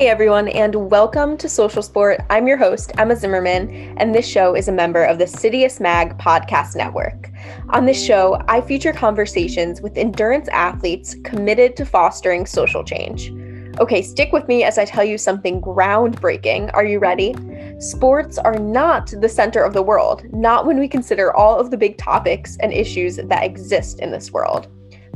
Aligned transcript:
Hey 0.00 0.08
everyone, 0.08 0.48
and 0.48 0.90
welcome 0.90 1.36
to 1.36 1.46
Social 1.46 1.82
Sport. 1.82 2.22
I'm 2.30 2.48
your 2.48 2.56
host, 2.56 2.90
Emma 2.96 3.14
Zimmerman, 3.14 3.68
and 3.98 4.14
this 4.14 4.26
show 4.26 4.56
is 4.56 4.66
a 4.66 4.72
member 4.72 5.04
of 5.04 5.18
the 5.18 5.26
Citius 5.26 5.78
Mag 5.78 6.16
podcast 6.16 6.74
network. 6.74 7.30
On 7.68 7.84
this 7.84 8.02
show, 8.02 8.40
I 8.48 8.62
feature 8.62 8.94
conversations 8.94 9.82
with 9.82 9.98
endurance 9.98 10.48
athletes 10.48 11.16
committed 11.22 11.76
to 11.76 11.84
fostering 11.84 12.46
social 12.46 12.82
change. 12.82 13.30
Okay, 13.78 14.00
stick 14.00 14.32
with 14.32 14.48
me 14.48 14.64
as 14.64 14.78
I 14.78 14.86
tell 14.86 15.04
you 15.04 15.18
something 15.18 15.60
groundbreaking. 15.60 16.70
Are 16.72 16.86
you 16.86 16.98
ready? 16.98 17.34
Sports 17.78 18.38
are 18.38 18.58
not 18.58 19.12
the 19.20 19.28
center 19.28 19.62
of 19.62 19.74
the 19.74 19.82
world, 19.82 20.24
not 20.32 20.64
when 20.64 20.78
we 20.78 20.88
consider 20.88 21.36
all 21.36 21.60
of 21.60 21.70
the 21.70 21.76
big 21.76 21.98
topics 21.98 22.56
and 22.60 22.72
issues 22.72 23.16
that 23.16 23.44
exist 23.44 24.00
in 24.00 24.12
this 24.12 24.32
world. 24.32 24.66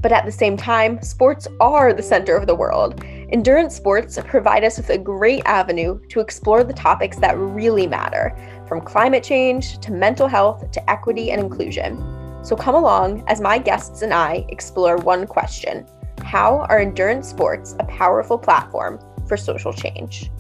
But 0.03 0.13
at 0.13 0.27
the 0.27 0.33
same 0.33 0.59
time, 0.59 1.01
sports 1.01 1.49
are 1.59 1.95
the 1.95 2.03
center 2.03 2.37
of 2.37 2.47
the 2.47 2.55
world. 2.55 3.03
Endurance 3.31 3.75
sports 3.75 4.19
provide 4.27 4.65
us 4.65 4.77
with 4.77 4.91
a 4.91 4.99
great 4.99 5.43
avenue 5.47 5.99
to 6.09 6.21
explore 6.21 6.63
the 6.63 6.75
topics 6.75 7.17
that 7.19 7.39
really 7.39 7.87
matter, 7.87 8.37
from 8.69 8.81
climate 8.83 9.25
change 9.25 9.79
to 9.79 9.93
mental 9.93 10.29
health 10.29 10.71
to 10.73 10.91
equity 10.91 11.31
and 11.31 11.41
inclusion. 11.41 11.97
So 12.43 12.55
come 12.55 12.75
along 12.75 13.25
as 13.27 13.41
my 13.41 13.59
guests 13.59 14.03
and 14.03 14.13
I 14.13 14.45
explore 14.51 14.99
one 14.99 15.27
question 15.27 15.87
How 16.23 16.67
are 16.69 16.81
endurance 16.81 17.29
sports 17.29 17.75
a 17.79 17.85
powerful 17.85 18.37
platform 18.37 19.01
for 19.27 19.39
social 19.39 19.73
change? 19.73 20.31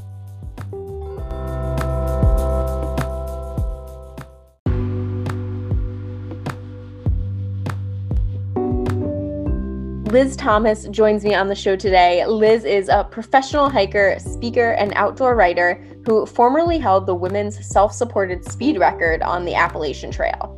Liz 10.15 10.37
Thomas 10.37 10.87
joins 10.93 11.25
me 11.25 11.35
on 11.35 11.49
the 11.49 11.57
show 11.57 11.75
today. 11.75 12.25
Liz 12.25 12.65
is 12.65 12.89
a 12.89 13.03
professional 13.11 13.69
hiker, 13.69 14.15
speaker, 14.21 14.71
and 14.75 14.93
outdoor 14.95 15.35
writer 15.35 15.85
who 16.07 16.25
formerly 16.25 16.79
held 16.79 17.05
the 17.05 17.15
women's 17.17 17.67
self 17.67 17.93
supported 17.93 18.45
speed 18.45 18.79
record 18.79 19.23
on 19.23 19.45
the 19.45 19.57
Appalachian 19.57 20.13
Trail. 20.13 20.57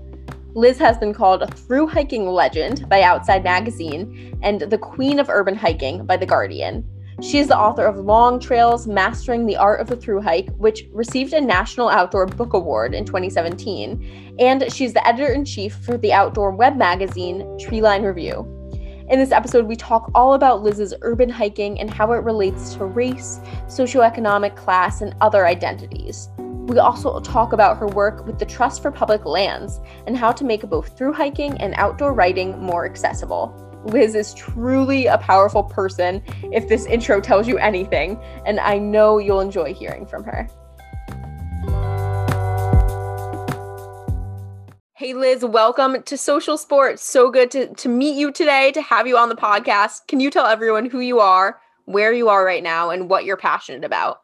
Liz 0.55 0.77
has 0.77 0.99
been 0.99 1.15
called 1.15 1.41
a 1.41 1.47
through 1.47 1.87
hiking 1.87 2.29
legend 2.29 2.87
by 2.91 3.01
Outside 3.01 3.45
Magazine 3.45 4.39
and 4.43 4.61
the 4.61 4.77
queen 4.77 5.19
of 5.19 5.31
urban 5.31 5.55
hiking 5.55 6.05
by 6.05 6.19
The 6.19 6.27
Guardian. 6.27 6.87
She 7.23 7.39
is 7.39 7.49
the 7.49 7.59
author 7.59 7.87
of 7.87 7.97
Long 7.97 8.39
Trails 8.39 8.87
Mastering 8.87 9.47
the 9.47 9.57
Art 9.57 9.81
of 9.81 9.87
the 9.87 9.97
Through 9.97 10.21
Hike, 10.21 10.51
which 10.59 10.85
received 10.93 11.33
a 11.33 11.41
National 11.41 11.89
Outdoor 11.89 12.27
Book 12.27 12.53
Award 12.53 12.93
in 12.93 13.07
2017. 13.07 14.37
And 14.39 14.71
she's 14.71 14.93
the 14.93 15.09
editor 15.09 15.33
in 15.33 15.47
chief 15.47 15.77
for 15.77 15.97
the 15.97 16.13
outdoor 16.13 16.51
web 16.51 16.77
magazine 16.77 17.41
Treeline 17.59 18.05
Review. 18.05 18.53
In 19.09 19.21
this 19.21 19.31
episode, 19.31 19.67
we 19.67 19.77
talk 19.77 20.11
all 20.17 20.35
about 20.35 20.65
Liz's 20.65 20.93
urban 21.03 21.29
hiking 21.29 21.79
and 21.79 21.89
how 21.89 22.11
it 22.11 22.25
relates 22.25 22.75
to 22.75 22.87
race, 22.87 23.39
socioeconomic 23.67 24.57
class, 24.57 25.01
and 25.01 25.15
other 25.21 25.47
identities. 25.47 26.29
We 26.39 26.81
also 26.81 27.21
talk 27.21 27.53
about 27.53 27.79
her 27.79 27.87
work 27.87 28.27
with 28.27 28.41
the 28.41 28.45
Trust 28.45 28.83
for 28.83 28.91
Public 28.91 29.25
Lands 29.25 29.79
and 30.09 30.17
how 30.17 30.33
to 30.33 30.43
make 30.43 30.63
both 30.63 30.99
through 30.99 31.13
hiking 31.13 31.57
and 31.61 31.75
outdoor 31.77 32.15
writing 32.15 32.59
more 32.59 32.85
accessible. 32.85 33.55
Liz 33.85 34.17
is 34.17 34.35
truly 34.35 35.07
a 35.07 35.19
powerful 35.19 35.63
person 35.63 36.21
if 36.53 36.67
this 36.67 36.85
intro 36.87 37.21
tells 37.21 37.47
you 37.47 37.59
anything, 37.59 38.21
and 38.45 38.59
I 38.59 38.79
know 38.79 39.19
you'll 39.19 39.41
enjoy 39.41 39.73
hearing 39.73 40.05
from 40.05 40.25
her. 40.25 40.49
Hey 44.99 45.13
Liz, 45.13 45.45
welcome 45.45 46.03
to 46.05 46.17
Social 46.17 46.57
Sports. 46.57 47.03
So 47.03 47.31
good 47.31 47.51
to, 47.51 47.67
to 47.75 47.87
meet 47.87 48.17
you 48.17 48.33
today, 48.33 48.73
to 48.73 48.81
have 48.81 49.07
you 49.07 49.19
on 49.19 49.29
the 49.29 49.35
podcast. 49.35 50.07
Can 50.09 50.21
you 50.21 50.31
tell 50.31 50.47
everyone 50.47 50.89
who 50.89 51.01
you 51.01 51.21
are, 51.21 51.61
where 51.85 52.15
you 52.15 52.31
are 52.31 52.43
right 52.43 52.63
now, 52.63 52.89
and 52.89 53.11
what 53.11 53.27
you're 53.27 53.37
passionate 53.37 53.85
about? 53.85 54.23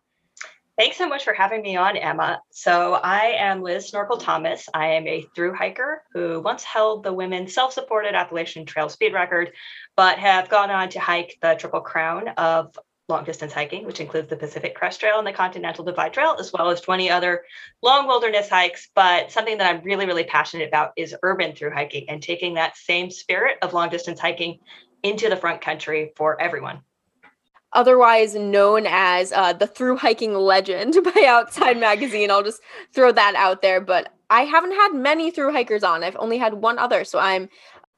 Thanks 0.78 0.96
so 0.96 1.06
much 1.06 1.24
for 1.24 1.34
having 1.34 1.60
me 1.60 1.76
on, 1.76 1.98
Emma. 1.98 2.40
So, 2.52 2.94
I 2.94 3.34
am 3.36 3.62
Liz 3.62 3.90
Snorkel 3.90 4.16
Thomas. 4.16 4.66
I 4.72 4.92
am 4.92 5.06
a 5.06 5.26
through 5.36 5.54
hiker 5.56 6.04
who 6.14 6.40
once 6.40 6.64
held 6.64 7.04
the 7.04 7.12
women's 7.12 7.52
self 7.52 7.74
supported 7.74 8.14
Appalachian 8.14 8.64
Trail 8.64 8.88
speed 8.88 9.12
record, 9.12 9.52
but 9.94 10.18
have 10.18 10.48
gone 10.48 10.70
on 10.70 10.88
to 10.88 11.00
hike 11.00 11.36
the 11.42 11.54
Triple 11.54 11.82
Crown 11.82 12.28
of 12.38 12.74
long 13.12 13.24
distance 13.24 13.52
hiking, 13.52 13.84
which 13.84 14.00
includes 14.00 14.28
the 14.28 14.36
Pacific 14.36 14.74
Crest 14.74 14.98
Trail 14.98 15.18
and 15.18 15.26
the 15.26 15.32
Continental 15.32 15.84
Divide 15.84 16.12
Trail, 16.12 16.36
as 16.38 16.52
well 16.52 16.70
as 16.70 16.80
20 16.80 17.10
other 17.10 17.44
long 17.82 18.06
wilderness 18.06 18.48
hikes. 18.48 18.88
But 18.94 19.30
something 19.30 19.58
that 19.58 19.72
I'm 19.72 19.84
really, 19.84 20.06
really 20.06 20.24
passionate 20.24 20.66
about 20.66 20.92
is 20.96 21.14
urban 21.22 21.54
through 21.54 21.70
hiking 21.70 22.08
and 22.08 22.22
taking 22.22 22.54
that 22.54 22.76
same 22.76 23.10
spirit 23.10 23.58
of 23.62 23.74
long 23.74 23.90
distance 23.90 24.18
hiking 24.18 24.58
into 25.02 25.28
the 25.28 25.36
front 25.36 25.60
country 25.60 26.12
for 26.16 26.40
everyone. 26.40 26.80
Otherwise 27.74 28.34
known 28.34 28.86
as 28.86 29.32
uh, 29.32 29.52
the 29.52 29.66
through 29.66 29.96
hiking 29.96 30.34
legend 30.34 30.96
by 31.14 31.24
Outside 31.26 31.78
Magazine. 31.78 32.30
I'll 32.30 32.42
just 32.42 32.60
throw 32.94 33.12
that 33.12 33.34
out 33.34 33.62
there. 33.62 33.80
But 33.80 34.12
I 34.30 34.42
haven't 34.42 34.72
had 34.72 34.94
many 34.94 35.30
through 35.30 35.52
hikers 35.52 35.84
on. 35.84 36.02
I've 36.02 36.16
only 36.16 36.38
had 36.38 36.54
one 36.54 36.78
other. 36.78 37.04
So 37.04 37.18
I'm 37.18 37.48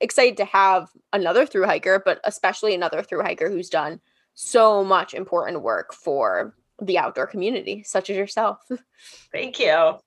excited 0.01 0.37
to 0.39 0.45
have 0.45 0.91
another 1.13 1.47
through 1.47 1.67
hiker, 1.67 2.03
but 2.05 2.21
especially 2.25 2.75
another 2.75 3.03
through 3.03 3.23
hiker 3.23 3.49
who's 3.49 3.71
done 3.71 4.01
so 4.35 4.85
much 4.85 5.15
important 5.15 5.63
work 5.63 5.95
for 5.95 6.55
the 6.83 6.99
outdoor 6.99 7.27
community, 7.27 7.83
such 7.85 8.11
as 8.11 8.17
yourself. 8.17 8.59
Thank 9.33 9.59
you. 9.59 9.99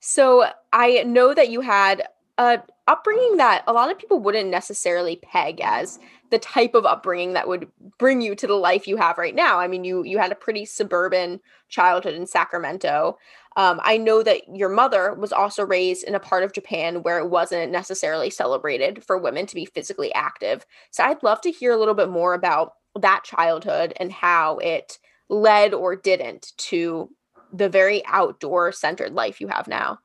So 0.00 0.46
I 0.72 1.02
know 1.04 1.34
that 1.34 1.50
you 1.50 1.60
had 1.60 2.08
a 2.38 2.60
upbringing 2.88 3.38
that 3.38 3.64
a 3.66 3.72
lot 3.72 3.90
of 3.90 3.98
people 3.98 4.20
wouldn't 4.20 4.50
necessarily 4.50 5.16
peg 5.16 5.60
as 5.60 5.98
the 6.30 6.38
type 6.38 6.74
of 6.74 6.84
upbringing 6.84 7.32
that 7.32 7.48
would 7.48 7.68
bring 7.98 8.20
you 8.20 8.34
to 8.34 8.46
the 8.46 8.54
life 8.54 8.86
you 8.86 8.96
have 8.96 9.18
right 9.18 9.34
now. 9.34 9.58
I 9.58 9.68
mean, 9.68 9.84
you 9.84 10.04
you 10.04 10.18
had 10.18 10.32
a 10.32 10.36
pretty 10.36 10.64
suburban 10.64 11.40
childhood 11.68 12.14
in 12.14 12.26
Sacramento. 12.26 13.18
Um, 13.56 13.80
I 13.82 13.96
know 13.96 14.22
that 14.22 14.42
your 14.54 14.68
mother 14.68 15.14
was 15.14 15.32
also 15.32 15.64
raised 15.64 16.04
in 16.04 16.14
a 16.14 16.20
part 16.20 16.44
of 16.44 16.52
Japan 16.52 17.02
where 17.02 17.18
it 17.18 17.30
wasn't 17.30 17.72
necessarily 17.72 18.28
celebrated 18.28 19.02
for 19.02 19.16
women 19.16 19.46
to 19.46 19.54
be 19.54 19.64
physically 19.64 20.12
active. 20.12 20.66
So 20.90 21.02
I'd 21.04 21.22
love 21.22 21.40
to 21.40 21.50
hear 21.50 21.72
a 21.72 21.78
little 21.78 21.94
bit 21.94 22.10
more 22.10 22.34
about 22.34 22.74
that 23.00 23.24
childhood 23.24 23.92
and 23.96 24.12
how 24.12 24.58
it 24.58 24.98
led 25.28 25.74
or 25.74 25.96
didn't 25.96 26.52
to 26.56 27.10
the 27.52 27.68
very 27.68 28.04
outdoor 28.06 28.72
centered 28.72 29.12
life 29.12 29.40
you 29.40 29.48
have 29.48 29.68
now. 29.68 29.98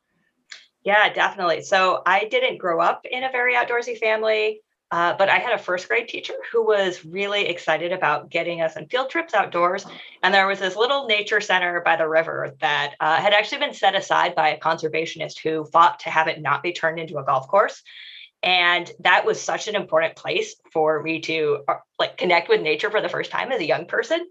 Yeah, 0.83 1.13
definitely. 1.13 1.61
So 1.61 2.01
I 2.05 2.25
didn't 2.25 2.57
grow 2.57 2.81
up 2.81 3.05
in 3.09 3.23
a 3.23 3.31
very 3.31 3.53
outdoorsy 3.53 3.97
family, 3.97 4.61
uh, 4.89 5.15
but 5.15 5.29
I 5.29 5.37
had 5.37 5.53
a 5.53 5.57
first 5.57 5.87
grade 5.87 6.07
teacher 6.07 6.33
who 6.51 6.65
was 6.65 7.05
really 7.05 7.47
excited 7.47 7.91
about 7.91 8.29
getting 8.29 8.61
us 8.61 8.75
on 8.75 8.87
field 8.87 9.09
trips 9.09 9.33
outdoors. 9.33 9.85
And 10.23 10.33
there 10.33 10.47
was 10.47 10.59
this 10.59 10.75
little 10.75 11.05
nature 11.05 11.39
center 11.39 11.81
by 11.81 11.95
the 11.95 12.07
river 12.07 12.55
that 12.61 12.95
uh, 12.99 13.17
had 13.17 13.33
actually 13.33 13.59
been 13.59 13.73
set 13.73 13.95
aside 13.95 14.33
by 14.33 14.49
a 14.49 14.59
conservationist 14.59 15.39
who 15.39 15.65
fought 15.65 15.99
to 15.99 16.09
have 16.09 16.27
it 16.27 16.41
not 16.41 16.63
be 16.63 16.73
turned 16.73 16.99
into 16.99 17.17
a 17.17 17.23
golf 17.23 17.47
course 17.47 17.83
and 18.43 18.91
that 19.01 19.25
was 19.25 19.41
such 19.41 19.67
an 19.67 19.75
important 19.75 20.15
place 20.15 20.55
for 20.73 21.01
me 21.03 21.21
to 21.21 21.63
uh, 21.67 21.75
like 21.99 22.17
connect 22.17 22.49
with 22.49 22.61
nature 22.61 22.89
for 22.89 23.01
the 23.01 23.09
first 23.09 23.29
time 23.31 23.51
as 23.51 23.59
a 23.59 23.67
young 23.67 23.85
person. 23.85 24.25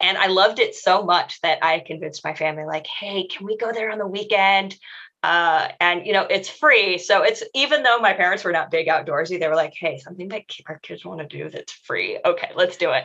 And 0.00 0.16
i 0.18 0.26
loved 0.26 0.58
it 0.58 0.74
so 0.74 1.02
much 1.02 1.40
that 1.40 1.64
i 1.64 1.80
convinced 1.80 2.24
my 2.24 2.34
family 2.34 2.64
like 2.64 2.86
hey 2.86 3.26
can 3.26 3.46
we 3.46 3.56
go 3.56 3.72
there 3.72 3.90
on 3.90 3.98
the 3.98 4.06
weekend? 4.06 4.76
Uh, 5.22 5.68
and 5.80 6.06
you 6.06 6.12
know 6.12 6.22
it's 6.22 6.48
free. 6.48 6.98
So 6.98 7.22
it's 7.22 7.42
even 7.54 7.82
though 7.82 7.98
my 7.98 8.12
parents 8.12 8.44
were 8.44 8.52
not 8.52 8.70
big 8.70 8.86
outdoorsy 8.86 9.40
they 9.40 9.48
were 9.48 9.56
like 9.56 9.74
hey 9.74 9.98
something 9.98 10.28
that 10.28 10.44
our 10.68 10.78
kids 10.78 11.04
want 11.04 11.20
to 11.20 11.26
do 11.26 11.50
that's 11.50 11.72
free. 11.72 12.18
Okay 12.24 12.50
let's 12.54 12.76
do 12.76 12.92
it. 12.92 13.04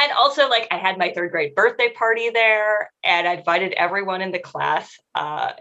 And 0.00 0.12
also 0.12 0.48
like 0.48 0.68
i 0.70 0.78
had 0.78 0.96
my 0.96 1.12
third 1.12 1.32
grade 1.32 1.54
birthday 1.54 1.90
party 1.92 2.30
there 2.30 2.90
and 3.04 3.28
i 3.28 3.34
invited 3.34 3.74
everyone 3.74 4.22
in 4.22 4.30
the 4.30 4.38
class 4.38 4.96
uh, 5.14 5.52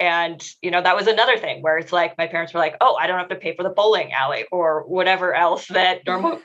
and 0.00 0.46
you 0.62 0.70
know 0.70 0.82
that 0.82 0.96
was 0.96 1.06
another 1.06 1.36
thing 1.36 1.62
where 1.62 1.78
it's 1.78 1.92
like 1.92 2.16
my 2.18 2.26
parents 2.26 2.54
were 2.54 2.60
like 2.60 2.76
oh 2.80 2.96
i 3.00 3.06
don't 3.06 3.18
have 3.18 3.28
to 3.28 3.36
pay 3.36 3.54
for 3.54 3.62
the 3.62 3.70
bowling 3.70 4.12
alley 4.12 4.44
or 4.52 4.84
whatever 4.86 5.34
else 5.34 5.66
that 5.68 6.00
normal 6.06 6.40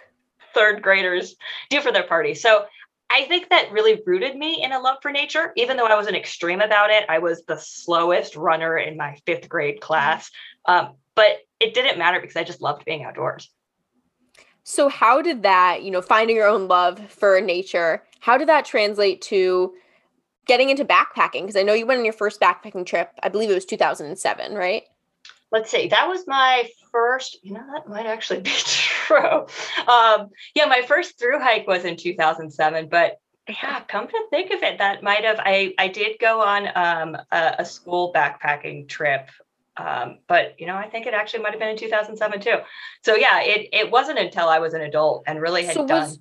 third 0.54 0.82
graders 0.82 1.36
do 1.70 1.82
for 1.82 1.92
their 1.92 2.08
party. 2.08 2.34
So 2.34 2.66
i 3.10 3.26
think 3.26 3.50
that 3.50 3.72
really 3.72 4.02
rooted 4.06 4.36
me 4.36 4.64
in 4.64 4.72
a 4.72 4.80
love 4.80 4.98
for 5.02 5.12
nature. 5.12 5.54
Even 5.56 5.78
though 5.78 5.86
i 5.86 5.96
was 5.96 6.08
an 6.08 6.16
extreme 6.16 6.62
about 6.62 6.90
it 6.90 7.06
i 7.10 7.20
was 7.20 7.44
the 7.46 7.58
slowest 7.58 8.36
runner 8.36 8.78
in 8.78 8.98
my 8.98 9.18
fifth 9.26 9.50
grade 9.50 9.82
class. 9.82 10.30
Um, 10.66 10.96
but 11.16 11.40
it 11.60 11.74
didn't 11.74 12.00
matter 12.00 12.20
because 12.20 12.36
i 12.36 12.44
just 12.44 12.62
loved 12.62 12.86
being 12.86 13.04
outdoors. 13.04 13.50
So 14.66 14.88
how 14.88 15.22
did 15.22 15.44
that 15.44 15.84
you 15.84 15.92
know 15.92 16.02
finding 16.02 16.36
your 16.36 16.48
own 16.48 16.68
love 16.68 17.00
for 17.10 17.40
nature 17.42 18.04
how 18.20 18.38
did 18.38 18.48
that 18.48 18.66
translate 18.66 19.22
to 19.22 19.74
getting 20.46 20.70
into 20.70 20.86
backpacking 20.86 21.42
because 21.42 21.56
I 21.56 21.64
know 21.64 21.74
you 21.74 21.86
went 21.86 22.00
on 22.00 22.06
your 22.06 22.14
first 22.14 22.40
backpacking 22.40 22.86
trip. 22.86 23.12
I 23.22 23.30
believe 23.30 23.50
it 23.50 23.56
was 23.56 23.66
2007, 23.66 24.54
right? 24.56 24.84
Let's 25.52 25.70
see. 25.70 25.88
That 25.88 26.08
was 26.08 26.26
my 26.28 26.70
first. 26.92 27.38
You 27.44 27.54
know, 27.54 27.64
that 27.74 27.88
might 27.88 28.06
actually 28.06 28.42
be 28.42 28.52
true. 28.58 29.46
Um, 29.88 30.30
yeah, 30.56 30.66
my 30.66 30.84
first 30.88 31.20
through 31.20 31.40
hike 31.40 31.68
was 31.68 31.86
in 31.86 31.96
2007, 31.96 32.90
but 32.90 33.20
yeah, 33.48 33.82
come 33.82 34.08
to 34.08 34.26
think 34.30 34.52
of 34.52 34.64
it, 34.64 34.78
that 34.78 35.04
might 35.04 35.26
have. 35.26 35.40
I 35.40 35.74
I 35.78 35.90
did 35.90 36.18
go 36.20 36.42
on 36.42 36.68
um, 36.76 37.18
a, 37.32 37.56
a 37.60 37.66
school 37.66 38.14
backpacking 38.14 38.88
trip 38.88 39.30
um, 39.78 40.20
but 40.28 40.60
you 40.60 40.68
know, 40.68 40.76
I 40.76 40.88
think 40.90 41.08
it 41.08 41.14
actually 41.14 41.42
might 41.42 41.52
have 41.52 41.60
been 41.60 41.70
in 41.70 41.78
2007 41.78 42.42
too. 42.42 42.58
So 43.04 43.16
yeah, 43.16 43.42
it 43.42 43.70
it 43.74 43.92
wasn't 43.92 44.20
until 44.20 44.48
I 44.48 44.60
was 44.60 44.74
an 44.74 44.82
adult 44.82 45.24
and 45.26 45.42
really 45.42 45.66
had 45.66 45.74
so 45.74 45.88
done. 45.88 46.02
Was, 46.02 46.20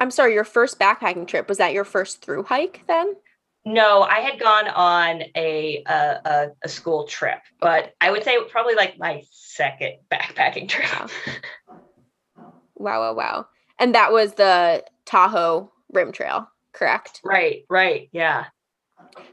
I'm 0.00 0.10
sorry, 0.10 0.34
your 0.34 0.44
first 0.44 0.78
backpacking 0.78 1.26
trip 1.26 1.48
was 1.48 1.58
that 1.58 1.72
your 1.72 1.84
first 1.84 2.22
through 2.22 2.44
hike 2.44 2.82
then? 2.88 3.14
No, 3.64 4.02
I 4.02 4.20
had 4.20 4.40
gone 4.40 4.68
on 4.68 5.22
a 5.36 5.82
a, 5.86 6.48
a 6.62 6.68
school 6.68 7.04
trip, 7.04 7.40
but 7.60 7.94
I 8.00 8.10
would 8.10 8.24
say 8.24 8.38
probably 8.50 8.74
like 8.74 8.98
my 8.98 9.22
second 9.30 9.94
backpacking 10.12 10.68
trip. 10.68 10.88
Wow. 10.90 12.52
wow, 12.76 13.00
wow, 13.00 13.14
wow. 13.14 13.46
And 13.78 13.94
that 13.94 14.12
was 14.12 14.34
the 14.34 14.84
Tahoe 15.04 15.70
Rim 15.92 16.12
Trail, 16.12 16.48
correct? 16.72 17.20
Right, 17.24 17.64
right. 17.68 18.08
Yeah. 18.12 18.46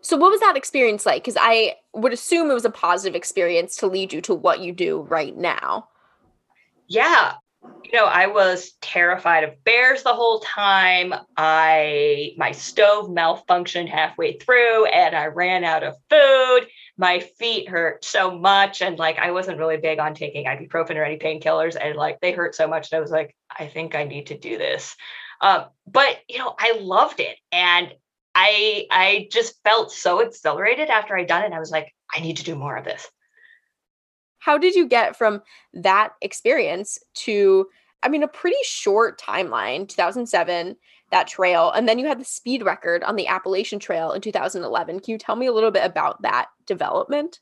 So 0.01 0.17
what 0.17 0.31
was 0.31 0.39
that 0.39 0.57
experience 0.57 1.05
like? 1.05 1.23
Because 1.23 1.37
I 1.39 1.75
would 1.93 2.13
assume 2.13 2.49
it 2.49 2.53
was 2.53 2.65
a 2.65 2.69
positive 2.69 3.15
experience 3.15 3.75
to 3.77 3.87
lead 3.87 4.13
you 4.13 4.21
to 4.21 4.33
what 4.33 4.59
you 4.59 4.71
do 4.71 5.01
right 5.01 5.35
now. 5.35 5.87
Yeah. 6.87 7.33
You 7.83 7.91
know, 8.01 8.05
I 8.05 8.27
was 8.27 8.73
terrified 8.81 9.43
of 9.43 9.63
bears 9.63 10.03
the 10.03 10.13
whole 10.13 10.39
time. 10.39 11.13
I 11.37 12.31
my 12.37 12.51
stove 12.51 13.09
malfunctioned 13.09 13.89
halfway 13.89 14.37
through 14.37 14.85
and 14.87 15.15
I 15.15 15.27
ran 15.27 15.63
out 15.63 15.83
of 15.83 15.95
food. 16.09 16.67
My 16.97 17.19
feet 17.19 17.69
hurt 17.69 18.03
so 18.03 18.37
much 18.37 18.81
and 18.81 18.97
like 18.97 19.19
I 19.19 19.31
wasn't 19.31 19.59
really 19.59 19.77
big 19.77 19.99
on 19.99 20.15
taking 20.15 20.45
ibuprofen 20.45 20.95
or 20.95 21.03
any 21.03 21.17
painkillers 21.17 21.77
and 21.79 21.95
like 21.95 22.19
they 22.21 22.31
hurt 22.31 22.55
so 22.55 22.67
much 22.67 22.91
and 22.91 22.97
I 22.97 23.01
was 23.01 23.11
like 23.11 23.35
I 23.57 23.67
think 23.67 23.95
I 23.95 24.03
need 24.05 24.27
to 24.27 24.37
do 24.37 24.57
this. 24.57 24.95
Um, 25.41 25.65
but 25.85 26.17
you 26.27 26.39
know, 26.39 26.55
I 26.57 26.77
loved 26.79 27.19
it 27.19 27.37
and 27.51 27.93
I 28.33 28.87
I 28.91 29.27
just 29.31 29.61
felt 29.63 29.91
so 29.91 30.19
exhilarated 30.19 30.89
after 30.89 31.15
I'd 31.15 31.27
done 31.27 31.43
it. 31.43 31.53
I 31.53 31.59
was 31.59 31.71
like, 31.71 31.93
I 32.13 32.19
need 32.19 32.37
to 32.37 32.43
do 32.43 32.55
more 32.55 32.75
of 32.75 32.83
this. 32.83 33.07
How 34.45 34.59
did 34.59 34.75
you 34.75 34.87
get 34.87 35.15
from 35.15 35.41
that 35.73 36.13
experience 36.21 36.99
to 37.15 37.67
I 38.03 38.09
mean 38.09 38.21
a 38.21 38.27
pretty 38.27 38.57
short 38.63 39.19
timeline, 39.19 39.89
2007, 39.89 40.75
that 41.09 41.27
trail, 41.27 41.71
and 41.71 41.89
then 41.89 41.97
you 41.97 42.05
had 42.05 42.19
the 42.19 42.25
speed 42.25 42.63
record 42.63 43.03
on 43.03 43.15
the 43.15 43.25
Appalachian 43.25 43.79
Trail 43.79 44.11
in 44.11 44.21
2011. 44.21 44.99
Can 44.99 45.11
you 45.11 45.17
tell 45.17 45.35
me 45.35 45.47
a 45.47 45.51
little 45.51 45.71
bit 45.71 45.83
about 45.83 46.21
that 46.21 46.49
development? 46.67 47.39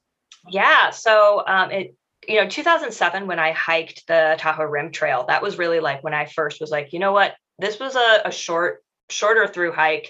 Yeah, 0.50 0.92
so 0.92 1.44
um, 1.46 1.72
it 1.72 1.96
you 2.26 2.42
know 2.42 2.48
2007 2.48 3.28
when 3.28 3.40
I 3.40 3.52
hiked 3.52 4.08
the 4.08 4.38
Tahoe 4.40 4.64
Rim 4.64 4.94
Trail, 4.94 5.26
that 5.28 5.42
was 5.42 5.58
really 5.58 5.82
like 5.82 6.06
when 6.06 6.14
I 6.14 6.26
first 6.28 6.62
was 6.62 6.72
like, 6.72 6.94
you 6.94 7.00
know 7.00 7.12
what, 7.12 7.36
this 7.60 7.82
was 7.82 7.98
a, 7.98 8.22
a 8.24 8.32
short 8.32 8.82
shorter 9.10 9.46
through 9.46 9.74
hike 9.74 10.10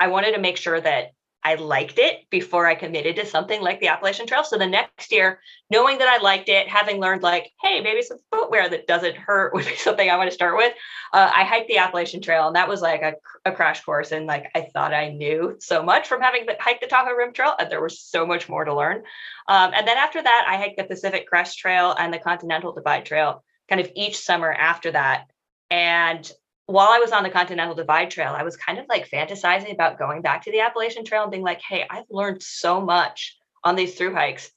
I 0.00 0.08
wanted 0.08 0.32
to 0.32 0.40
make 0.40 0.56
sure 0.56 0.80
that 0.80 1.12
I 1.42 1.54
liked 1.54 1.98
it 1.98 2.28
before 2.28 2.66
I 2.66 2.74
committed 2.74 3.16
to 3.16 3.24
something 3.24 3.62
like 3.62 3.80
the 3.80 3.88
Appalachian 3.88 4.26
Trail. 4.26 4.44
So 4.44 4.58
the 4.58 4.66
next 4.66 5.10
year, 5.10 5.40
knowing 5.70 5.98
that 5.98 6.08
I 6.08 6.22
liked 6.22 6.50
it, 6.50 6.68
having 6.68 7.00
learned 7.00 7.22
like, 7.22 7.50
hey, 7.62 7.80
maybe 7.80 8.02
some 8.02 8.18
footwear 8.30 8.68
that 8.68 8.86
doesn't 8.86 9.16
hurt 9.16 9.54
would 9.54 9.64
be 9.64 9.76
something 9.76 10.08
I 10.08 10.16
want 10.16 10.28
to 10.28 10.34
start 10.34 10.56
with. 10.56 10.74
Uh, 11.12 11.30
I 11.34 11.44
hiked 11.44 11.68
the 11.68 11.78
Appalachian 11.78 12.20
Trail, 12.20 12.46
and 12.46 12.56
that 12.56 12.68
was 12.68 12.82
like 12.82 13.00
a, 13.00 13.14
a, 13.46 13.52
crash 13.52 13.82
course. 13.82 14.12
And 14.12 14.26
like 14.26 14.50
I 14.54 14.68
thought 14.72 14.92
I 14.92 15.08
knew 15.08 15.56
so 15.60 15.82
much 15.82 16.08
from 16.08 16.20
having 16.20 16.46
hiked 16.58 16.82
the 16.82 16.86
Tahoe 16.86 17.14
Rim 17.14 17.32
Trail, 17.32 17.54
and 17.58 17.70
there 17.70 17.82
was 17.82 18.00
so 18.00 18.26
much 18.26 18.48
more 18.48 18.64
to 18.64 18.74
learn. 18.74 19.02
Um, 19.48 19.72
and 19.74 19.88
then 19.88 19.96
after 19.96 20.22
that, 20.22 20.44
I 20.46 20.58
hiked 20.58 20.76
the 20.76 20.84
Pacific 20.84 21.26
Crest 21.26 21.58
Trail 21.58 21.94
and 21.98 22.12
the 22.12 22.18
Continental 22.18 22.74
Divide 22.74 23.06
Trail, 23.06 23.42
kind 23.68 23.80
of 23.80 23.90
each 23.96 24.18
summer 24.18 24.52
after 24.52 24.92
that. 24.92 25.30
And 25.70 26.30
while 26.70 26.88
I 26.90 26.98
was 26.98 27.12
on 27.12 27.22
the 27.22 27.30
Continental 27.30 27.74
Divide 27.74 28.10
Trail, 28.10 28.32
I 28.36 28.44
was 28.44 28.56
kind 28.56 28.78
of 28.78 28.86
like 28.88 29.10
fantasizing 29.10 29.72
about 29.72 29.98
going 29.98 30.22
back 30.22 30.44
to 30.44 30.52
the 30.52 30.60
Appalachian 30.60 31.04
Trail 31.04 31.22
and 31.22 31.30
being 31.30 31.42
like, 31.42 31.60
hey, 31.60 31.84
I've 31.90 32.04
learned 32.10 32.42
so 32.42 32.80
much 32.80 33.36
on 33.64 33.74
these 33.74 33.96
through 33.96 34.14
hikes. 34.14 34.50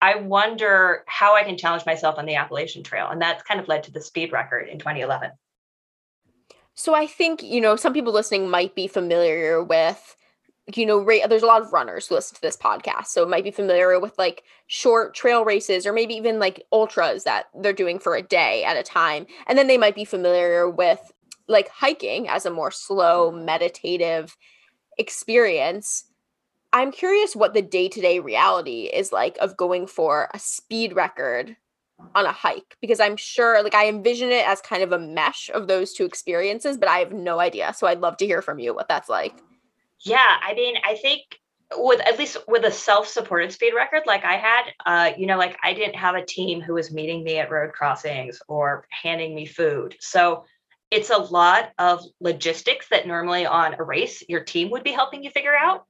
I 0.00 0.16
wonder 0.16 1.04
how 1.06 1.36
I 1.36 1.42
can 1.42 1.58
challenge 1.58 1.84
myself 1.84 2.16
on 2.18 2.24
the 2.24 2.36
Appalachian 2.36 2.82
Trail. 2.82 3.08
And 3.08 3.20
that's 3.20 3.42
kind 3.42 3.60
of 3.60 3.68
led 3.68 3.82
to 3.84 3.92
the 3.92 4.00
speed 4.00 4.32
record 4.32 4.68
in 4.68 4.78
2011. 4.78 5.30
So 6.74 6.94
I 6.94 7.06
think, 7.06 7.42
you 7.42 7.60
know, 7.60 7.76
some 7.76 7.92
people 7.92 8.12
listening 8.12 8.48
might 8.48 8.74
be 8.74 8.86
familiar 8.86 9.62
with, 9.62 10.16
you 10.74 10.86
know, 10.86 11.00
ra- 11.00 11.26
there's 11.28 11.42
a 11.42 11.46
lot 11.46 11.60
of 11.60 11.72
runners 11.72 12.06
who 12.06 12.14
listen 12.14 12.36
to 12.36 12.40
this 12.40 12.56
podcast. 12.56 13.06
So 13.06 13.26
might 13.26 13.44
be 13.44 13.50
familiar 13.50 13.98
with 13.98 14.16
like 14.16 14.44
short 14.68 15.14
trail 15.14 15.44
races 15.44 15.86
or 15.86 15.92
maybe 15.92 16.14
even 16.14 16.38
like 16.38 16.62
ultras 16.72 17.24
that 17.24 17.46
they're 17.60 17.72
doing 17.72 17.98
for 17.98 18.14
a 18.14 18.22
day 18.22 18.64
at 18.64 18.76
a 18.76 18.82
time. 18.82 19.26
And 19.48 19.58
then 19.58 19.66
they 19.66 19.78
might 19.78 19.96
be 19.96 20.04
familiar 20.04 20.70
with 20.70 21.12
like 21.48 21.68
hiking 21.68 22.28
as 22.28 22.46
a 22.46 22.50
more 22.50 22.70
slow 22.70 23.30
meditative 23.30 24.36
experience 24.98 26.04
i'm 26.72 26.92
curious 26.92 27.34
what 27.34 27.54
the 27.54 27.62
day-to-day 27.62 28.20
reality 28.20 28.90
is 28.92 29.12
like 29.12 29.36
of 29.38 29.56
going 29.56 29.86
for 29.86 30.28
a 30.34 30.38
speed 30.38 30.94
record 30.94 31.56
on 32.14 32.26
a 32.26 32.32
hike 32.32 32.76
because 32.80 33.00
i'm 33.00 33.16
sure 33.16 33.62
like 33.62 33.74
i 33.74 33.88
envision 33.88 34.30
it 34.30 34.46
as 34.46 34.60
kind 34.60 34.82
of 34.82 34.92
a 34.92 34.98
mesh 34.98 35.50
of 35.54 35.66
those 35.66 35.92
two 35.92 36.04
experiences 36.04 36.76
but 36.76 36.88
i 36.88 36.98
have 36.98 37.12
no 37.12 37.40
idea 37.40 37.72
so 37.72 37.86
i'd 37.86 38.00
love 38.00 38.16
to 38.16 38.26
hear 38.26 38.42
from 38.42 38.58
you 38.58 38.74
what 38.74 38.88
that's 38.88 39.08
like. 39.08 39.34
Yeah 40.00 40.36
i 40.42 40.54
mean 40.54 40.76
i 40.84 40.94
think 40.94 41.22
with 41.76 42.00
at 42.00 42.18
least 42.18 42.38
with 42.46 42.64
a 42.64 42.70
self-supported 42.70 43.52
speed 43.52 43.72
record 43.74 44.02
like 44.06 44.24
i 44.24 44.36
had 44.36 44.62
uh 44.86 45.10
you 45.18 45.26
know 45.26 45.36
like 45.36 45.56
i 45.62 45.72
didn't 45.74 45.96
have 45.96 46.14
a 46.14 46.24
team 46.24 46.60
who 46.60 46.74
was 46.74 46.92
meeting 46.92 47.24
me 47.24 47.38
at 47.38 47.50
road 47.50 47.72
crossings 47.72 48.40
or 48.48 48.86
handing 48.90 49.34
me 49.34 49.44
food 49.44 49.96
so 50.00 50.44
it's 50.90 51.10
a 51.10 51.18
lot 51.18 51.70
of 51.78 52.02
logistics 52.20 52.88
that 52.90 53.06
normally 53.06 53.44
on 53.46 53.74
a 53.74 53.82
race 53.82 54.22
your 54.28 54.42
team 54.42 54.70
would 54.70 54.84
be 54.84 54.92
helping 54.92 55.22
you 55.22 55.30
figure 55.30 55.56
out. 55.56 55.84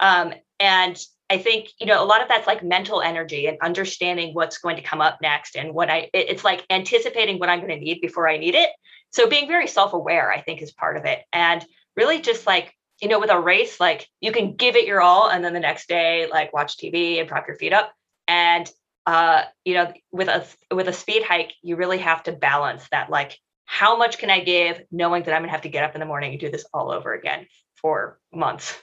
Um, 0.00 0.32
and 0.60 0.98
i 1.28 1.38
think 1.38 1.68
you 1.80 1.86
know 1.86 2.02
a 2.02 2.06
lot 2.06 2.22
of 2.22 2.28
that's 2.28 2.46
like 2.46 2.62
mental 2.62 3.00
energy 3.00 3.46
and 3.46 3.58
understanding 3.60 4.34
what's 4.34 4.58
going 4.58 4.76
to 4.76 4.82
come 4.82 5.00
up 5.00 5.18
next 5.20 5.56
and 5.56 5.74
what 5.74 5.90
i 5.90 6.08
it's 6.12 6.44
like 6.44 6.64
anticipating 6.70 7.38
what 7.38 7.48
i'm 7.48 7.60
going 7.60 7.70
to 7.70 7.84
need 7.84 8.00
before 8.00 8.28
i 8.28 8.36
need 8.36 8.54
it. 8.54 8.70
So 9.10 9.28
being 9.28 9.48
very 9.48 9.66
self-aware 9.66 10.30
i 10.30 10.40
think 10.40 10.62
is 10.62 10.72
part 10.72 10.96
of 10.96 11.04
it. 11.04 11.20
And 11.32 11.64
really 11.96 12.20
just 12.20 12.46
like 12.46 12.72
you 13.00 13.08
know 13.08 13.20
with 13.20 13.30
a 13.30 13.40
race 13.40 13.80
like 13.80 14.08
you 14.20 14.32
can 14.32 14.56
give 14.56 14.76
it 14.76 14.86
your 14.86 15.00
all 15.00 15.28
and 15.28 15.44
then 15.44 15.52
the 15.52 15.60
next 15.60 15.88
day 15.88 16.28
like 16.30 16.52
watch 16.52 16.76
tv 16.76 17.18
and 17.18 17.28
prop 17.28 17.46
your 17.46 17.56
feet 17.56 17.72
up. 17.72 17.92
And 18.28 18.70
uh 19.06 19.44
you 19.64 19.74
know 19.74 19.92
with 20.12 20.28
a 20.28 20.46
with 20.74 20.88
a 20.88 20.92
speed 20.92 21.22
hike 21.22 21.52
you 21.62 21.76
really 21.76 21.98
have 21.98 22.22
to 22.24 22.32
balance 22.32 22.88
that 22.90 23.10
like 23.10 23.38
how 23.66 23.96
much 23.96 24.18
can 24.18 24.30
I 24.30 24.40
give 24.40 24.80
knowing 24.90 25.24
that 25.24 25.34
I'm 25.34 25.42
going 25.42 25.48
to 25.48 25.52
have 25.52 25.62
to 25.62 25.68
get 25.68 25.84
up 25.84 25.94
in 25.94 26.00
the 26.00 26.06
morning 26.06 26.30
and 26.30 26.40
do 26.40 26.50
this 26.50 26.64
all 26.72 26.90
over 26.90 27.12
again 27.12 27.46
for 27.74 28.18
months? 28.32 28.74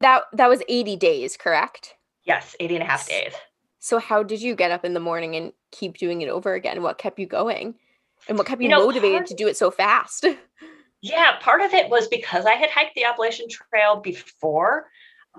That 0.00 0.24
that 0.34 0.48
was 0.48 0.62
80 0.68 0.96
days, 0.96 1.36
correct? 1.36 1.94
Yes, 2.24 2.54
80 2.60 2.76
and 2.76 2.84
a 2.84 2.86
half 2.86 3.08
days. 3.08 3.32
So 3.78 3.98
how 3.98 4.22
did 4.22 4.42
you 4.42 4.54
get 4.54 4.72
up 4.72 4.84
in 4.84 4.94
the 4.94 5.00
morning 5.00 5.36
and 5.36 5.52
keep 5.70 5.96
doing 5.96 6.20
it 6.20 6.28
over 6.28 6.54
again? 6.54 6.82
What 6.82 6.98
kept 6.98 7.18
you 7.18 7.26
going? 7.26 7.76
And 8.28 8.36
what 8.36 8.46
kept 8.46 8.60
you, 8.60 8.68
you 8.68 8.74
know, 8.74 8.84
motivated 8.84 9.18
part, 9.18 9.26
to 9.28 9.34
do 9.34 9.46
it 9.46 9.56
so 9.56 9.70
fast? 9.70 10.26
yeah, 11.00 11.38
part 11.40 11.62
of 11.62 11.72
it 11.72 11.88
was 11.88 12.08
because 12.08 12.44
I 12.44 12.54
had 12.54 12.68
hiked 12.68 12.94
the 12.96 13.04
Appalachian 13.04 13.46
Trail 13.48 14.00
before. 14.00 14.88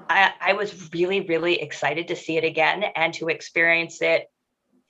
I, 0.09 0.31
I 0.39 0.53
was 0.53 0.89
really, 0.93 1.21
really 1.21 1.61
excited 1.61 2.07
to 2.07 2.15
see 2.15 2.37
it 2.37 2.43
again 2.45 2.85
and 2.95 3.13
to 3.15 3.27
experience 3.27 4.01
it 4.01 4.27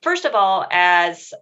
first 0.01 0.25
of 0.25 0.35
all 0.35 0.65
as 0.71 1.33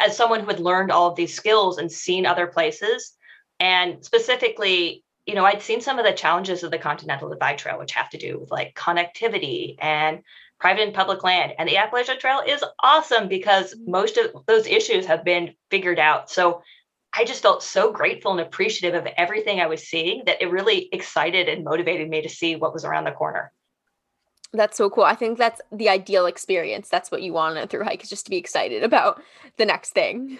as 0.00 0.16
someone 0.16 0.40
who 0.40 0.46
had 0.46 0.60
learned 0.60 0.90
all 0.90 1.10
of 1.10 1.16
these 1.16 1.34
skills 1.34 1.78
and 1.78 1.90
seen 1.90 2.26
other 2.26 2.46
places, 2.46 3.12
and 3.60 4.04
specifically, 4.04 5.04
you 5.26 5.34
know, 5.34 5.44
I'd 5.44 5.62
seen 5.62 5.80
some 5.80 5.98
of 5.98 6.04
the 6.04 6.12
challenges 6.12 6.62
of 6.62 6.70
the 6.70 6.78
Continental 6.78 7.28
Divide 7.28 7.58
Trail, 7.58 7.78
which 7.78 7.92
have 7.92 8.10
to 8.10 8.18
do 8.18 8.38
with 8.38 8.50
like 8.50 8.74
connectivity 8.74 9.76
and 9.78 10.20
private 10.60 10.82
and 10.82 10.94
public 10.94 11.24
land. 11.24 11.52
And 11.58 11.68
the 11.68 11.76
Appalachian 11.76 12.18
Trail 12.18 12.42
is 12.46 12.64
awesome 12.82 13.28
because 13.28 13.74
mm-hmm. 13.74 13.90
most 13.90 14.16
of 14.16 14.44
those 14.46 14.66
issues 14.66 15.06
have 15.06 15.24
been 15.24 15.54
figured 15.70 15.98
out. 15.98 16.30
So 16.30 16.62
I 17.12 17.24
just 17.24 17.42
felt 17.42 17.62
so 17.62 17.92
grateful 17.92 18.32
and 18.32 18.40
appreciative 18.40 18.94
of 18.94 19.12
everything 19.16 19.60
I 19.60 19.66
was 19.66 19.86
seeing 19.86 20.24
that 20.26 20.42
it 20.42 20.50
really 20.50 20.88
excited 20.92 21.48
and 21.48 21.64
motivated 21.64 22.08
me 22.08 22.22
to 22.22 22.28
see 22.28 22.56
what 22.56 22.72
was 22.72 22.84
around 22.84 23.04
the 23.04 23.12
corner. 23.12 23.52
That's 24.54 24.76
so 24.76 24.88
cool. 24.88 25.04
I 25.04 25.16
think 25.16 25.36
that's 25.36 25.60
the 25.72 25.88
ideal 25.88 26.26
experience. 26.26 26.88
That's 26.88 27.10
what 27.10 27.22
you 27.22 27.32
want 27.32 27.58
on 27.58 27.64
a 27.64 27.66
through 27.66 27.84
hike 27.84 28.04
is 28.04 28.08
just 28.08 28.24
to 28.26 28.30
be 28.30 28.36
excited 28.36 28.84
about 28.84 29.20
the 29.56 29.66
next 29.66 29.90
thing. 29.90 30.38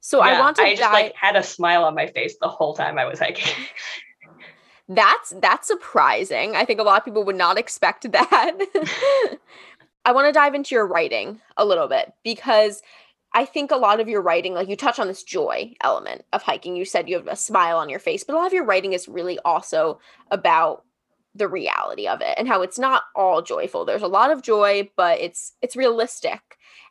So 0.00 0.24
yeah, 0.24 0.36
I 0.36 0.40
want 0.40 0.56
to 0.56 0.62
I 0.62 0.70
just 0.70 0.82
dive- 0.82 0.92
like 0.92 1.14
had 1.16 1.34
a 1.34 1.42
smile 1.42 1.84
on 1.84 1.94
my 1.94 2.06
face 2.06 2.36
the 2.40 2.48
whole 2.48 2.74
time 2.74 2.98
I 2.98 3.06
was 3.06 3.18
hiking. 3.18 3.52
that's 4.88 5.34
that's 5.40 5.66
surprising. 5.66 6.54
I 6.54 6.64
think 6.64 6.78
a 6.78 6.84
lot 6.84 6.98
of 6.98 7.04
people 7.04 7.24
would 7.24 7.36
not 7.36 7.58
expect 7.58 8.10
that. 8.12 8.58
I 10.04 10.12
want 10.12 10.28
to 10.28 10.32
dive 10.32 10.54
into 10.54 10.74
your 10.74 10.86
writing 10.86 11.40
a 11.56 11.64
little 11.64 11.88
bit 11.88 12.12
because 12.22 12.82
I 13.32 13.44
think 13.46 13.72
a 13.72 13.76
lot 13.76 13.98
of 13.98 14.08
your 14.08 14.22
writing, 14.22 14.54
like 14.54 14.68
you 14.68 14.76
touch 14.76 15.00
on 15.00 15.08
this 15.08 15.24
joy 15.24 15.74
element 15.80 16.24
of 16.32 16.42
hiking. 16.42 16.76
You 16.76 16.84
said 16.84 17.08
you 17.08 17.16
have 17.16 17.26
a 17.26 17.34
smile 17.34 17.78
on 17.78 17.88
your 17.88 17.98
face, 17.98 18.22
but 18.22 18.34
a 18.34 18.38
lot 18.38 18.46
of 18.46 18.52
your 18.52 18.64
writing 18.64 18.92
is 18.92 19.08
really 19.08 19.40
also 19.44 19.98
about 20.30 20.84
the 21.34 21.48
reality 21.48 22.06
of 22.06 22.20
it 22.20 22.34
and 22.38 22.46
how 22.46 22.62
it's 22.62 22.78
not 22.78 23.04
all 23.14 23.42
joyful. 23.42 23.84
There's 23.84 24.02
a 24.02 24.08
lot 24.08 24.30
of 24.30 24.42
joy, 24.42 24.90
but 24.96 25.20
it's 25.20 25.54
it's 25.62 25.76
realistic. 25.76 26.40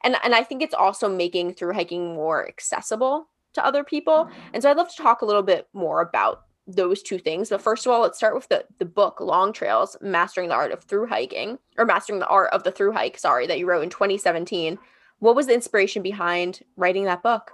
And 0.04 0.18
and 0.24 0.36
I 0.36 0.44
think 0.44 0.62
it's 0.62 0.74
also 0.74 1.08
making 1.10 1.54
through 1.54 1.74
hiking 1.74 2.14
more 2.14 2.48
accessible 2.48 3.30
to 3.54 3.66
other 3.66 3.84
people. 3.84 4.30
And 4.54 4.62
so 4.62 4.70
I'd 4.70 4.78
love 4.78 4.94
to 4.94 5.02
talk 5.02 5.22
a 5.22 5.26
little 5.26 5.44
bit 5.44 5.68
more 5.74 6.02
about 6.02 6.44
those 6.68 7.02
two 7.02 7.18
things. 7.18 7.50
But 7.50 7.62
first 7.62 7.86
of 7.86 7.92
all, 7.92 8.02
let's 8.02 8.18
start 8.18 8.36
with 8.36 8.48
the 8.50 8.66
the 8.80 8.86
book 8.86 9.20
Long 9.20 9.54
Trails: 9.54 9.96
Mastering 10.02 10.50
the 10.50 10.56
Art 10.56 10.72
of 10.72 10.84
Through 10.84 11.08
Hiking 11.08 11.60
or 11.78 11.86
Mastering 11.86 12.20
the 12.20 12.28
Art 12.28 12.52
of 12.52 12.64
the 12.64 12.72
Through 12.72 12.94
Hike, 12.94 13.18
sorry, 13.18 13.48
that 13.48 13.60
you 13.60 13.68
wrote 13.68 13.84
in 13.84 13.90
2017. 13.90 14.78
What 15.20 15.36
was 15.36 15.48
the 15.48 15.54
inspiration 15.54 16.02
behind 16.02 16.64
writing 16.76 17.06
that 17.06 17.24
book? 17.24 17.52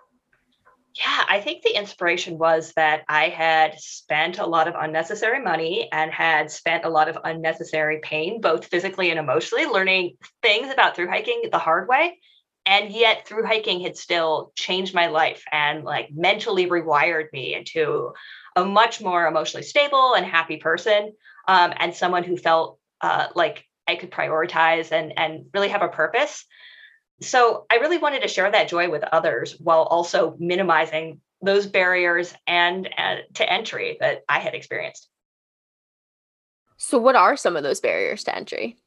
Yeah, 0.96 1.24
I 1.30 1.40
think 1.40 1.62
the 1.62 1.78
inspiration 1.78 2.38
was 2.38 2.74
that 2.74 3.04
I 3.08 3.30
had 3.30 3.80
spent 3.80 4.40
a 4.40 4.46
lot 4.46 4.68
of 4.68 4.76
unnecessary 4.78 5.42
money 5.42 5.88
and 5.92 6.12
had 6.12 6.52
spent 6.52 6.84
a 6.84 6.90
lot 6.90 7.08
of 7.08 7.18
unnecessary 7.24 8.00
pain, 8.02 8.42
both 8.42 8.66
physically 8.66 9.12
and 9.12 9.20
emotionally, 9.20 9.66
learning 9.66 10.18
things 10.42 10.72
about 10.72 10.96
through 10.96 11.08
hiking 11.10 11.44
the 11.52 11.60
hard 11.60 11.88
way. 11.88 12.20
And 12.66 12.92
yet, 12.92 13.28
through 13.28 13.46
hiking 13.46 13.82
had 13.82 13.98
still 13.98 14.52
changed 14.56 14.94
my 14.94 15.08
life 15.08 15.44
and 15.52 15.84
like 15.84 16.10
mentally 16.12 16.68
rewired 16.68 17.32
me 17.32 17.54
into 17.54 18.14
a 18.56 18.66
much 18.66 19.00
more 19.00 19.28
emotionally 19.28 19.64
stable 19.64 20.16
and 20.16 20.26
happy 20.26 20.58
person, 20.58 21.14
um, 21.48 21.74
and 21.78 21.96
someone 21.96 22.24
who 22.24 22.36
felt 22.36 22.80
uh, 23.02 23.28
like 23.36 23.64
I 23.88 23.96
could 23.96 24.12
prioritize 24.12 24.92
and 24.92 25.18
and 25.18 25.46
really 25.54 25.70
have 25.70 25.82
a 25.82 25.88
purpose 25.88 26.46
so 27.22 27.66
I 27.70 27.76
really 27.76 27.98
wanted 27.98 28.22
to 28.22 28.28
share 28.28 28.50
that 28.50 28.70
joy 28.70 28.90
with 28.90 29.04
others 29.04 29.56
while 29.60 29.84
also 29.84 30.36
minimizing 30.40 31.22
those 31.42 31.68
barriers 31.68 32.34
and 32.48 32.90
uh, 32.98 33.16
to 33.36 33.52
entry 33.52 33.98
that 34.00 34.24
I 34.28 34.40
had 34.40 34.56
experienced. 34.56 35.08
So, 36.78 36.98
what 36.98 37.16
are 37.16 37.36
some 37.36 37.56
of 37.56 37.64
those 37.64 37.82
barriers 37.82 38.24
to 38.26 38.36
entry? 38.36 38.78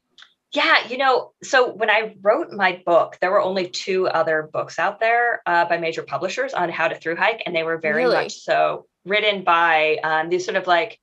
Yeah, 0.51 0.87
you 0.87 0.97
know, 0.97 1.31
so 1.41 1.73
when 1.73 1.89
I 1.89 2.15
wrote 2.21 2.51
my 2.51 2.81
book, 2.85 3.17
there 3.21 3.31
were 3.31 3.41
only 3.41 3.67
two 3.69 4.07
other 4.07 4.49
books 4.53 4.77
out 4.77 4.99
there 4.99 5.41
uh, 5.47 5.65
by 5.65 5.77
major 5.77 6.03
publishers 6.03 6.53
on 6.53 6.69
how 6.69 6.87
to 6.87 6.95
through 6.95 7.15
hike, 7.15 7.41
and 7.45 7.55
they 7.55 7.63
were 7.63 7.79
very 7.79 8.03
really? 8.03 8.15
much 8.15 8.33
so 8.33 8.85
written 9.03 9.43
by 9.43 9.97
um, 10.03 10.29
these 10.29 10.45
sort 10.45 10.55
of 10.55 10.67
like 10.67 10.99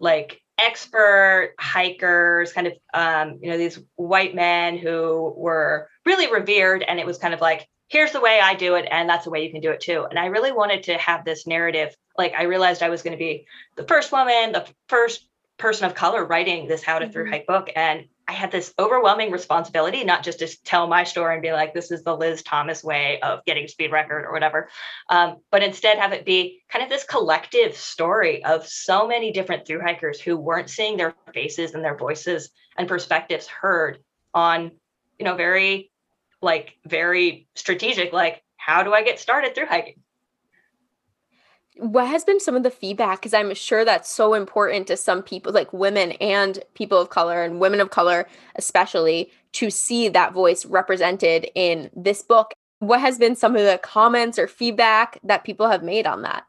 like 0.00 0.40
expert 0.58 1.54
hikers, 1.58 2.52
kind 2.52 2.66
of 2.66 2.72
um, 2.92 3.38
you 3.40 3.50
know 3.50 3.58
these 3.58 3.78
white 3.96 4.34
men 4.34 4.76
who 4.76 5.32
were 5.36 5.88
really 6.04 6.30
revered, 6.32 6.82
and 6.82 6.98
it 6.98 7.06
was 7.06 7.18
kind 7.18 7.34
of 7.34 7.40
like 7.40 7.68
here's 7.88 8.12
the 8.12 8.20
way 8.20 8.40
I 8.40 8.54
do 8.54 8.74
it, 8.74 8.86
and 8.90 9.08
that's 9.08 9.24
the 9.24 9.30
way 9.30 9.44
you 9.44 9.50
can 9.50 9.60
do 9.60 9.70
it 9.70 9.80
too. 9.80 10.06
And 10.08 10.18
I 10.18 10.26
really 10.26 10.52
wanted 10.52 10.84
to 10.84 10.98
have 10.98 11.24
this 11.24 11.46
narrative. 11.46 11.94
Like 12.16 12.34
I 12.34 12.44
realized 12.44 12.82
I 12.82 12.90
was 12.90 13.02
going 13.02 13.12
to 13.12 13.18
be 13.18 13.46
the 13.76 13.84
first 13.84 14.12
woman, 14.12 14.52
the 14.52 14.66
first 14.88 15.26
person 15.58 15.86
of 15.86 15.94
color 15.94 16.24
writing 16.24 16.68
this 16.68 16.82
how 16.82 16.98
to 16.98 17.04
mm-hmm. 17.04 17.12
through 17.12 17.30
hike 17.30 17.46
book, 17.46 17.70
and 17.74 18.06
I 18.28 18.32
had 18.32 18.52
this 18.52 18.74
overwhelming 18.78 19.30
responsibility, 19.30 20.04
not 20.04 20.22
just 20.22 20.40
to 20.40 20.62
tell 20.62 20.86
my 20.86 21.04
story 21.04 21.32
and 21.32 21.42
be 21.42 21.52
like, 21.52 21.72
this 21.72 21.90
is 21.90 22.04
the 22.04 22.14
Liz 22.14 22.42
Thomas 22.42 22.84
way 22.84 23.18
of 23.22 23.42
getting 23.46 23.64
a 23.64 23.68
speed 23.68 23.90
record 23.90 24.26
or 24.26 24.32
whatever, 24.32 24.68
um, 25.08 25.38
but 25.50 25.62
instead 25.62 25.96
have 25.98 26.12
it 26.12 26.26
be 26.26 26.62
kind 26.68 26.82
of 26.84 26.90
this 26.90 27.04
collective 27.04 27.74
story 27.74 28.44
of 28.44 28.66
so 28.66 29.08
many 29.08 29.32
different 29.32 29.66
through 29.66 29.80
hikers 29.80 30.20
who 30.20 30.36
weren't 30.36 30.68
seeing 30.68 30.98
their 30.98 31.14
faces 31.32 31.72
and 31.72 31.82
their 31.82 31.96
voices 31.96 32.50
and 32.76 32.86
perspectives 32.86 33.46
heard 33.46 33.98
on, 34.34 34.72
you 35.18 35.24
know, 35.24 35.34
very 35.34 35.90
like 36.42 36.74
very 36.84 37.48
strategic, 37.54 38.12
like, 38.12 38.42
how 38.56 38.82
do 38.82 38.92
I 38.92 39.02
get 39.02 39.18
started 39.18 39.54
through 39.54 39.66
hiking? 39.66 40.02
What 41.78 42.08
has 42.08 42.24
been 42.24 42.40
some 42.40 42.56
of 42.56 42.64
the 42.64 42.70
feedback 42.70 43.20
because 43.20 43.32
i'm 43.32 43.54
sure 43.54 43.84
that's 43.84 44.10
so 44.10 44.34
important 44.34 44.86
to 44.86 44.96
some 44.96 45.22
people 45.22 45.52
like 45.52 45.72
women 45.72 46.12
and 46.12 46.58
people 46.74 47.00
of 47.00 47.10
color 47.10 47.42
and 47.42 47.60
women 47.60 47.80
of 47.80 47.90
color 47.90 48.26
especially 48.56 49.30
to 49.52 49.70
see 49.70 50.08
that 50.08 50.32
voice 50.32 50.66
represented 50.66 51.50
in 51.54 51.90
this 51.96 52.22
book. 52.22 52.52
What 52.80 53.00
has 53.00 53.18
been 53.18 53.34
some 53.34 53.56
of 53.56 53.62
the 53.62 53.80
comments 53.82 54.38
or 54.38 54.46
feedback 54.46 55.18
that 55.24 55.44
people 55.44 55.68
have 55.68 55.82
made 55.82 56.06
on 56.06 56.22
that? 56.22 56.44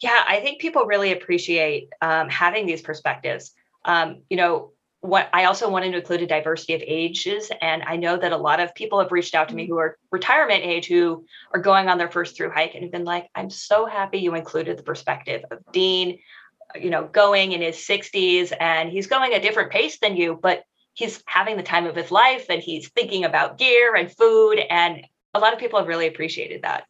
Yeah 0.00 0.24
i 0.26 0.40
think 0.40 0.60
people 0.60 0.86
really 0.86 1.12
appreciate 1.12 1.90
um, 2.00 2.28
having 2.28 2.66
these 2.66 2.82
perspectives. 2.82 3.52
Um, 3.84 4.22
you 4.30 4.36
know 4.36 4.70
what 5.02 5.28
I 5.32 5.44
also 5.44 5.68
wanted 5.68 5.90
to 5.90 5.98
include 5.98 6.22
a 6.22 6.26
diversity 6.28 6.74
of 6.74 6.82
ages. 6.86 7.50
And 7.60 7.82
I 7.82 7.96
know 7.96 8.16
that 8.16 8.32
a 8.32 8.36
lot 8.36 8.60
of 8.60 8.72
people 8.74 9.00
have 9.00 9.10
reached 9.10 9.34
out 9.34 9.48
to 9.48 9.54
me 9.54 9.64
mm-hmm. 9.64 9.72
who 9.72 9.78
are 9.78 9.98
retirement 10.12 10.62
age 10.64 10.86
who 10.86 11.26
are 11.52 11.60
going 11.60 11.88
on 11.88 11.98
their 11.98 12.10
first 12.10 12.36
through 12.36 12.50
hike 12.50 12.74
and 12.74 12.84
have 12.84 12.92
been 12.92 13.04
like, 13.04 13.28
I'm 13.34 13.50
so 13.50 13.84
happy 13.84 14.18
you 14.18 14.36
included 14.36 14.78
the 14.78 14.84
perspective 14.84 15.42
of 15.50 15.58
Dean, 15.72 16.20
you 16.80 16.88
know, 16.88 17.08
going 17.08 17.50
in 17.50 17.60
his 17.60 17.76
60s 17.76 18.52
and 18.60 18.90
he's 18.90 19.08
going 19.08 19.34
a 19.34 19.40
different 19.40 19.72
pace 19.72 19.98
than 19.98 20.16
you, 20.16 20.38
but 20.40 20.62
he's 20.94 21.20
having 21.26 21.56
the 21.56 21.64
time 21.64 21.86
of 21.86 21.96
his 21.96 22.12
life 22.12 22.46
and 22.48 22.62
he's 22.62 22.88
thinking 22.90 23.24
about 23.24 23.58
gear 23.58 23.96
and 23.96 24.16
food. 24.16 24.60
And 24.70 25.04
a 25.34 25.40
lot 25.40 25.52
of 25.52 25.58
people 25.58 25.80
have 25.80 25.88
really 25.88 26.06
appreciated 26.06 26.62
that. 26.62 26.84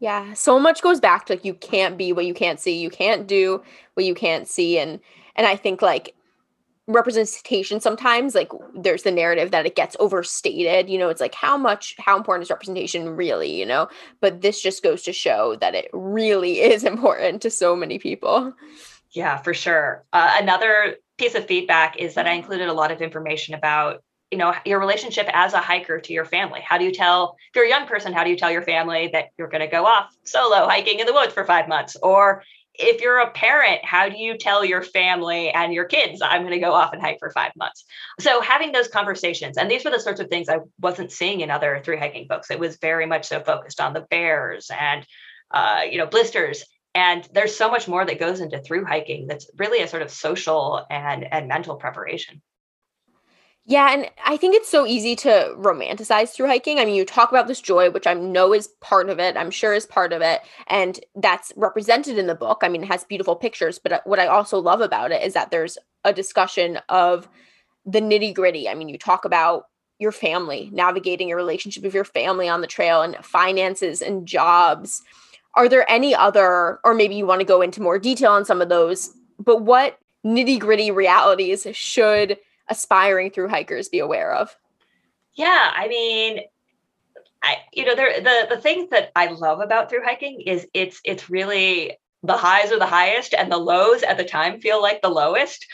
Yeah, 0.00 0.32
so 0.32 0.58
much 0.58 0.82
goes 0.82 0.98
back 0.98 1.26
to 1.26 1.34
like 1.34 1.44
you 1.44 1.54
can't 1.54 1.96
be 1.96 2.12
what 2.12 2.26
you 2.26 2.34
can't 2.34 2.58
see, 2.58 2.80
you 2.80 2.90
can't 2.90 3.28
do 3.28 3.62
what 3.94 4.04
you 4.04 4.16
can't 4.16 4.48
see 4.48 4.78
and 4.80 4.98
and 5.36 5.46
I 5.46 5.54
think 5.54 5.80
like 5.80 6.14
representation 6.92 7.80
sometimes 7.80 8.34
like 8.34 8.50
there's 8.74 9.02
the 9.02 9.10
narrative 9.10 9.50
that 9.50 9.66
it 9.66 9.76
gets 9.76 9.96
overstated 10.00 10.88
you 10.88 10.98
know 10.98 11.08
it's 11.08 11.20
like 11.20 11.34
how 11.34 11.56
much 11.56 11.94
how 11.98 12.16
important 12.16 12.42
is 12.42 12.50
representation 12.50 13.10
really 13.16 13.60
you 13.60 13.66
know? 13.66 13.88
But 14.20 14.40
this 14.40 14.60
just 14.60 14.82
goes 14.82 15.02
to 15.02 15.12
show 15.12 15.56
that 15.56 15.74
it 15.74 15.90
really 15.92 16.60
is 16.72 16.84
important 16.84 17.42
to 17.42 17.50
so 17.50 17.76
many 17.76 17.98
people. 17.98 18.54
Yeah 19.10 19.36
for 19.38 19.54
sure. 19.54 20.04
Uh, 20.12 20.36
another 20.40 20.96
piece 21.18 21.34
of 21.34 21.46
feedback 21.46 21.98
is 21.98 22.14
that 22.14 22.26
i 22.26 22.32
included 22.32 22.68
a 22.68 22.72
lot 22.72 22.90
of 22.90 23.02
information 23.02 23.54
about 23.54 24.02
you 24.30 24.38
know 24.38 24.54
your 24.64 24.80
relationship 24.80 25.28
as 25.32 25.52
a 25.52 25.58
hiker 25.58 26.00
to 26.00 26.12
your 26.12 26.24
family. 26.24 26.60
How 26.60 26.78
do 26.78 26.84
you 26.84 26.92
tell 26.92 27.36
if 27.50 27.56
you're 27.56 27.66
a 27.66 27.68
young 27.68 27.86
person 27.86 28.12
how 28.12 28.24
do 28.24 28.30
you 28.30 28.36
tell 28.36 28.50
your 28.50 28.62
family 28.62 29.10
that 29.12 29.26
you're 29.36 29.48
going 29.48 29.60
to 29.60 29.66
go 29.66 29.84
off 29.84 30.14
solo 30.24 30.66
hiking 30.66 31.00
in 31.00 31.06
the 31.06 31.12
woods 31.12 31.34
for 31.34 31.44
five 31.44 31.68
months? 31.68 31.96
Or 32.02 32.42
if 32.74 33.00
you're 33.00 33.18
a 33.18 33.30
parent, 33.30 33.84
how 33.84 34.08
do 34.08 34.16
you 34.16 34.38
tell 34.38 34.64
your 34.64 34.82
family 34.82 35.50
and 35.50 35.72
your 35.72 35.84
kids, 35.84 36.22
I'm 36.22 36.42
going 36.42 36.52
to 36.52 36.60
go 36.60 36.72
off 36.72 36.92
and 36.92 37.02
hike 37.02 37.18
for 37.18 37.30
five 37.30 37.52
months? 37.56 37.84
So 38.20 38.40
having 38.40 38.72
those 38.72 38.88
conversations, 38.88 39.56
and 39.56 39.70
these 39.70 39.84
were 39.84 39.90
the 39.90 40.00
sorts 40.00 40.20
of 40.20 40.28
things 40.28 40.48
I 40.48 40.60
wasn't 40.80 41.12
seeing 41.12 41.40
in 41.40 41.50
other 41.50 41.82
through 41.84 41.98
hiking 41.98 42.26
books. 42.28 42.50
It 42.50 42.60
was 42.60 42.78
very 42.78 43.06
much 43.06 43.26
so 43.26 43.40
focused 43.40 43.80
on 43.80 43.92
the 43.92 44.06
bears 44.10 44.70
and, 44.70 45.06
uh, 45.50 45.82
you 45.90 45.98
know, 45.98 46.06
blisters. 46.06 46.64
And 46.94 47.28
there's 47.32 47.56
so 47.56 47.70
much 47.70 47.86
more 47.86 48.04
that 48.04 48.18
goes 48.18 48.40
into 48.40 48.60
through 48.60 48.84
hiking 48.84 49.26
that's 49.26 49.50
really 49.56 49.82
a 49.82 49.88
sort 49.88 50.02
of 50.02 50.10
social 50.10 50.84
and, 50.90 51.24
and 51.32 51.48
mental 51.48 51.76
preparation. 51.76 52.42
Yeah, 53.66 53.92
and 53.92 54.10
I 54.24 54.36
think 54.36 54.54
it's 54.54 54.70
so 54.70 54.86
easy 54.86 55.14
to 55.16 55.54
romanticize 55.56 56.30
through 56.30 56.48
hiking. 56.48 56.78
I 56.78 56.84
mean, 56.84 56.94
you 56.94 57.04
talk 57.04 57.30
about 57.30 57.46
this 57.46 57.60
joy, 57.60 57.90
which 57.90 58.06
I 58.06 58.14
know 58.14 58.52
is 58.54 58.68
part 58.80 59.10
of 59.10 59.18
it, 59.20 59.36
I'm 59.36 59.50
sure 59.50 59.74
is 59.74 59.86
part 59.86 60.12
of 60.12 60.22
it, 60.22 60.40
and 60.66 60.98
that's 61.14 61.52
represented 61.56 62.18
in 62.18 62.26
the 62.26 62.34
book. 62.34 62.60
I 62.62 62.68
mean, 62.68 62.82
it 62.82 62.88
has 62.88 63.04
beautiful 63.04 63.36
pictures, 63.36 63.78
but 63.78 63.92
uh, 63.92 64.00
what 64.04 64.18
I 64.18 64.26
also 64.26 64.58
love 64.58 64.80
about 64.80 65.12
it 65.12 65.22
is 65.22 65.34
that 65.34 65.50
there's 65.50 65.76
a 66.04 66.12
discussion 66.12 66.78
of 66.88 67.28
the 67.84 68.00
nitty 68.00 68.34
gritty. 68.34 68.68
I 68.68 68.74
mean, 68.74 68.88
you 68.88 68.98
talk 68.98 69.24
about 69.24 69.64
your 69.98 70.12
family, 70.12 70.70
navigating 70.72 71.28
your 71.28 71.36
relationship 71.36 71.82
with 71.82 71.94
your 71.94 72.04
family 72.04 72.48
on 72.48 72.62
the 72.62 72.66
trail, 72.66 73.02
and 73.02 73.14
finances 73.22 74.00
and 74.00 74.26
jobs. 74.26 75.02
Are 75.54 75.68
there 75.68 75.88
any 75.90 76.14
other, 76.14 76.80
or 76.82 76.94
maybe 76.94 77.14
you 77.14 77.26
want 77.26 77.40
to 77.40 77.46
go 77.46 77.60
into 77.60 77.82
more 77.82 77.98
detail 77.98 78.32
on 78.32 78.46
some 78.46 78.62
of 78.62 78.70
those, 78.70 79.10
but 79.38 79.62
what 79.62 79.98
nitty 80.24 80.58
gritty 80.58 80.90
realities 80.90 81.66
should 81.72 82.38
aspiring 82.70 83.30
through 83.30 83.48
hikers 83.48 83.88
be 83.88 83.98
aware 83.98 84.32
of? 84.32 84.56
Yeah, 85.34 85.70
I 85.74 85.88
mean, 85.88 86.40
I 87.42 87.56
you 87.72 87.84
know 87.84 87.94
there 87.94 88.20
the 88.20 88.54
the 88.54 88.60
things 88.60 88.90
that 88.90 89.12
I 89.14 89.26
love 89.26 89.60
about 89.60 89.90
through 89.90 90.04
hiking 90.04 90.40
is 90.42 90.66
it's 90.74 91.00
it's 91.04 91.28
really 91.30 91.96
the 92.22 92.36
highs 92.36 92.72
are 92.72 92.78
the 92.78 92.86
highest 92.86 93.34
and 93.34 93.50
the 93.50 93.58
lows 93.58 94.02
at 94.02 94.16
the 94.16 94.24
time 94.24 94.60
feel 94.60 94.80
like 94.80 95.02
the 95.02 95.08
lowest. 95.08 95.66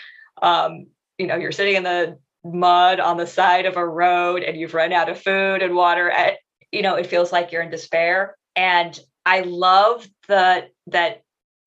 Um, 0.43 0.87
you 1.19 1.27
know, 1.27 1.37
you're 1.37 1.53
sitting 1.53 1.77
in 1.77 1.83
the 1.83 2.19
mud 2.53 3.01
on 3.01 3.17
the 3.17 3.27
side 3.27 3.67
of 3.67 3.77
a 3.77 3.87
road 3.87 4.43
and 4.43 4.57
you've 4.57 4.75
run 4.75 4.93
out 4.93 5.09
of 5.09 5.21
food 5.21 5.63
and 5.63 5.75
water 5.75 6.11
at 6.11 6.39
you 6.73 6.83
know 6.83 6.95
it 6.95 7.07
feels 7.07 7.33
like 7.33 7.53
you're 7.53 7.63
in 7.63 7.71
despair 7.71 8.37
and 8.55 9.01
i 9.25 9.41
love 9.41 10.07
the 10.29 10.67
that 10.87 11.23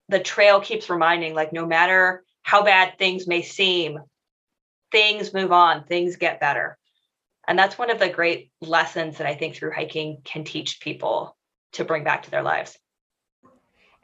the 0.08 0.20
trail 0.20 0.60
keeps 0.60 0.90
reminding 0.90 1.34
like 1.34 1.54
no 1.54 1.66
matter 1.66 2.24
how 2.44 2.64
bad 2.64 2.98
things 2.98 3.28
may 3.28 3.42
seem 3.42 4.00
things 4.92 5.34
move 5.34 5.52
on, 5.52 5.84
things 5.84 6.16
get 6.16 6.40
better. 6.40 6.78
And 7.48 7.58
that's 7.58 7.78
one 7.78 7.90
of 7.90 8.00
the 8.00 8.10
great 8.10 8.52
lessons 8.62 9.18
that 9.18 9.28
I 9.28 9.36
think 9.36 9.56
through 9.56 9.72
hiking 9.72 10.22
can 10.24 10.44
teach 10.44 10.80
people 10.80 11.36
to 11.74 11.84
bring 11.84 12.04
back 12.04 12.24
to 12.24 12.32
their 12.32 12.44
lives. 12.44 12.78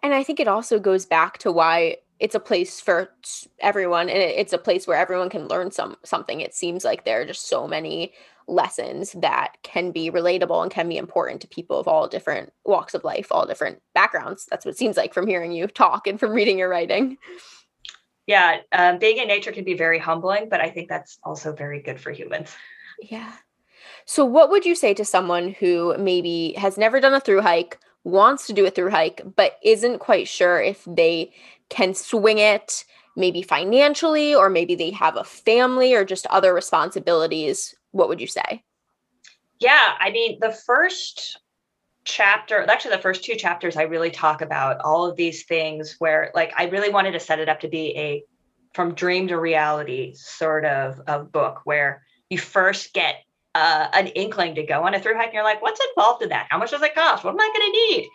And 0.01 0.13
I 0.13 0.23
think 0.23 0.39
it 0.39 0.47
also 0.47 0.79
goes 0.79 1.05
back 1.05 1.37
to 1.39 1.51
why 1.51 1.97
it's 2.19 2.35
a 2.35 2.39
place 2.39 2.79
for 2.79 3.09
everyone 3.59 4.09
and 4.09 4.17
it's 4.17 4.53
a 4.53 4.57
place 4.57 4.87
where 4.87 4.97
everyone 4.97 5.29
can 5.29 5.47
learn 5.47 5.71
some 5.71 5.95
something. 6.03 6.41
It 6.41 6.53
seems 6.53 6.83
like 6.83 7.03
there 7.03 7.21
are 7.21 7.25
just 7.25 7.47
so 7.47 7.67
many 7.67 8.13
lessons 8.47 9.13
that 9.13 9.57
can 9.63 9.91
be 9.91 10.11
relatable 10.11 10.61
and 10.61 10.71
can 10.71 10.87
be 10.87 10.97
important 10.97 11.41
to 11.41 11.47
people 11.47 11.79
of 11.79 11.87
all 11.87 12.07
different 12.07 12.53
walks 12.63 12.93
of 12.93 13.03
life, 13.03 13.27
all 13.31 13.45
different 13.45 13.81
backgrounds. 13.93 14.45
That's 14.49 14.65
what 14.65 14.71
it 14.71 14.77
seems 14.77 14.97
like 14.97 15.13
from 15.13 15.27
hearing 15.27 15.51
you 15.51 15.67
talk 15.67 16.07
and 16.07 16.19
from 16.19 16.31
reading 16.31 16.59
your 16.59 16.69
writing 16.69 17.17
yeah, 18.27 18.57
um, 18.71 18.97
being 18.97 19.17
in 19.17 19.27
nature 19.27 19.51
can 19.51 19.63
be 19.63 19.75
very 19.75 19.99
humbling, 19.99 20.49
but 20.49 20.61
I 20.61 20.69
think 20.69 20.89
that's 20.89 21.19
also 21.23 21.53
very 21.53 21.81
good 21.81 21.99
for 21.99 22.11
humans. 22.11 22.55
Yeah. 23.01 23.31
So, 24.05 24.25
what 24.25 24.49
would 24.49 24.65
you 24.65 24.75
say 24.75 24.93
to 24.95 25.05
someone 25.05 25.51
who 25.59 25.95
maybe 25.97 26.53
has 26.57 26.77
never 26.77 26.99
done 26.99 27.13
a 27.13 27.19
through 27.19 27.41
hike, 27.41 27.79
wants 28.03 28.47
to 28.47 28.53
do 28.53 28.65
a 28.65 28.69
through 28.69 28.91
hike, 28.91 29.21
but 29.35 29.57
isn't 29.63 29.99
quite 29.99 30.27
sure 30.27 30.61
if 30.61 30.83
they 30.85 31.33
can 31.69 31.93
swing 31.93 32.37
it, 32.37 32.85
maybe 33.15 33.41
financially, 33.41 34.33
or 34.33 34.49
maybe 34.49 34.75
they 34.75 34.91
have 34.91 35.17
a 35.17 35.23
family 35.23 35.93
or 35.93 36.05
just 36.05 36.25
other 36.27 36.53
responsibilities? 36.53 37.75
What 37.91 38.09
would 38.09 38.21
you 38.21 38.27
say? 38.27 38.63
Yeah, 39.59 39.93
I 39.99 40.11
mean, 40.11 40.39
the 40.41 40.51
first 40.51 41.39
chapter, 42.05 42.65
actually, 42.69 42.95
the 42.95 43.01
first 43.01 43.23
two 43.23 43.35
chapters, 43.35 43.75
I 43.75 43.83
really 43.83 44.11
talk 44.11 44.41
about 44.41 44.79
all 44.81 45.05
of 45.05 45.15
these 45.15 45.43
things 45.43 45.95
where, 45.99 46.31
like, 46.33 46.53
I 46.55 46.65
really 46.65 46.89
wanted 46.89 47.11
to 47.11 47.19
set 47.19 47.39
it 47.39 47.49
up 47.49 47.59
to 47.61 47.67
be 47.67 47.97
a 47.97 48.23
from 48.73 48.93
dream 48.93 49.27
to 49.29 49.39
reality 49.39 50.13
sort 50.15 50.65
of, 50.65 51.01
of 51.07 51.31
book 51.31 51.61
where 51.63 52.03
you 52.29 52.37
first 52.37 52.93
get 52.93 53.15
uh, 53.55 53.87
an 53.93 54.07
inkling 54.07 54.55
to 54.55 54.63
go 54.63 54.83
on 54.83 54.93
a 54.93 54.99
through 54.99 55.15
hike 55.15 55.27
and 55.27 55.33
you're 55.33 55.43
like, 55.43 55.61
what's 55.61 55.79
involved 55.89 56.21
in 56.21 56.29
that? 56.29 56.47
How 56.49 56.57
much 56.57 56.71
does 56.71 56.81
it 56.81 56.93
cost? 56.93 57.23
What 57.23 57.31
am 57.31 57.39
I 57.39 57.53
going 57.57 57.71
to 57.71 57.77
need? 57.77 58.09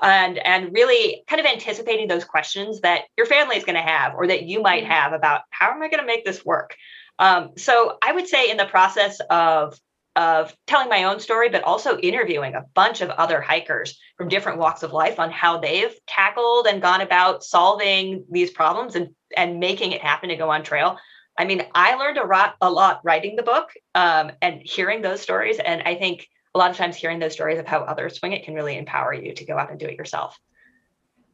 And, 0.00 0.38
and 0.38 0.72
really 0.72 1.24
kind 1.26 1.40
of 1.40 1.46
anticipating 1.46 2.08
those 2.08 2.24
questions 2.24 2.80
that 2.80 3.02
your 3.16 3.26
family 3.26 3.56
is 3.56 3.64
going 3.64 3.76
to 3.76 3.82
have 3.82 4.14
or 4.14 4.26
that 4.28 4.44
you 4.44 4.62
might 4.62 4.84
mm-hmm. 4.84 4.92
have 4.92 5.12
about 5.12 5.42
how 5.50 5.72
am 5.72 5.82
I 5.82 5.88
going 5.88 6.00
to 6.00 6.06
make 6.06 6.24
this 6.24 6.44
work? 6.44 6.76
Um, 7.18 7.50
so 7.56 7.98
I 8.02 8.12
would 8.12 8.28
say 8.28 8.50
in 8.50 8.56
the 8.56 8.66
process 8.66 9.20
of 9.30 9.78
of 10.16 10.54
telling 10.66 10.88
my 10.88 11.04
own 11.04 11.18
story, 11.18 11.48
but 11.48 11.64
also 11.64 11.98
interviewing 11.98 12.54
a 12.54 12.64
bunch 12.74 13.00
of 13.00 13.10
other 13.10 13.40
hikers 13.40 13.98
from 14.16 14.28
different 14.28 14.58
walks 14.58 14.82
of 14.82 14.92
life 14.92 15.18
on 15.18 15.30
how 15.30 15.58
they've 15.58 15.94
tackled 16.06 16.66
and 16.66 16.80
gone 16.80 17.00
about 17.00 17.42
solving 17.42 18.24
these 18.30 18.50
problems 18.50 18.94
and, 18.94 19.08
and 19.36 19.58
making 19.58 19.92
it 19.92 20.02
happen 20.02 20.28
to 20.28 20.36
go 20.36 20.50
on 20.50 20.62
trail. 20.62 20.98
I 21.36 21.44
mean, 21.44 21.64
I 21.74 21.96
learned 21.96 22.18
a 22.18 22.26
lot, 22.26 22.54
a 22.60 22.70
lot 22.70 23.00
writing 23.02 23.34
the 23.34 23.42
book 23.42 23.70
um, 23.94 24.30
and 24.40 24.62
hearing 24.62 25.02
those 25.02 25.20
stories. 25.20 25.58
And 25.58 25.82
I 25.82 25.96
think 25.96 26.28
a 26.54 26.58
lot 26.58 26.70
of 26.70 26.76
times 26.76 26.94
hearing 26.94 27.18
those 27.18 27.32
stories 27.32 27.58
of 27.58 27.66
how 27.66 27.80
others 27.80 28.18
swing 28.18 28.32
it 28.32 28.44
can 28.44 28.54
really 28.54 28.78
empower 28.78 29.12
you 29.12 29.34
to 29.34 29.44
go 29.44 29.58
out 29.58 29.70
and 29.70 29.80
do 29.80 29.86
it 29.86 29.98
yourself. 29.98 30.38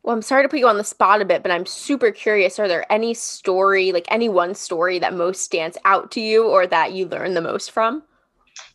Well, 0.02 0.16
I'm 0.16 0.22
sorry 0.22 0.42
to 0.42 0.48
put 0.48 0.58
you 0.58 0.68
on 0.68 0.78
the 0.78 0.84
spot 0.84 1.20
a 1.20 1.26
bit, 1.26 1.42
but 1.42 1.52
I'm 1.52 1.66
super 1.66 2.10
curious. 2.10 2.58
Are 2.58 2.68
there 2.68 2.90
any 2.90 3.12
story, 3.12 3.92
like 3.92 4.06
any 4.08 4.30
one 4.30 4.54
story 4.54 4.98
that 4.98 5.12
most 5.12 5.42
stands 5.42 5.76
out 5.84 6.10
to 6.12 6.22
you 6.22 6.48
or 6.48 6.66
that 6.66 6.92
you 6.92 7.06
learn 7.06 7.34
the 7.34 7.42
most 7.42 7.70
from? 7.70 8.02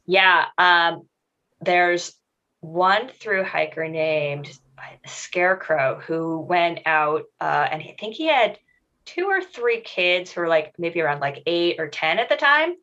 Yeah. 0.05 0.45
Um, 0.57 1.07
there's 1.61 2.13
one 2.61 3.09
through 3.09 3.43
hiker 3.43 3.87
named 3.87 4.47
Scarecrow 5.05 6.01
who 6.05 6.39
went 6.39 6.79
out 6.85 7.23
uh, 7.39 7.67
and 7.71 7.81
I 7.81 7.95
think 7.99 8.15
he 8.15 8.27
had 8.27 8.57
two 9.05 9.25
or 9.25 9.41
three 9.41 9.81
kids 9.81 10.31
who 10.31 10.41
were 10.41 10.47
like 10.47 10.73
maybe 10.77 11.01
around 11.01 11.19
like 11.19 11.43
eight 11.45 11.79
or 11.79 11.87
10 11.87 12.19
at 12.19 12.29
the 12.29 12.35
time. 12.35 12.73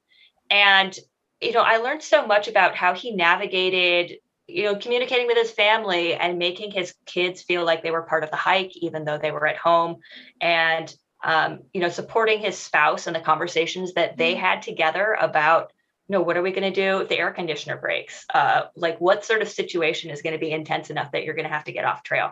And, 0.50 0.96
you 1.40 1.52
know, 1.52 1.62
I 1.62 1.78
learned 1.78 2.02
so 2.02 2.26
much 2.26 2.48
about 2.48 2.76
how 2.76 2.94
he 2.94 3.10
navigated, 3.10 4.18
you 4.46 4.64
know, 4.64 4.76
communicating 4.76 5.26
with 5.26 5.36
his 5.36 5.50
family 5.50 6.14
and 6.14 6.38
making 6.38 6.70
his 6.70 6.94
kids 7.06 7.42
feel 7.42 7.64
like 7.64 7.82
they 7.82 7.90
were 7.90 8.02
part 8.02 8.24
of 8.24 8.30
the 8.30 8.36
hike, 8.36 8.72
even 8.76 9.04
though 9.04 9.18
they 9.18 9.32
were 9.32 9.46
at 9.46 9.56
home. 9.56 9.96
And, 10.40 10.94
um, 11.24 11.60
you 11.72 11.80
know, 11.80 11.88
supporting 11.88 12.40
his 12.40 12.58
spouse 12.58 13.06
and 13.06 13.16
the 13.16 13.20
conversations 13.20 13.94
that 13.94 14.16
they 14.16 14.32
mm-hmm. 14.32 14.44
had 14.44 14.62
together 14.62 15.16
about, 15.20 15.72
know, 16.12 16.22
what 16.22 16.36
are 16.36 16.42
we 16.42 16.52
going 16.52 16.72
to 16.72 16.80
do? 16.80 17.00
If 17.00 17.08
the 17.08 17.18
air 17.18 17.32
conditioner 17.32 17.76
breaks? 17.76 18.24
Uh, 18.32 18.62
like, 18.76 19.00
what 19.00 19.24
sort 19.24 19.42
of 19.42 19.48
situation 19.48 20.10
is 20.10 20.22
going 20.22 20.34
to 20.34 20.38
be 20.38 20.52
intense 20.52 20.90
enough 20.90 21.12
that 21.12 21.24
you're 21.24 21.34
going 21.34 21.48
to 21.48 21.52
have 21.52 21.64
to 21.64 21.72
get 21.72 21.84
off 21.84 22.02
trail? 22.02 22.30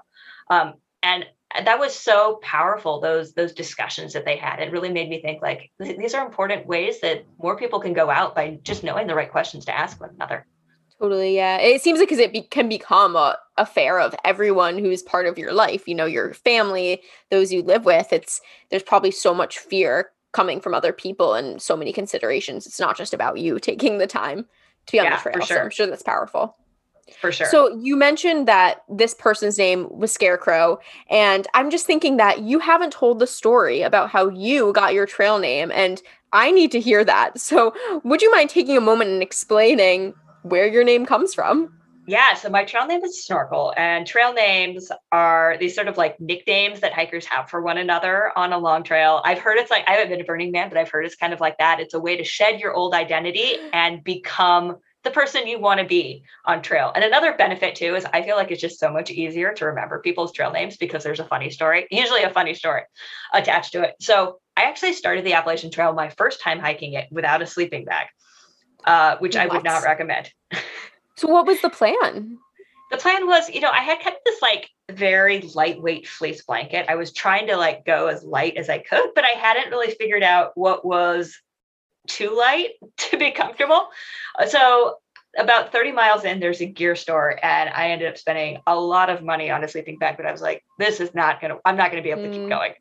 Um, 0.48 0.74
and 1.02 1.24
that 1.64 1.78
was 1.80 1.94
so 1.94 2.38
powerful 2.42 3.00
those 3.00 3.32
those 3.32 3.52
discussions 3.52 4.12
that 4.12 4.24
they 4.24 4.36
had. 4.36 4.60
It 4.60 4.70
really 4.70 4.92
made 4.92 5.08
me 5.08 5.20
think 5.20 5.42
like 5.42 5.70
these 5.78 6.14
are 6.14 6.24
important 6.24 6.66
ways 6.66 7.00
that 7.00 7.24
more 7.42 7.56
people 7.56 7.80
can 7.80 7.92
go 7.92 8.08
out 8.08 8.34
by 8.34 8.60
just 8.62 8.84
knowing 8.84 9.06
the 9.06 9.14
right 9.14 9.30
questions 9.30 9.64
to 9.64 9.76
ask 9.76 10.00
one 10.00 10.10
another. 10.14 10.46
Totally 11.00 11.34
yeah. 11.34 11.56
It 11.56 11.82
seems 11.82 11.98
like 11.98 12.08
because 12.08 12.20
it 12.20 12.32
be- 12.32 12.42
can 12.42 12.68
become 12.68 13.16
a 13.16 13.36
affair 13.56 13.98
of 13.98 14.14
everyone 14.24 14.78
who's 14.78 15.02
part 15.02 15.26
of 15.26 15.36
your 15.36 15.52
life 15.52 15.86
you 15.86 15.94
know 15.94 16.06
your 16.06 16.32
family 16.34 17.02
those 17.30 17.52
you 17.52 17.62
live 17.62 17.84
with. 17.84 18.12
It's 18.12 18.40
there's 18.70 18.82
probably 18.82 19.10
so 19.10 19.34
much 19.34 19.58
fear 19.58 20.10
coming 20.32 20.60
from 20.60 20.74
other 20.74 20.92
people 20.92 21.34
and 21.34 21.60
so 21.60 21.76
many 21.76 21.92
considerations 21.92 22.66
it's 22.66 22.80
not 22.80 22.96
just 22.96 23.14
about 23.14 23.38
you 23.38 23.58
taking 23.70 23.98
the 23.98 24.06
time 24.06 24.46
to 24.86 24.92
be 24.92 24.98
on 24.98 25.06
yeah, 25.06 25.16
the 25.16 25.22
trail 25.22 25.46
sure. 25.46 25.56
so 25.56 25.62
i'm 25.62 25.70
sure 25.70 25.86
that's 25.86 26.02
powerful 26.02 26.56
for 27.20 27.32
sure. 27.32 27.46
So 27.46 27.76
you 27.80 27.96
mentioned 27.96 28.46
that 28.48 28.84
this 28.88 29.14
person's 29.14 29.58
name 29.58 29.88
was 29.90 30.12
Scarecrow, 30.12 30.78
and 31.08 31.46
I'm 31.54 31.70
just 31.70 31.86
thinking 31.86 32.16
that 32.18 32.42
you 32.42 32.58
haven't 32.58 32.92
told 32.92 33.18
the 33.18 33.26
story 33.26 33.82
about 33.82 34.10
how 34.10 34.28
you 34.28 34.72
got 34.72 34.94
your 34.94 35.06
trail 35.06 35.38
name, 35.38 35.70
and 35.72 36.00
I 36.32 36.50
need 36.50 36.70
to 36.72 36.80
hear 36.80 37.04
that. 37.04 37.38
So 37.40 37.74
would 38.04 38.22
you 38.22 38.30
mind 38.30 38.50
taking 38.50 38.76
a 38.76 38.80
moment 38.80 39.10
and 39.10 39.22
explaining 39.22 40.14
where 40.42 40.66
your 40.66 40.84
name 40.84 41.04
comes 41.04 41.34
from? 41.34 41.79
Yeah, 42.10 42.34
so 42.34 42.50
my 42.50 42.64
trail 42.64 42.88
name 42.88 43.04
is 43.04 43.24
Snorkel, 43.24 43.72
and 43.76 44.04
trail 44.04 44.32
names 44.32 44.90
are 45.12 45.56
these 45.60 45.76
sort 45.76 45.86
of 45.86 45.96
like 45.96 46.18
nicknames 46.18 46.80
that 46.80 46.92
hikers 46.92 47.24
have 47.26 47.48
for 47.48 47.62
one 47.62 47.78
another 47.78 48.32
on 48.36 48.52
a 48.52 48.58
long 48.58 48.82
trail. 48.82 49.22
I've 49.24 49.38
heard 49.38 49.58
it's 49.58 49.70
like, 49.70 49.84
I 49.86 49.92
haven't 49.92 50.08
been 50.08 50.18
to 50.18 50.24
Burning 50.24 50.50
Man, 50.50 50.68
but 50.68 50.76
I've 50.76 50.90
heard 50.90 51.06
it's 51.06 51.14
kind 51.14 51.32
of 51.32 51.38
like 51.38 51.58
that. 51.58 51.78
It's 51.78 51.94
a 51.94 52.00
way 52.00 52.16
to 52.16 52.24
shed 52.24 52.58
your 52.58 52.74
old 52.74 52.94
identity 52.94 53.58
and 53.72 54.02
become 54.02 54.78
the 55.04 55.12
person 55.12 55.46
you 55.46 55.60
want 55.60 55.78
to 55.78 55.86
be 55.86 56.24
on 56.44 56.62
trail. 56.62 56.90
And 56.92 57.04
another 57.04 57.36
benefit 57.36 57.76
too 57.76 57.94
is 57.94 58.04
I 58.12 58.22
feel 58.22 58.34
like 58.34 58.50
it's 58.50 58.60
just 58.60 58.80
so 58.80 58.90
much 58.92 59.12
easier 59.12 59.52
to 59.52 59.66
remember 59.66 60.00
people's 60.00 60.32
trail 60.32 60.50
names 60.50 60.76
because 60.76 61.04
there's 61.04 61.20
a 61.20 61.24
funny 61.24 61.50
story, 61.50 61.86
usually 61.92 62.24
a 62.24 62.32
funny 62.32 62.54
story 62.54 62.82
attached 63.32 63.70
to 63.74 63.82
it. 63.82 63.94
So 64.00 64.40
I 64.56 64.62
actually 64.62 64.94
started 64.94 65.24
the 65.24 65.34
Appalachian 65.34 65.70
Trail 65.70 65.92
my 65.92 66.08
first 66.08 66.42
time 66.42 66.58
hiking 66.58 66.94
it 66.94 67.06
without 67.12 67.40
a 67.40 67.46
sleeping 67.46 67.84
bag, 67.84 68.08
uh, 68.84 69.16
which 69.18 69.36
what? 69.36 69.44
I 69.44 69.54
would 69.54 69.62
not 69.62 69.84
recommend. 69.84 70.32
So 71.20 71.28
what 71.28 71.46
was 71.46 71.60
the 71.60 71.68
plan? 71.68 72.38
The 72.90 72.96
plan 72.96 73.26
was, 73.26 73.50
you 73.50 73.60
know, 73.60 73.70
I 73.70 73.80
had 73.80 74.00
kind 74.00 74.16
of 74.16 74.22
this 74.24 74.40
like 74.40 74.70
very 74.90 75.42
lightweight 75.54 76.08
fleece 76.08 76.42
blanket. 76.42 76.86
I 76.88 76.94
was 76.94 77.12
trying 77.12 77.46
to 77.48 77.56
like 77.56 77.84
go 77.84 78.06
as 78.06 78.24
light 78.24 78.56
as 78.56 78.70
I 78.70 78.78
could, 78.78 79.10
but 79.14 79.24
I 79.24 79.38
hadn't 79.38 79.70
really 79.70 79.94
figured 79.94 80.22
out 80.22 80.52
what 80.54 80.82
was 80.82 81.38
too 82.08 82.34
light 82.34 82.70
to 82.96 83.18
be 83.18 83.32
comfortable. 83.32 83.88
So 84.48 84.96
about 85.38 85.72
30 85.72 85.92
miles 85.92 86.24
in, 86.24 86.40
there's 86.40 86.62
a 86.62 86.66
gear 86.66 86.96
store, 86.96 87.38
and 87.42 87.68
I 87.68 87.90
ended 87.90 88.08
up 88.08 88.16
spending 88.16 88.58
a 88.66 88.74
lot 88.74 89.10
of 89.10 89.22
money 89.22 89.50
on 89.50 89.62
a 89.62 89.68
sleeping 89.68 89.98
bag. 89.98 90.16
But 90.16 90.24
I 90.24 90.32
was 90.32 90.40
like, 90.40 90.64
this 90.78 91.00
is 91.00 91.14
not 91.14 91.42
gonna, 91.42 91.58
I'm 91.66 91.76
not 91.76 91.90
gonna 91.90 92.02
be 92.02 92.10
able 92.10 92.22
to 92.22 92.30
keep 92.30 92.40
mm. 92.40 92.48
going. 92.48 92.72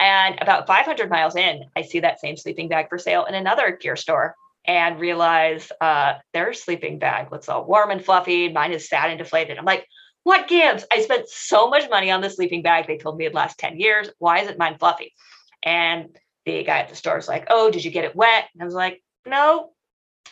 And 0.00 0.36
about 0.42 0.66
500 0.66 1.08
miles 1.08 1.36
in, 1.36 1.64
I 1.76 1.82
see 1.82 2.00
that 2.00 2.20
same 2.20 2.36
sleeping 2.36 2.68
bag 2.68 2.88
for 2.88 2.98
sale 2.98 3.26
in 3.26 3.36
another 3.36 3.78
gear 3.80 3.94
store 3.94 4.34
and 4.66 5.00
realize 5.00 5.70
uh, 5.80 6.14
their 6.32 6.52
sleeping 6.52 6.98
bag 6.98 7.30
looks 7.30 7.48
all 7.48 7.64
warm 7.64 7.90
and 7.90 8.04
fluffy. 8.04 8.52
Mine 8.52 8.72
is 8.72 8.88
sad 8.88 9.10
and 9.10 9.18
deflated. 9.18 9.58
I'm 9.58 9.64
like, 9.64 9.86
what 10.24 10.48
gives? 10.48 10.84
I 10.90 11.02
spent 11.02 11.28
so 11.28 11.68
much 11.68 11.88
money 11.88 12.10
on 12.10 12.20
the 12.20 12.30
sleeping 12.30 12.62
bag. 12.62 12.86
They 12.86 12.98
told 12.98 13.16
me 13.16 13.26
it'd 13.26 13.34
last 13.34 13.58
10 13.58 13.78
years. 13.78 14.10
Why 14.18 14.40
is 14.40 14.48
it 14.48 14.58
mine 14.58 14.76
fluffy? 14.78 15.14
And 15.62 16.16
the 16.44 16.64
guy 16.64 16.80
at 16.80 16.88
the 16.88 16.96
store 16.96 17.16
was 17.16 17.28
like, 17.28 17.46
Oh, 17.48 17.70
did 17.70 17.84
you 17.84 17.92
get 17.92 18.04
it 18.04 18.16
wet? 18.16 18.48
And 18.52 18.62
I 18.62 18.64
was 18.64 18.74
like, 18.74 19.02
No. 19.24 19.70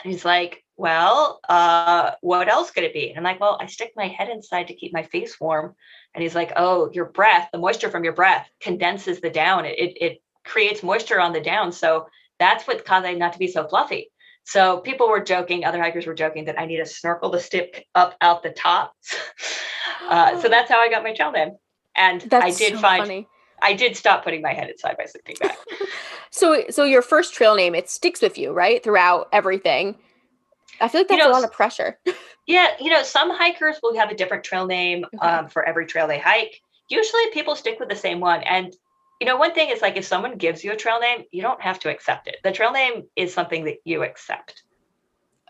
And 0.03 0.13
he's 0.13 0.25
like, 0.25 0.65
Well, 0.77 1.39
uh, 1.49 2.11
what 2.23 2.49
else 2.49 2.73
could 2.73 2.83
it 2.83 2.93
be? 2.93 3.11
And 3.11 3.19
I'm 3.19 3.25
like, 3.25 3.39
Well, 3.39 3.57
I 3.61 3.67
stick 3.67 3.93
my 3.95 4.09
head 4.09 4.31
inside 4.31 4.67
to 4.69 4.75
keep 4.75 4.93
my 4.93 5.05
face 5.05 5.41
warm. 5.41 5.77
And 6.13 6.23
he's 6.23 6.35
like, 6.35 6.53
Oh, 6.57 6.91
your 6.93 7.07
breath, 7.07 7.51
the 7.53 7.59
moisture 7.59 7.91
from 7.91 8.03
your 8.03 8.15
breath 8.15 8.49
condenses 8.61 9.21
the 9.21 9.31
down. 9.31 9.65
It, 9.65 9.79
it, 9.79 9.97
it 10.01 10.23
creates 10.45 10.83
moisture 10.83 11.21
on 11.21 11.33
the 11.33 11.41
down. 11.41 11.71
So 11.71 12.09
that's 12.41 12.67
what's 12.67 12.83
causing 12.83 13.19
not 13.19 13.35
to 13.35 13.39
be 13.39 13.47
so 13.47 13.69
fluffy. 13.69 14.11
So 14.45 14.79
people 14.79 15.09
were 15.09 15.21
joking, 15.21 15.65
other 15.65 15.83
hikers 15.83 16.07
were 16.07 16.15
joking 16.15 16.45
that 16.45 16.61
I 16.61 16.67
need 16.67 16.79
a 16.79 16.87
snorkel 16.87 17.31
to 17.33 17.41
stick 17.41 17.87
up 17.95 18.15
out 18.21 18.43
the 18.43 18.51
top. 18.51 18.95
uh, 20.09 20.41
so 20.41 20.49
that's 20.49 20.71
how 20.71 20.79
I 20.79 20.91
got 20.91 21.03
my 21.03 21.15
trail 21.15 21.33
name. 21.33 21.57
And 21.97 22.21
that's 22.23 22.45
I 22.45 22.51
did 22.51 22.75
so 22.75 22.81
find 22.81 23.03
funny. 23.03 23.29
I 23.63 23.73
did 23.73 23.97
stop 23.97 24.23
putting 24.23 24.43
my 24.43 24.53
head 24.53 24.69
inside 24.69 24.97
my 24.99 25.07
sleeping 25.07 25.37
bag. 25.41 25.57
so, 26.31 26.65
so 26.69 26.85
your 26.85 27.01
first 27.01 27.33
trail 27.33 27.55
name, 27.55 27.75
it 27.75 27.89
sticks 27.89 28.21
with 28.21 28.37
you, 28.37 28.53
right, 28.53 28.83
throughout 28.83 29.29
everything. 29.33 29.97
I 30.81 30.89
feel 30.89 31.01
like 31.01 31.09
that's 31.09 31.19
you 31.19 31.25
know, 31.25 31.31
a 31.31 31.33
lot 31.33 31.45
of 31.45 31.53
pressure. 31.53 31.99
yeah, 32.47 32.69
you 32.79 32.91
know, 32.91 33.03
some 33.03 33.31
hikers 33.31 33.77
will 33.83 33.97
have 33.97 34.11
a 34.11 34.15
different 34.15 34.45
trail 34.45 34.67
name 34.67 35.05
okay. 35.15 35.27
um, 35.27 35.49
for 35.49 35.65
every 35.65 35.87
trail 35.87 36.07
they 36.07 36.19
hike. 36.19 36.61
Usually, 36.89 37.23
people 37.33 37.57
stick 37.57 37.81
with 37.81 37.89
the 37.89 37.97
same 37.97 38.21
one, 38.21 38.43
and 38.43 38.75
you 39.21 39.27
know, 39.27 39.37
one 39.37 39.55
thing 39.55 39.71
is 39.71 39.83
like 39.83 39.97
if 39.97 40.05
someone 40.05 40.37
gives 40.37 40.65
you 40.65 40.73
a 40.73 40.77
trail 40.77 41.01
name, 41.01 41.25
you 41.31 41.43
don't 41.43 41.61
have 41.61 41.79
to 41.81 41.91
accept 41.91 42.29
it. 42.29 42.37
The 42.43 42.53
trail 42.53 42.73
name 42.73 43.05
is 43.17 43.33
something 43.33 43.65
that 43.65 43.79
you 43.85 44.03
accept. 44.03 44.63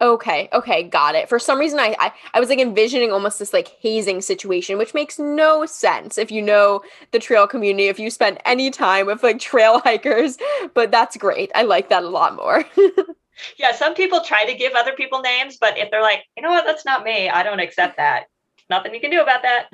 Okay, 0.01 0.49
okay, 0.53 0.83
got 0.83 1.15
it. 1.15 1.29
For 1.29 1.39
some 1.39 1.59
reason, 1.59 1.79
I, 1.79 1.95
I 2.01 2.13
I 2.35 2.41
was 2.41 2.49
like 2.49 2.59
envisioning 2.59 3.13
almost 3.13 3.39
this 3.39 3.53
like 3.53 3.69
hazing 3.81 4.23
situation, 4.23 4.77
which 4.77 4.93
makes 4.93 5.21
no 5.21 5.67
sense 5.67 6.19
if 6.19 6.33
you 6.33 6.43
know 6.43 6.83
the 7.13 7.21
trail 7.21 7.47
community, 7.47 7.87
if 7.87 8.01
you 8.01 8.11
spend 8.11 8.39
any 8.45 8.71
time 8.71 9.07
with 9.07 9.23
like 9.23 9.39
trail 9.39 9.79
hikers. 9.85 10.37
But 10.75 10.91
that's 10.91 11.17
great. 11.17 11.53
I 11.55 11.63
like 11.63 11.91
that 11.91 12.03
a 12.03 12.09
lot 12.09 12.35
more. 12.35 12.65
yeah, 13.57 13.73
some 13.73 13.95
people 13.95 14.21
try 14.21 14.45
to 14.45 14.55
give 14.55 14.73
other 14.75 14.93
people 14.93 15.21
names, 15.21 15.59
but 15.61 15.79
if 15.79 15.91
they're 15.91 16.03
like, 16.03 16.25
you 16.37 16.43
know 16.43 16.51
what, 16.51 16.67
that's 16.67 16.85
not 16.85 17.05
me, 17.05 17.29
I 17.29 17.45
don't 17.45 17.61
accept 17.61 17.97
that. 17.97 18.25
Nothing 18.71 18.95
you 18.95 19.01
can 19.01 19.11
do 19.11 19.23
about 19.23 19.43
that. 19.43 19.67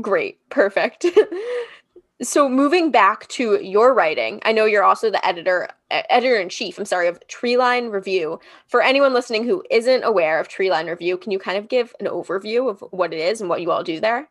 Great, 0.00 0.38
perfect. 0.48 1.04
So 2.20 2.48
moving 2.48 2.90
back 2.90 3.28
to 3.28 3.62
your 3.62 3.94
writing, 3.94 4.40
I 4.44 4.50
know 4.50 4.64
you're 4.64 4.82
also 4.82 5.08
the 5.08 5.24
editor 5.24 5.68
editor 5.90 6.36
in 6.36 6.48
chief, 6.48 6.76
I'm 6.76 6.84
sorry, 6.84 7.06
of 7.06 7.20
Treeline 7.28 7.92
Review. 7.92 8.40
For 8.66 8.82
anyone 8.82 9.14
listening 9.14 9.44
who 9.44 9.62
isn't 9.70 10.02
aware 10.02 10.40
of 10.40 10.48
Treeline 10.48 10.88
Review, 10.88 11.16
can 11.16 11.30
you 11.30 11.38
kind 11.38 11.56
of 11.56 11.68
give 11.68 11.94
an 12.00 12.06
overview 12.06 12.68
of 12.68 12.80
what 12.90 13.14
it 13.14 13.20
is 13.20 13.40
and 13.40 13.48
what 13.48 13.62
you 13.62 13.70
all 13.70 13.84
do 13.84 14.00
there? 14.00 14.28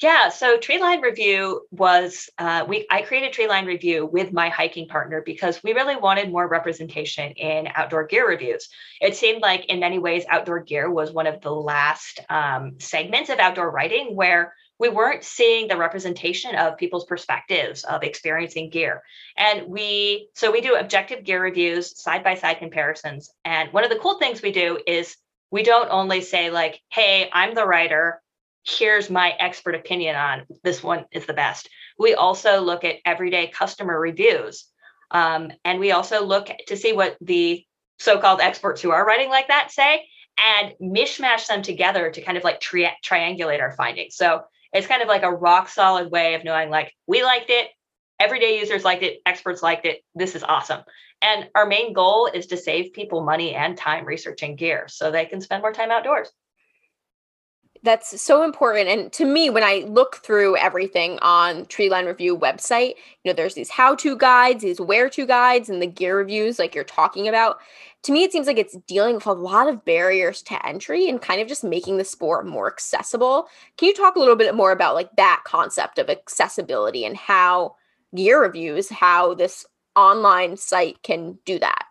Yeah, 0.00 0.30
so 0.30 0.56
Treeline 0.56 1.02
Review 1.02 1.66
was 1.70 2.30
uh, 2.38 2.64
we 2.66 2.86
I 2.90 3.02
created 3.02 3.34
Treeline 3.34 3.66
Review 3.66 4.06
with 4.06 4.32
my 4.32 4.48
hiking 4.48 4.88
partner 4.88 5.22
because 5.24 5.62
we 5.62 5.74
really 5.74 5.96
wanted 5.96 6.30
more 6.30 6.48
representation 6.48 7.32
in 7.32 7.68
outdoor 7.74 8.06
gear 8.06 8.26
reviews. 8.26 8.70
It 9.02 9.16
seemed 9.16 9.42
like 9.42 9.66
in 9.66 9.80
many 9.80 9.98
ways 9.98 10.24
outdoor 10.30 10.60
gear 10.60 10.90
was 10.90 11.12
one 11.12 11.26
of 11.26 11.42
the 11.42 11.52
last 11.52 12.20
um, 12.30 12.76
segments 12.78 13.28
of 13.28 13.38
outdoor 13.38 13.70
writing 13.70 14.16
where 14.16 14.54
we 14.78 14.88
weren't 14.88 15.24
seeing 15.24 15.68
the 15.68 15.76
representation 15.76 16.54
of 16.54 16.76
people's 16.76 17.04
perspectives 17.04 17.84
of 17.84 18.02
experiencing 18.02 18.70
gear. 18.70 19.02
And 19.36 19.66
we 19.68 20.28
so 20.34 20.50
we 20.50 20.60
do 20.60 20.76
objective 20.76 21.24
gear 21.24 21.42
reviews, 21.42 22.00
side 22.00 22.22
by 22.22 22.34
side 22.34 22.58
comparisons. 22.58 23.30
And 23.44 23.72
one 23.72 23.84
of 23.84 23.90
the 23.90 23.98
cool 23.98 24.18
things 24.18 24.42
we 24.42 24.52
do 24.52 24.78
is 24.86 25.16
we 25.50 25.62
don't 25.62 25.90
only 25.90 26.20
say 26.20 26.50
like, 26.50 26.80
"Hey, 26.90 27.28
I'm 27.32 27.54
the 27.54 27.66
writer." 27.66 28.22
here's 28.68 29.08
my 29.08 29.30
expert 29.38 29.74
opinion 29.74 30.14
on 30.14 30.46
this 30.62 30.82
one 30.82 31.06
is 31.10 31.26
the 31.26 31.32
best. 31.32 31.68
We 31.98 32.14
also 32.14 32.60
look 32.60 32.84
at 32.84 32.96
everyday 33.04 33.48
customer 33.48 33.98
reviews. 33.98 34.66
Um, 35.10 35.50
and 35.64 35.80
we 35.80 35.92
also 35.92 36.24
look 36.24 36.50
to 36.66 36.76
see 36.76 36.92
what 36.92 37.16
the 37.20 37.64
so 37.98 38.18
called 38.18 38.40
experts 38.40 38.82
who 38.82 38.90
are 38.90 39.06
writing 39.06 39.30
like 39.30 39.48
that 39.48 39.72
say 39.72 40.06
and 40.36 40.74
mishmash 40.80 41.46
them 41.46 41.62
together 41.62 42.10
to 42.10 42.20
kind 42.20 42.36
of 42.36 42.44
like 42.44 42.60
tri- 42.60 42.96
triangulate 43.04 43.60
our 43.60 43.72
findings. 43.72 44.16
So 44.16 44.44
it's 44.72 44.86
kind 44.86 45.02
of 45.02 45.08
like 45.08 45.22
a 45.22 45.30
rock 45.30 45.68
solid 45.68 46.10
way 46.10 46.34
of 46.34 46.44
knowing 46.44 46.70
like 46.70 46.92
we 47.06 47.22
liked 47.22 47.50
it, 47.50 47.68
everyday 48.20 48.58
users 48.58 48.84
liked 48.84 49.02
it, 49.02 49.20
experts 49.26 49.62
liked 49.62 49.86
it. 49.86 50.02
This 50.14 50.34
is 50.34 50.42
awesome. 50.42 50.82
And 51.22 51.48
our 51.54 51.66
main 51.66 51.92
goal 51.92 52.30
is 52.32 52.46
to 52.48 52.56
save 52.56 52.92
people 52.92 53.24
money 53.24 53.54
and 53.54 53.76
time 53.76 54.04
researching 54.04 54.56
gear 54.56 54.86
so 54.88 55.10
they 55.10 55.26
can 55.26 55.40
spend 55.40 55.62
more 55.62 55.72
time 55.72 55.90
outdoors. 55.90 56.30
That's 57.82 58.20
so 58.20 58.42
important. 58.42 58.88
And 58.88 59.12
to 59.12 59.24
me 59.24 59.50
when 59.50 59.62
i 59.62 59.84
look 59.88 60.16
through 60.16 60.56
everything 60.56 61.18
on 61.22 61.64
treeline 61.66 62.06
review 62.06 62.36
website 62.36 62.94
you 63.22 63.30
know 63.30 63.32
there's 63.32 63.54
these 63.54 63.70
how 63.70 63.94
to 63.96 64.16
guides 64.16 64.62
these 64.62 64.80
where 64.80 65.08
to 65.10 65.26
guides 65.26 65.68
and 65.68 65.80
the 65.80 65.86
gear 65.86 66.16
reviews 66.16 66.58
like 66.58 66.74
you're 66.74 66.84
talking 66.84 67.28
about 67.28 67.58
to 68.02 68.12
me 68.12 68.22
it 68.22 68.32
seems 68.32 68.46
like 68.46 68.58
it's 68.58 68.76
dealing 68.86 69.14
with 69.16 69.26
a 69.26 69.32
lot 69.32 69.68
of 69.68 69.84
barriers 69.84 70.42
to 70.42 70.66
entry 70.66 71.08
and 71.08 71.20
kind 71.20 71.40
of 71.40 71.48
just 71.48 71.64
making 71.64 71.98
the 71.98 72.04
sport 72.04 72.46
more 72.46 72.66
accessible 72.66 73.48
can 73.76 73.88
you 73.88 73.94
talk 73.94 74.16
a 74.16 74.18
little 74.18 74.36
bit 74.36 74.54
more 74.54 74.72
about 74.72 74.94
like 74.94 75.14
that 75.16 75.42
concept 75.44 75.98
of 75.98 76.08
accessibility 76.08 77.04
and 77.04 77.16
how 77.16 77.74
gear 78.14 78.40
reviews 78.40 78.88
how 78.88 79.34
this 79.34 79.66
online 79.96 80.56
site 80.56 81.02
can 81.02 81.38
do 81.44 81.58
that 81.58 81.84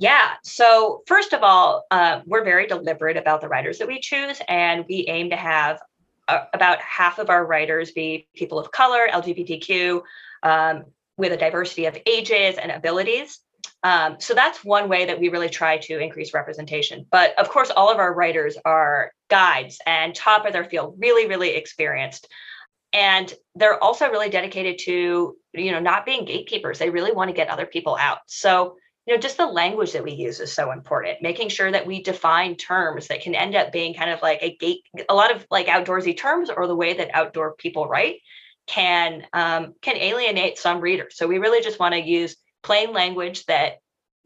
yeah. 0.00 0.34
So, 0.44 1.02
first 1.06 1.32
of 1.32 1.42
all, 1.42 1.84
uh, 1.90 2.20
we're 2.24 2.44
very 2.44 2.68
deliberate 2.68 3.16
about 3.16 3.40
the 3.40 3.48
writers 3.48 3.78
that 3.78 3.88
we 3.88 3.98
choose, 4.00 4.40
and 4.46 4.84
we 4.88 5.04
aim 5.08 5.30
to 5.30 5.36
have 5.36 5.80
uh, 6.28 6.44
about 6.54 6.80
half 6.80 7.18
of 7.18 7.30
our 7.30 7.44
writers 7.44 7.90
be 7.90 8.28
people 8.34 8.58
of 8.58 8.70
color, 8.70 9.08
LGBTQ, 9.10 10.02
um, 10.44 10.84
with 11.16 11.32
a 11.32 11.36
diversity 11.36 11.86
of 11.86 11.98
ages 12.06 12.56
and 12.58 12.70
abilities. 12.70 13.40
Um, 13.82 14.16
so, 14.18 14.34
that's 14.34 14.64
one 14.64 14.88
way 14.88 15.06
that 15.06 15.20
we 15.20 15.28
really 15.28 15.48
try 15.48 15.78
to 15.78 15.98
increase 15.98 16.34
representation. 16.34 17.06
But 17.10 17.38
of 17.38 17.48
course, 17.48 17.70
all 17.70 17.90
of 17.90 17.98
our 17.98 18.12
writers 18.12 18.56
are 18.64 19.12
guides 19.30 19.78
and 19.86 20.14
top 20.14 20.46
of 20.46 20.52
their 20.52 20.64
field, 20.64 20.96
really, 20.98 21.28
really 21.28 21.54
experienced. 21.54 22.28
And 22.92 23.32
they're 23.54 23.82
also 23.82 24.10
really 24.10 24.30
dedicated 24.30 24.78
to, 24.86 25.36
you 25.52 25.72
know, 25.72 25.80
not 25.80 26.06
being 26.06 26.24
gatekeepers. 26.24 26.78
They 26.78 26.90
really 26.90 27.12
want 27.12 27.28
to 27.28 27.36
get 27.36 27.50
other 27.50 27.66
people 27.66 27.96
out. 27.96 28.18
So, 28.26 28.76
you 29.08 29.14
know 29.14 29.20
just 29.20 29.38
the 29.38 29.46
language 29.46 29.92
that 29.92 30.04
we 30.04 30.12
use 30.12 30.38
is 30.38 30.52
so 30.52 30.70
important 30.70 31.22
making 31.22 31.48
sure 31.48 31.72
that 31.72 31.86
we 31.86 32.02
define 32.02 32.54
terms 32.56 33.08
that 33.08 33.22
can 33.22 33.34
end 33.34 33.56
up 33.56 33.72
being 33.72 33.94
kind 33.94 34.10
of 34.10 34.20
like 34.20 34.38
a 34.42 34.54
gate 34.56 34.82
a 35.08 35.14
lot 35.14 35.34
of 35.34 35.46
like 35.50 35.66
outdoorsy 35.66 36.14
terms 36.16 36.50
or 36.54 36.66
the 36.66 36.76
way 36.76 36.92
that 36.92 37.14
outdoor 37.14 37.54
people 37.54 37.88
write 37.88 38.16
can 38.66 39.26
um, 39.32 39.72
can 39.80 39.96
alienate 39.96 40.58
some 40.58 40.80
readers 40.80 41.16
so 41.16 41.26
we 41.26 41.38
really 41.38 41.62
just 41.62 41.80
want 41.80 41.94
to 41.94 42.00
use 42.00 42.36
plain 42.62 42.92
language 42.92 43.44
that 43.46 43.78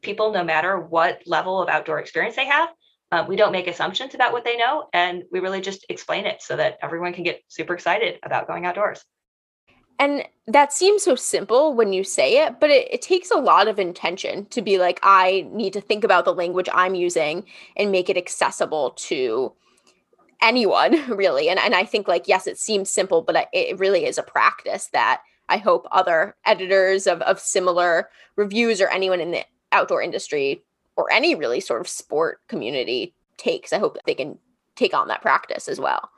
people 0.02 0.32
no 0.32 0.44
matter 0.44 0.78
what 0.78 1.22
level 1.26 1.62
of 1.62 1.68
outdoor 1.68 1.98
experience 1.98 2.36
they 2.36 2.46
have 2.46 2.68
uh, 3.12 3.24
we 3.28 3.36
don't 3.36 3.52
make 3.52 3.66
assumptions 3.66 4.14
about 4.14 4.32
what 4.32 4.44
they 4.44 4.56
know 4.56 4.88
and 4.92 5.24
we 5.30 5.40
really 5.40 5.60
just 5.60 5.84
explain 5.88 6.26
it 6.26 6.42
so 6.42 6.56
that 6.56 6.78
everyone 6.82 7.12
can 7.12 7.24
get 7.24 7.42
super 7.48 7.74
excited 7.74 8.18
about 8.22 8.46
going 8.46 8.66
outdoors 8.66 9.04
and 9.98 10.24
that 10.48 10.72
seems 10.72 11.04
so 11.04 11.14
simple 11.14 11.74
when 11.74 11.92
you 11.92 12.02
say 12.02 12.44
it, 12.44 12.58
but 12.58 12.70
it, 12.70 12.92
it, 12.92 13.02
takes 13.02 13.30
a 13.30 13.36
lot 13.36 13.68
of 13.68 13.78
intention 13.78 14.46
to 14.46 14.60
be 14.60 14.78
like, 14.78 14.98
I 15.04 15.46
need 15.52 15.74
to 15.74 15.80
think 15.80 16.02
about 16.02 16.24
the 16.24 16.34
language 16.34 16.68
I'm 16.72 16.96
using 16.96 17.44
and 17.76 17.92
make 17.92 18.10
it 18.10 18.16
accessible 18.16 18.90
to 18.92 19.52
anyone, 20.42 21.08
really. 21.16 21.48
And, 21.48 21.60
and 21.60 21.74
I 21.74 21.84
think, 21.84 22.08
like, 22.08 22.26
yes, 22.26 22.48
it 22.48 22.58
seems 22.58 22.90
simple, 22.90 23.22
but 23.22 23.48
it 23.52 23.78
really 23.78 24.04
is 24.04 24.18
a 24.18 24.24
practice 24.24 24.88
that 24.92 25.22
I 25.52 25.58
hope 25.58 25.86
other 25.92 26.34
editors 26.46 27.06
of, 27.06 27.20
of 27.22 27.38
similar 27.38 28.08
reviews 28.36 28.80
or 28.80 28.88
anyone 28.88 29.20
in 29.20 29.32
the 29.32 29.44
outdoor 29.70 30.00
industry 30.00 30.62
or 30.96 31.12
any 31.12 31.34
really 31.34 31.60
sort 31.60 31.82
of 31.82 31.88
sport 31.88 32.40
community 32.48 33.14
takes. 33.36 33.70
I 33.70 33.78
hope 33.78 33.98
they 34.06 34.14
can 34.14 34.38
take 34.76 34.94
on 34.94 35.08
that 35.08 35.20
practice 35.20 35.68
as 35.68 35.78
well. 35.78 36.08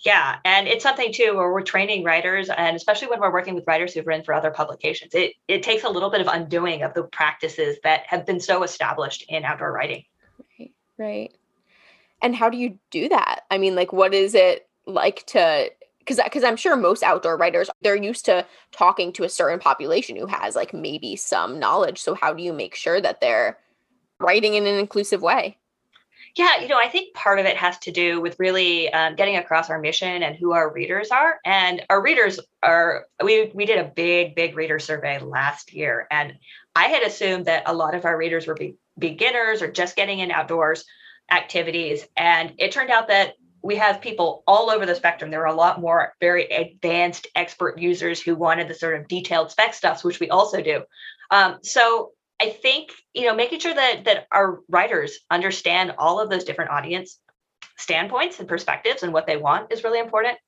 Yeah, 0.00 0.38
and 0.44 0.66
it's 0.66 0.82
something 0.82 1.12
too 1.12 1.36
where 1.36 1.52
we're 1.52 1.62
training 1.62 2.02
writers, 2.02 2.48
and 2.48 2.74
especially 2.74 3.06
when 3.06 3.20
we're 3.20 3.32
working 3.32 3.54
with 3.54 3.64
writers 3.68 3.94
who've 3.94 4.06
written 4.06 4.24
for 4.24 4.34
other 4.34 4.50
publications, 4.50 5.14
it 5.14 5.34
it 5.46 5.62
takes 5.62 5.84
a 5.84 5.88
little 5.88 6.10
bit 6.10 6.20
of 6.20 6.26
undoing 6.26 6.82
of 6.82 6.92
the 6.94 7.04
practices 7.04 7.76
that 7.84 8.04
have 8.06 8.26
been 8.26 8.40
so 8.40 8.64
established 8.64 9.26
in 9.28 9.44
outdoor 9.44 9.70
writing. 9.70 10.04
Right, 10.58 10.72
right. 10.98 11.32
And 12.20 12.34
how 12.34 12.50
do 12.50 12.56
you 12.56 12.78
do 12.90 13.10
that? 13.10 13.42
I 13.50 13.58
mean, 13.58 13.76
like, 13.76 13.92
what 13.92 14.12
is 14.12 14.34
it 14.34 14.68
like 14.86 15.24
to? 15.26 15.70
Because 16.00 16.20
because 16.24 16.44
I'm 16.44 16.56
sure 16.56 16.76
most 16.76 17.02
outdoor 17.02 17.36
writers 17.36 17.70
they're 17.82 17.94
used 17.94 18.24
to 18.24 18.44
talking 18.72 19.12
to 19.14 19.24
a 19.24 19.28
certain 19.28 19.60
population 19.60 20.16
who 20.16 20.26
has 20.26 20.56
like 20.56 20.74
maybe 20.74 21.14
some 21.14 21.58
knowledge. 21.58 22.00
So 22.00 22.14
how 22.14 22.34
do 22.34 22.42
you 22.42 22.52
make 22.52 22.74
sure 22.74 23.00
that 23.00 23.20
they're 23.20 23.58
writing 24.18 24.54
in 24.54 24.66
an 24.66 24.78
inclusive 24.78 25.22
way? 25.22 25.58
Yeah, 26.36 26.60
you 26.60 26.68
know, 26.68 26.78
I 26.78 26.88
think 26.88 27.14
part 27.14 27.38
of 27.38 27.46
it 27.46 27.56
has 27.56 27.78
to 27.80 27.90
do 27.90 28.20
with 28.20 28.38
really 28.38 28.92
um, 28.92 29.16
getting 29.16 29.36
across 29.36 29.68
our 29.68 29.80
mission 29.80 30.22
and 30.22 30.36
who 30.36 30.52
our 30.52 30.72
readers 30.72 31.10
are. 31.10 31.38
And 31.44 31.82
our 31.90 32.00
readers 32.00 32.38
are 32.62 33.06
we 33.22 33.50
we 33.54 33.66
did 33.66 33.78
a 33.78 33.90
big 33.94 34.34
big 34.34 34.56
reader 34.56 34.78
survey 34.78 35.18
last 35.18 35.72
year, 35.72 36.06
and 36.10 36.34
I 36.76 36.84
had 36.84 37.02
assumed 37.02 37.46
that 37.46 37.64
a 37.66 37.74
lot 37.74 37.94
of 37.94 38.04
our 38.04 38.16
readers 38.16 38.46
were 38.46 38.54
be- 38.54 38.76
beginners 38.98 39.60
or 39.60 39.70
just 39.70 39.96
getting 39.96 40.20
in 40.20 40.30
outdoors 40.30 40.84
activities, 41.30 42.06
and 42.16 42.52
it 42.58 42.70
turned 42.70 42.90
out 42.90 43.08
that 43.08 43.34
we 43.62 43.76
have 43.76 44.00
people 44.00 44.42
all 44.46 44.70
over 44.70 44.86
the 44.86 44.94
spectrum. 44.94 45.30
There 45.30 45.42
are 45.42 45.52
a 45.52 45.54
lot 45.54 45.80
more 45.80 46.14
very 46.20 46.44
advanced 46.46 47.26
expert 47.34 47.78
users 47.78 48.20
who 48.20 48.34
wanted 48.34 48.68
the 48.68 48.74
sort 48.74 48.98
of 48.98 49.08
detailed 49.08 49.50
spec 49.50 49.74
stuff, 49.74 50.04
which 50.04 50.20
we 50.20 50.30
also 50.30 50.62
do. 50.62 50.82
Um, 51.30 51.58
so 51.62 52.12
I 52.40 52.50
think 52.50 52.90
you 53.14 53.26
know 53.26 53.34
making 53.34 53.60
sure 53.60 53.74
that 53.74 54.04
that 54.04 54.26
our 54.32 54.60
writers 54.68 55.18
understand 55.30 55.94
all 55.98 56.20
of 56.20 56.30
those 56.30 56.44
different 56.44 56.70
audience 56.70 57.18
standpoints 57.76 58.38
and 58.38 58.48
perspectives 58.48 59.02
and 59.02 59.12
what 59.12 59.26
they 59.26 59.36
want 59.36 59.72
is 59.72 59.84
really 59.84 60.00
important. 60.00 60.38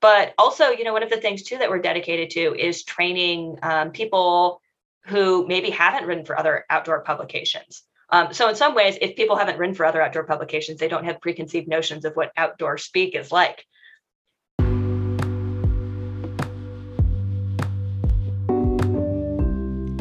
But 0.00 0.34
also, 0.38 0.68
you 0.68 0.84
know, 0.84 0.92
one 0.92 1.02
of 1.02 1.10
the 1.10 1.16
things 1.16 1.42
too 1.42 1.58
that 1.58 1.70
we're 1.70 1.80
dedicated 1.80 2.30
to 2.30 2.54
is 2.54 2.84
training 2.84 3.58
um, 3.62 3.90
people 3.90 4.60
who 5.06 5.46
maybe 5.46 5.70
haven't 5.70 6.06
written 6.06 6.24
for 6.24 6.38
other 6.38 6.64
outdoor 6.70 7.00
publications. 7.00 7.82
Um, 8.10 8.32
so 8.32 8.48
in 8.48 8.54
some 8.54 8.74
ways, 8.74 8.96
if 9.02 9.16
people 9.16 9.36
haven't 9.36 9.58
written 9.58 9.74
for 9.74 9.84
other 9.84 10.00
outdoor 10.00 10.24
publications, 10.24 10.80
they 10.80 10.88
don't 10.88 11.04
have 11.04 11.20
preconceived 11.20 11.68
notions 11.68 12.06
of 12.06 12.14
what 12.14 12.32
outdoor 12.36 12.78
speak 12.78 13.14
is 13.14 13.30
like. 13.30 13.66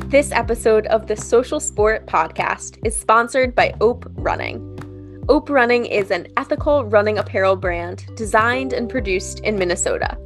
This 0.09 0.31
episode 0.31 0.87
of 0.87 1.07
the 1.07 1.17
Social 1.17 1.59
Sport 1.59 2.05
Podcast 2.07 2.79
is 2.85 2.97
sponsored 2.97 3.53
by 3.53 3.73
Ope 3.81 4.05
Running. 4.13 5.25
Ope 5.27 5.49
Running 5.49 5.85
is 5.85 6.09
an 6.09 6.27
ethical 6.37 6.85
running 6.85 7.17
apparel 7.17 7.57
brand 7.57 8.05
designed 8.15 8.71
and 8.71 8.89
produced 8.89 9.41
in 9.41 9.59
Minnesota. 9.59 10.17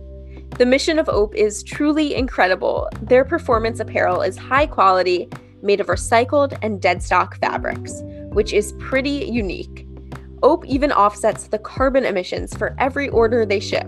The 0.60 0.67
mission 0.67 1.00
of 1.00 1.10
Ope 1.10 1.34
is 1.34 1.63
truly 1.63 2.13
incredible. 2.13 2.88
Their 3.02 3.26
performance 3.26 3.80
apparel 3.80 4.22
is 4.22 4.38
high 4.38 4.67
quality, 4.67 5.28
made 5.62 5.80
of 5.80 5.88
recycled 5.88 6.58
and 6.62 6.82
dead 6.82 7.02
stock 7.02 7.39
fabrics, 7.39 8.02
which 8.32 8.54
is 8.54 8.74
pretty 8.74 9.26
unique. 9.32 9.88
Ope 10.43 10.65
even 10.65 10.91
offsets 10.91 11.47
the 11.47 11.60
carbon 11.60 12.06
emissions 12.06 12.56
for 12.56 12.76
every 12.80 13.10
order 13.10 13.45
they 13.45 13.60
ship. 13.60 13.88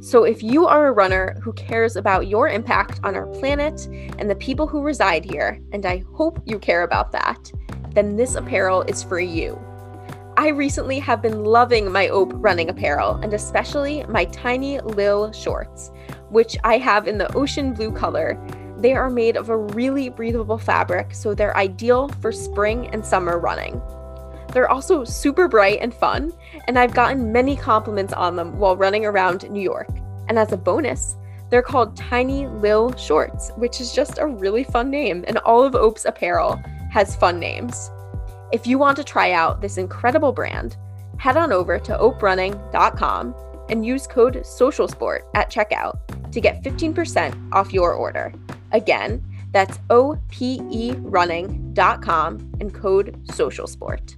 So, 0.00 0.22
if 0.22 0.44
you 0.44 0.66
are 0.66 0.86
a 0.86 0.92
runner 0.92 1.36
who 1.42 1.52
cares 1.54 1.96
about 1.96 2.28
your 2.28 2.48
impact 2.48 3.00
on 3.02 3.16
our 3.16 3.26
planet 3.26 3.88
and 4.18 4.30
the 4.30 4.36
people 4.36 4.68
who 4.68 4.80
reside 4.80 5.24
here, 5.24 5.60
and 5.72 5.84
I 5.84 6.04
hope 6.14 6.40
you 6.46 6.60
care 6.60 6.84
about 6.84 7.10
that, 7.12 7.50
then 7.94 8.14
this 8.14 8.36
apparel 8.36 8.82
is 8.82 9.02
for 9.02 9.18
you. 9.18 9.58
I 10.36 10.50
recently 10.50 11.00
have 11.00 11.20
been 11.20 11.42
loving 11.42 11.90
my 11.90 12.06
Ope 12.10 12.30
running 12.36 12.68
apparel, 12.68 13.16
and 13.24 13.34
especially 13.34 14.04
my 14.04 14.24
tiny 14.26 14.78
Lil 14.82 15.32
shorts, 15.32 15.90
which 16.30 16.56
I 16.62 16.78
have 16.78 17.08
in 17.08 17.18
the 17.18 17.34
ocean 17.34 17.72
blue 17.72 17.90
color. 17.90 18.40
They 18.78 18.94
are 18.94 19.10
made 19.10 19.36
of 19.36 19.48
a 19.48 19.56
really 19.56 20.08
breathable 20.08 20.58
fabric, 20.58 21.12
so 21.12 21.34
they're 21.34 21.56
ideal 21.56 22.08
for 22.20 22.30
spring 22.30 22.88
and 22.92 23.04
summer 23.04 23.38
running. 23.38 23.82
They're 24.52 24.70
also 24.70 25.04
super 25.04 25.48
bright 25.48 25.80
and 25.82 25.92
fun, 25.92 26.32
and 26.68 26.78
I've 26.78 26.94
gotten 26.94 27.32
many 27.32 27.56
compliments 27.56 28.12
on 28.12 28.36
them 28.36 28.56
while 28.56 28.76
running 28.76 29.04
around 29.04 29.50
New 29.50 29.60
York. 29.60 29.88
And 30.28 30.38
as 30.38 30.52
a 30.52 30.56
bonus, 30.56 31.16
they're 31.50 31.62
called 31.62 31.96
Tiny 31.96 32.46
Lil 32.46 32.94
Shorts, 32.96 33.50
which 33.56 33.80
is 33.80 33.92
just 33.92 34.18
a 34.18 34.26
really 34.26 34.64
fun 34.64 34.90
name, 34.90 35.24
and 35.26 35.38
all 35.38 35.64
of 35.64 35.74
Ope's 35.74 36.04
apparel 36.04 36.60
has 36.90 37.16
fun 37.16 37.40
names. 37.40 37.90
If 38.52 38.66
you 38.66 38.78
want 38.78 38.96
to 38.98 39.04
try 39.04 39.32
out 39.32 39.60
this 39.60 39.76
incredible 39.76 40.32
brand, 40.32 40.76
head 41.18 41.36
on 41.36 41.52
over 41.52 41.78
to 41.80 41.98
operunning.com 41.98 43.34
and 43.70 43.84
use 43.84 44.06
code 44.06 44.42
SOCIALSPORT 44.44 45.24
at 45.34 45.50
checkout 45.50 45.98
to 46.32 46.40
get 46.40 46.62
15% 46.62 47.52
off 47.52 47.72
your 47.72 47.92
order. 47.92 48.32
Again, 48.72 49.24
that's 49.52 49.78
operunning.com 49.88 52.52
and 52.60 52.74
code 52.74 53.18
social 53.32 53.66
sport. 53.66 54.14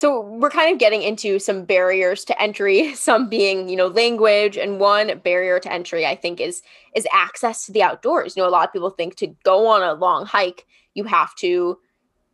So 0.00 0.22
we're 0.22 0.48
kind 0.48 0.72
of 0.72 0.78
getting 0.78 1.02
into 1.02 1.38
some 1.38 1.64
barriers 1.64 2.24
to 2.24 2.42
entry, 2.42 2.94
some 2.94 3.28
being, 3.28 3.68
you 3.68 3.76
know, 3.76 3.88
language 3.88 4.56
and 4.56 4.80
one 4.80 5.20
barrier 5.22 5.60
to 5.60 5.72
entry 5.72 6.06
I 6.06 6.16
think 6.16 6.40
is 6.40 6.62
is 6.94 7.06
access 7.12 7.66
to 7.66 7.72
the 7.72 7.82
outdoors. 7.82 8.36
You 8.36 8.42
know, 8.42 8.48
a 8.48 8.50
lot 8.50 8.66
of 8.66 8.72
people 8.72 8.90
think 8.90 9.16
to 9.16 9.28
go 9.44 9.66
on 9.66 9.82
a 9.82 9.94
long 9.94 10.26
hike, 10.26 10.66
you 10.94 11.04
have 11.04 11.34
to 11.36 11.78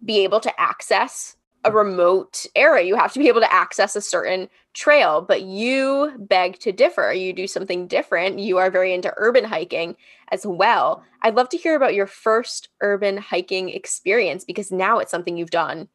be 0.05 0.23
able 0.23 0.41
to 0.41 0.61
access 0.61 1.36
a 1.67 1.73
remote 1.73 2.47
area. 2.55 2.87
You 2.87 2.97
have 2.97 3.13
to 3.13 3.19
be 3.19 3.29
able 3.29 3.41
to 3.41 3.53
access 3.53 3.97
a 3.97 4.01
certain 4.01 4.49
trail, 4.73 5.21
but 5.21 5.43
you 5.43 6.13
beg 6.19 6.59
to 6.61 6.71
differ. 6.71 7.13
You 7.13 7.33
do 7.33 7.47
something 7.47 7.89
different. 7.89 8.39
You 8.39 8.59
are 8.59 8.71
very 8.71 8.95
into 8.95 9.13
urban 9.17 9.45
hiking 9.45 9.97
as 10.31 10.47
well. 10.47 11.03
I'd 11.23 11.35
love 11.35 11.49
to 11.51 11.57
hear 11.57 11.75
about 11.75 11.95
your 11.95 12.07
first 12.07 12.69
urban 12.81 13.17
hiking 13.17 13.69
experience 13.71 14.45
because 14.45 14.71
now 14.71 14.99
it's 14.99 15.11
something 15.11 15.37
you've 15.37 15.51
done 15.51 15.89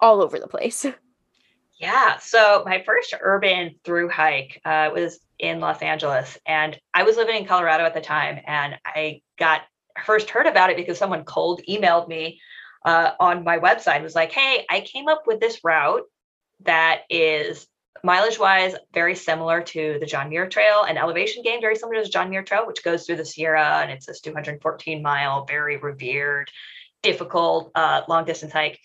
all 0.00 0.20
over 0.20 0.38
the 0.38 0.48
place. 0.48 0.84
Yeah. 1.78 2.16
So 2.20 2.62
my 2.64 2.82
first 2.86 3.12
urban 3.20 3.74
through 3.84 4.08
hike 4.08 4.62
uh, 4.64 4.88
was 4.94 5.20
in 5.38 5.60
Los 5.60 5.82
Angeles, 5.82 6.38
and 6.46 6.78
I 6.94 7.02
was 7.02 7.18
living 7.18 7.36
in 7.36 7.44
Colorado 7.44 7.84
at 7.84 7.92
the 7.92 8.00
time, 8.00 8.40
and 8.46 8.76
I 8.86 9.20
got 9.38 9.60
first 10.02 10.30
heard 10.30 10.46
about 10.46 10.70
it 10.70 10.78
because 10.78 10.96
someone 10.96 11.24
cold 11.24 11.60
emailed 11.68 12.08
me 12.08 12.40
uh, 12.86 13.12
on 13.20 13.44
my 13.44 13.58
website. 13.58 14.02
Was 14.02 14.14
like, 14.14 14.32
"Hey, 14.32 14.64
I 14.70 14.80
came 14.80 15.08
up 15.08 15.24
with 15.26 15.40
this 15.40 15.60
route 15.62 16.04
that 16.60 17.02
is 17.10 17.66
mileage 18.02 18.38
wise 18.38 18.74
very 18.94 19.14
similar 19.14 19.62
to 19.62 19.98
the 20.00 20.06
John 20.06 20.30
Muir 20.30 20.48
Trail, 20.48 20.84
and 20.88 20.96
elevation 20.96 21.42
gain 21.42 21.60
very 21.60 21.76
similar 21.76 21.96
to 21.96 22.04
the 22.04 22.10
John 22.10 22.30
Muir 22.30 22.44
Trail, 22.44 22.66
which 22.66 22.84
goes 22.84 23.04
through 23.04 23.16
the 23.16 23.24
Sierra, 23.24 23.80
and 23.82 23.90
it's 23.90 24.06
this 24.06 24.20
214 24.20 25.02
mile, 25.02 25.44
very 25.44 25.76
revered, 25.76 26.50
difficult 27.02 27.72
uh, 27.74 28.02
long 28.08 28.24
distance 28.24 28.52
hike." 28.52 28.80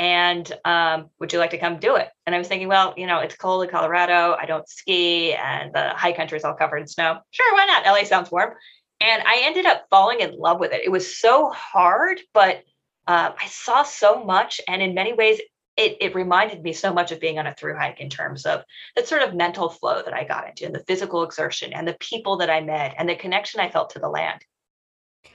and 0.00 0.50
um, 0.64 1.10
would 1.18 1.30
you 1.30 1.38
like 1.38 1.50
to 1.50 1.58
come 1.58 1.78
do 1.78 1.96
it? 1.96 2.08
And 2.24 2.34
I 2.34 2.38
was 2.38 2.48
thinking, 2.48 2.68
well, 2.68 2.94
you 2.96 3.06
know, 3.06 3.18
it's 3.18 3.36
cold 3.36 3.64
in 3.64 3.68
Colorado. 3.68 4.34
I 4.40 4.46
don't 4.46 4.66
ski, 4.66 5.34
and 5.34 5.74
the 5.74 5.90
high 5.90 6.12
country 6.12 6.38
is 6.38 6.44
all 6.44 6.54
covered 6.54 6.78
in 6.78 6.86
snow. 6.86 7.18
Sure, 7.30 7.54
why 7.54 7.66
not? 7.66 7.84
LA 7.84 8.04
sounds 8.04 8.30
warm. 8.30 8.54
And 9.02 9.22
I 9.26 9.42
ended 9.44 9.66
up 9.66 9.84
falling 9.90 10.20
in 10.20 10.38
love 10.38 10.58
with 10.58 10.72
it. 10.72 10.80
It 10.86 10.90
was 10.90 11.18
so 11.18 11.50
hard, 11.50 12.18
but 12.32 12.62
uh, 13.10 13.34
I 13.36 13.46
saw 13.48 13.82
so 13.82 14.22
much, 14.22 14.60
and 14.68 14.80
in 14.80 14.94
many 14.94 15.12
ways, 15.12 15.40
it, 15.76 15.96
it 16.00 16.14
reminded 16.14 16.62
me 16.62 16.72
so 16.72 16.92
much 16.92 17.10
of 17.10 17.18
being 17.18 17.40
on 17.40 17.46
a 17.48 17.52
through 17.52 17.76
hike 17.76 17.98
in 17.98 18.08
terms 18.08 18.46
of 18.46 18.62
that 18.94 19.08
sort 19.08 19.22
of 19.22 19.34
mental 19.34 19.68
flow 19.68 20.00
that 20.00 20.14
I 20.14 20.22
got 20.22 20.48
into, 20.48 20.64
and 20.64 20.72
the 20.72 20.84
physical 20.84 21.24
exertion, 21.24 21.72
and 21.72 21.88
the 21.88 21.96
people 21.98 22.36
that 22.36 22.48
I 22.48 22.60
met, 22.60 22.94
and 22.96 23.08
the 23.08 23.16
connection 23.16 23.58
I 23.58 23.68
felt 23.68 23.90
to 23.90 23.98
the 23.98 24.08
land. 24.08 24.44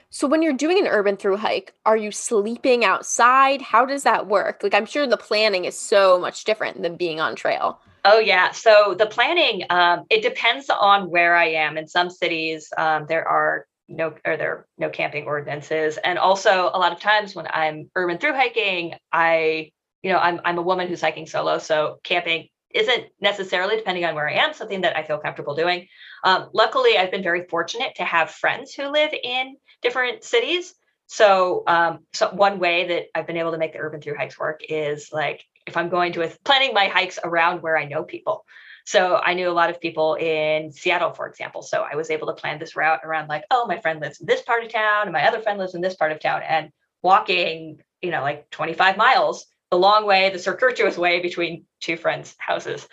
So 0.10 0.26
when 0.26 0.42
you're 0.42 0.54
doing 0.54 0.80
an 0.80 0.88
urban 0.88 1.18
through 1.18 1.36
hike, 1.36 1.74
are 1.86 1.98
you 1.98 2.14
sleeping 2.14 2.86
outside? 2.86 3.62
How 3.62 3.86
does 3.86 4.04
that 4.04 4.28
work? 4.28 4.62
Like 4.64 4.74
I'm 4.74 4.86
sure 4.86 5.06
the 5.06 5.18
planning 5.18 5.66
is 5.66 5.78
so 5.78 6.18
much 6.18 6.46
different 6.46 6.82
than 6.82 6.96
being 6.96 7.20
on 7.20 7.36
trail. 7.36 7.82
Oh 8.06 8.20
yeah. 8.20 8.52
So 8.52 8.96
the 8.98 9.08
planning, 9.08 9.64
um, 9.70 10.06
it 10.10 10.22
depends 10.24 10.70
on 10.70 11.10
where 11.10 11.36
I 11.36 11.48
am. 11.50 11.78
In 11.78 11.90
some 11.90 12.10
cities, 12.10 12.72
um, 12.78 13.06
there 13.10 13.28
are 13.28 13.66
no 13.88 14.13
or 14.26 14.38
there 14.38 14.67
no 14.78 14.89
camping 14.89 15.26
ordinances, 15.26 15.98
and 15.98 16.17
also 16.17 16.69
a 16.74 16.80
lot 16.80 16.91
of 16.91 17.00
times 17.00 17.36
when 17.36 17.48
I'm 17.48 17.89
urban 17.95 18.17
through 18.17 18.34
hiking, 18.34 18.95
I 19.12 19.71
you 20.04 20.12
know 20.12 20.19
I'm 20.19 20.39
I'm 20.45 20.58
a 20.58 20.63
woman 20.63 20.88
who's 20.88 21.02
hiking 21.02 21.28
solo, 21.28 21.60
so 21.60 22.00
camping 22.04 22.50
isn't 22.76 23.06
necessarily 23.21 23.78
depending 23.78 24.04
on 24.04 24.15
where 24.15 24.30
I 24.30 24.34
am 24.34 24.54
something 24.54 24.82
that 24.82 24.98
I 24.98 25.04
feel 25.04 25.17
comfortable 25.17 25.56
doing. 25.56 25.88
Um, 26.24 26.50
luckily, 26.54 26.98
I've 26.98 27.12
been 27.12 27.24
very 27.24 27.45
fortunate 27.48 27.95
to 27.95 28.04
have 28.04 28.32
friends 28.32 28.74
who 28.74 28.91
live 28.91 29.13
in 29.13 29.56
different 29.82 30.24
cities. 30.24 30.74
So, 31.08 31.63
um, 31.67 32.00
so 32.13 32.32
one 32.32 32.60
way 32.60 32.88
that 32.88 33.06
I've 33.15 33.28
been 33.28 33.38
able 33.38 33.52
to 33.52 33.58
make 33.58 33.71
the 33.71 33.80
urban 33.80 34.02
through 34.02 34.17
hikes 34.17 34.38
work 34.38 34.62
is 34.67 35.10
like 35.13 35.45
if 35.65 35.78
I'm 35.78 35.89
going 35.89 36.13
to 36.13 36.24
a, 36.24 36.32
planning 36.43 36.74
my 36.74 36.88
hikes 36.88 37.17
around 37.24 37.62
where 37.62 37.78
I 37.78 37.86
know 37.86 38.04
people. 38.04 38.45
So 38.86 39.15
I 39.15 39.34
knew 39.34 39.50
a 39.50 39.52
lot 39.52 39.71
of 39.71 39.82
people 39.82 40.13
in 40.15 40.71
Seattle, 40.71 41.12
for 41.12 41.28
example. 41.28 41.63
So 41.63 41.86
I 41.91 41.95
was 41.95 42.12
able 42.12 42.28
to 42.28 42.34
plan 42.34 42.60
this 42.60 42.76
route 42.76 43.00
around 43.04 43.28
like, 43.28 43.43
oh, 43.50 43.65
my 43.67 43.80
friend 43.80 44.00
lives 44.00 44.21
in 44.21 44.28
this 44.28 44.43
part 44.43 44.63
of 44.63 44.71
town, 44.71 45.04
and 45.04 45.12
my 45.13 45.28
other 45.28 45.41
friend 45.41 45.58
lives 45.58 45.74
in 45.74 45.82
this 45.82 45.95
part 45.95 46.12
of 46.12 46.19
town, 46.19 46.43
and 46.48 46.69
walking, 47.02 47.82
you 48.02 48.12
know, 48.12 48.21
like 48.21 48.50
25 48.52 48.95
miles, 48.95 49.48
the 49.71 49.78
long 49.78 50.06
way, 50.06 50.30
the 50.30 50.39
circuitous 50.39 50.98
way 50.98 51.19
between 51.19 51.65
two 51.80 51.98
friends' 51.98 52.36
houses. 52.38 52.88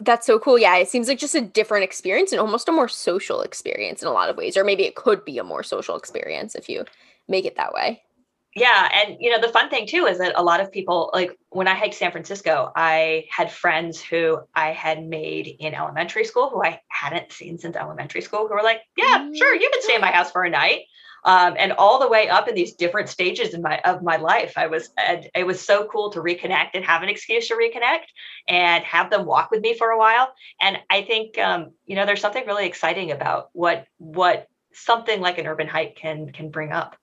That's 0.00 0.26
so 0.26 0.38
cool. 0.38 0.58
Yeah, 0.58 0.76
it 0.76 0.88
seems 0.88 1.08
like 1.08 1.18
just 1.18 1.34
a 1.34 1.40
different 1.40 1.84
experience 1.84 2.32
and 2.32 2.40
almost 2.40 2.68
a 2.68 2.72
more 2.72 2.88
social 2.88 3.42
experience 3.42 4.02
in 4.02 4.08
a 4.08 4.12
lot 4.12 4.28
of 4.28 4.36
ways. 4.36 4.56
Or 4.56 4.64
maybe 4.64 4.84
it 4.84 4.94
could 4.94 5.24
be 5.24 5.38
a 5.38 5.44
more 5.44 5.62
social 5.62 5.96
experience 5.96 6.54
if 6.54 6.68
you 6.68 6.84
make 7.28 7.44
it 7.44 7.56
that 7.56 7.72
way. 7.72 8.02
Yeah. 8.54 8.88
And, 8.94 9.16
you 9.18 9.30
know, 9.30 9.40
the 9.40 9.52
fun 9.52 9.68
thing 9.68 9.86
too 9.86 10.06
is 10.06 10.18
that 10.18 10.34
a 10.36 10.42
lot 10.42 10.60
of 10.60 10.70
people, 10.70 11.10
like 11.12 11.36
when 11.50 11.66
I 11.66 11.74
hiked 11.74 11.94
San 11.94 12.12
Francisco, 12.12 12.70
I 12.76 13.24
had 13.28 13.50
friends 13.50 14.00
who 14.00 14.38
I 14.54 14.70
had 14.70 15.04
made 15.04 15.56
in 15.58 15.74
elementary 15.74 16.24
school 16.24 16.50
who 16.50 16.62
I 16.62 16.80
hadn't 16.88 17.32
seen 17.32 17.58
since 17.58 17.74
elementary 17.74 18.20
school 18.20 18.46
who 18.46 18.54
were 18.54 18.62
like, 18.62 18.82
yeah, 18.96 19.28
sure, 19.34 19.54
you 19.54 19.68
can 19.72 19.82
stay 19.82 19.96
in 19.96 20.00
my 20.00 20.12
house 20.12 20.30
for 20.30 20.44
a 20.44 20.50
night. 20.50 20.82
Um, 21.24 21.54
and 21.58 21.72
all 21.72 21.98
the 21.98 22.08
way 22.08 22.28
up 22.28 22.48
in 22.48 22.54
these 22.54 22.74
different 22.74 23.08
stages 23.08 23.54
in 23.54 23.62
my 23.62 23.78
of 23.78 24.02
my 24.02 24.16
life 24.16 24.52
i 24.58 24.66
was 24.66 24.90
it 24.98 25.46
was 25.46 25.58
so 25.58 25.88
cool 25.90 26.10
to 26.10 26.20
reconnect 26.20 26.72
and 26.74 26.84
have 26.84 27.02
an 27.02 27.08
excuse 27.08 27.48
to 27.48 27.54
reconnect 27.54 28.04
and 28.46 28.84
have 28.84 29.08
them 29.08 29.24
walk 29.24 29.50
with 29.50 29.62
me 29.62 29.72
for 29.72 29.88
a 29.88 29.98
while. 29.98 30.34
And 30.60 30.76
i 30.90 31.00
think 31.00 31.38
um, 31.38 31.72
you 31.86 31.96
know 31.96 32.04
there's 32.04 32.20
something 32.20 32.46
really 32.46 32.66
exciting 32.66 33.10
about 33.10 33.48
what 33.54 33.86
what 33.96 34.48
something 34.74 35.22
like 35.22 35.38
an 35.38 35.46
urban 35.46 35.66
hike 35.66 35.96
can 35.96 36.30
can 36.30 36.50
bring 36.50 36.72
up 36.72 36.94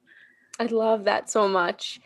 i 0.62 0.66
love 0.66 1.04
that 1.04 1.30
so 1.30 1.48
much 1.48 2.00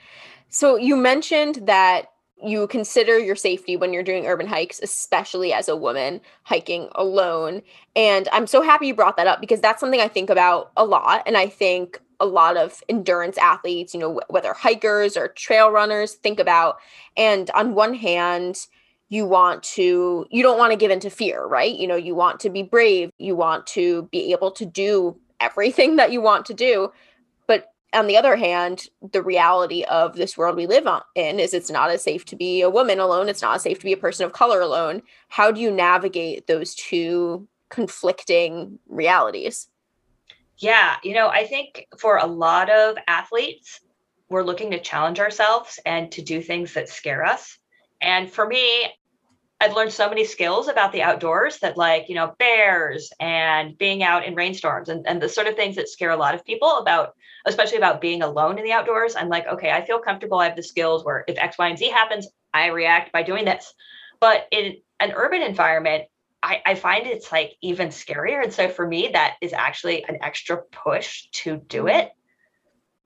so 0.50 0.78
you 0.78 0.96
mentioned 0.96 1.62
that 1.64 2.08
you 2.42 2.68
consider 2.68 3.18
your 3.18 3.36
safety 3.36 3.78
when 3.78 3.94
you're 3.94 4.04
doing 4.04 4.26
urban 4.26 4.48
hikes, 4.48 4.80
especially 4.82 5.54
as 5.54 5.68
a 5.68 5.76
woman 5.76 6.22
hiking 6.44 6.90
alone. 6.96 7.62
And 7.96 8.28
I'm 8.32 8.46
so 8.46 8.62
happy 8.62 8.88
you 8.88 8.96
brought 8.96 9.18
that 9.18 9.28
up 9.28 9.42
because 9.42 9.62
that's 9.62 9.80
something 9.80 10.02
I 10.02 10.08
think 10.08 10.30
about 10.30 10.72
a 10.76 10.86
lot. 10.86 11.24
And 11.26 11.38
I 11.38 11.48
think 11.48 12.00
a 12.20 12.26
lot 12.26 12.58
of 12.58 12.82
endurance 12.90 13.38
athletes, 13.38 13.94
you 13.94 14.00
know, 14.00 14.22
whether 14.30 14.54
hikers 14.54 15.18
or 15.18 15.30
trail 15.30 15.72
runners 15.72 16.14
think 16.14 16.40
about. 16.40 16.78
And 17.18 17.50
on 17.52 17.74
one 17.74 17.94
hand, 17.94 18.68
you 19.10 19.26
want 19.26 19.64
to 19.64 20.26
you 20.32 20.42
don't 20.42 20.58
want 20.58 20.72
to 20.72 20.78
give 20.78 20.92
into 20.92 21.10
fear, 21.10 21.46
right? 21.46 21.74
You 21.74 21.88
know, 21.88 21.96
you 21.96 22.16
want 22.16 22.40
to 22.42 22.50
be 22.50 22.64
brave, 22.64 23.12
you 23.18 23.36
want 23.36 23.68
to 23.68 24.04
be 24.12 24.32
able 24.32 24.52
to 24.52 24.66
do 24.66 25.18
everything 25.40 25.96
that 25.98 26.12
you 26.12 26.22
want 26.22 26.46
to 26.48 26.54
do. 26.54 26.92
On 27.94 28.08
the 28.08 28.18
other 28.18 28.36
hand, 28.36 28.88
the 29.14 29.22
reality 29.22 29.84
of 29.84 30.16
this 30.16 30.38
world 30.38 30.58
we 30.58 30.68
live 30.68 30.88
in 31.16 31.40
is 31.40 31.54
it's 31.54 31.70
not 31.70 31.90
as 31.90 32.04
safe 32.04 32.26
to 32.26 32.36
be 32.36 32.62
a 32.62 32.70
woman 32.70 33.00
alone, 33.00 33.30
it's 33.30 33.42
not 33.42 33.56
as 33.56 33.62
safe 33.62 33.80
to 33.80 33.86
be 33.86 33.94
a 33.94 33.98
person 33.98 34.26
of 34.26 34.34
color 34.34 34.60
alone. 34.60 35.02
How 35.30 35.52
do 35.52 35.62
you 35.62 35.72
navigate 35.72 36.48
those 36.48 36.76
two 36.76 37.48
conflicting 37.70 38.80
realities? 38.88 39.70
Yeah, 40.58 40.96
you 41.04 41.14
know, 41.14 41.28
I 41.28 41.46
think 41.46 41.88
for 41.98 42.18
a 42.18 42.26
lot 42.26 42.70
of 42.70 42.98
athletes, 43.08 43.82
we're 44.30 44.44
looking 44.44 44.72
to 44.72 44.80
challenge 44.80 45.20
ourselves 45.20 45.80
and 45.86 46.12
to 46.14 46.22
do 46.22 46.42
things 46.42 46.74
that 46.74 46.90
scare 46.90 47.26
us. 47.26 47.58
And 48.02 48.32
for 48.32 48.48
me, 48.48 48.86
I've 49.62 49.76
learned 49.76 49.94
so 49.94 50.10
many 50.10 50.26
skills 50.26 50.68
about 50.68 50.92
the 50.92 51.02
outdoors 51.02 51.60
that, 51.60 51.78
like, 51.78 52.10
you 52.10 52.16
know, 52.16 52.36
bears 52.40 53.12
and 53.22 53.78
being 53.78 54.04
out 54.04 54.26
in 54.26 54.36
rainstorms 54.36 54.90
and, 54.90 55.08
and 55.08 55.22
the 55.22 55.30
sort 55.30 55.48
of 55.48 55.56
things 55.56 55.78
that 55.78 55.88
scare 55.88 56.10
a 56.10 56.18
lot 56.18 56.36
of 56.36 56.44
people 56.44 56.78
about, 56.78 57.14
especially 57.46 57.78
about 57.78 58.02
being 58.02 58.22
alone 58.22 58.58
in 58.58 58.66
the 58.66 58.74
outdoors. 58.74 59.16
I'm 59.16 59.30
like, 59.30 59.48
okay, 59.48 59.72
I 59.72 59.86
feel 59.86 60.00
comfortable. 60.00 60.40
I 60.40 60.48
have 60.48 60.58
the 60.58 60.64
skills 60.64 61.06
where 61.06 61.24
if 61.28 61.38
X, 61.38 61.58
Y, 61.58 61.70
and 61.70 61.78
Z 61.78 61.90
happens, 61.90 62.28
I 62.54 62.68
react 62.68 63.14
by 63.14 63.24
doing 63.24 63.46
this. 63.46 63.74
But 64.20 64.48
in 64.52 64.76
an 65.00 65.14
urban 65.16 65.42
environment, 65.42 66.04
I, 66.44 66.62
I 66.66 66.76
find 66.76 67.08
it's 67.08 67.32
like 67.32 67.54
even 67.62 67.88
scarier. 67.88 68.44
And 68.44 68.54
so 68.54 68.68
for 68.68 68.86
me, 68.86 69.10
that 69.14 69.36
is 69.42 69.54
actually 69.54 70.04
an 70.04 70.18
extra 70.22 70.64
push 70.72 71.28
to 71.32 71.58
do 71.58 71.88
it. 71.88 72.12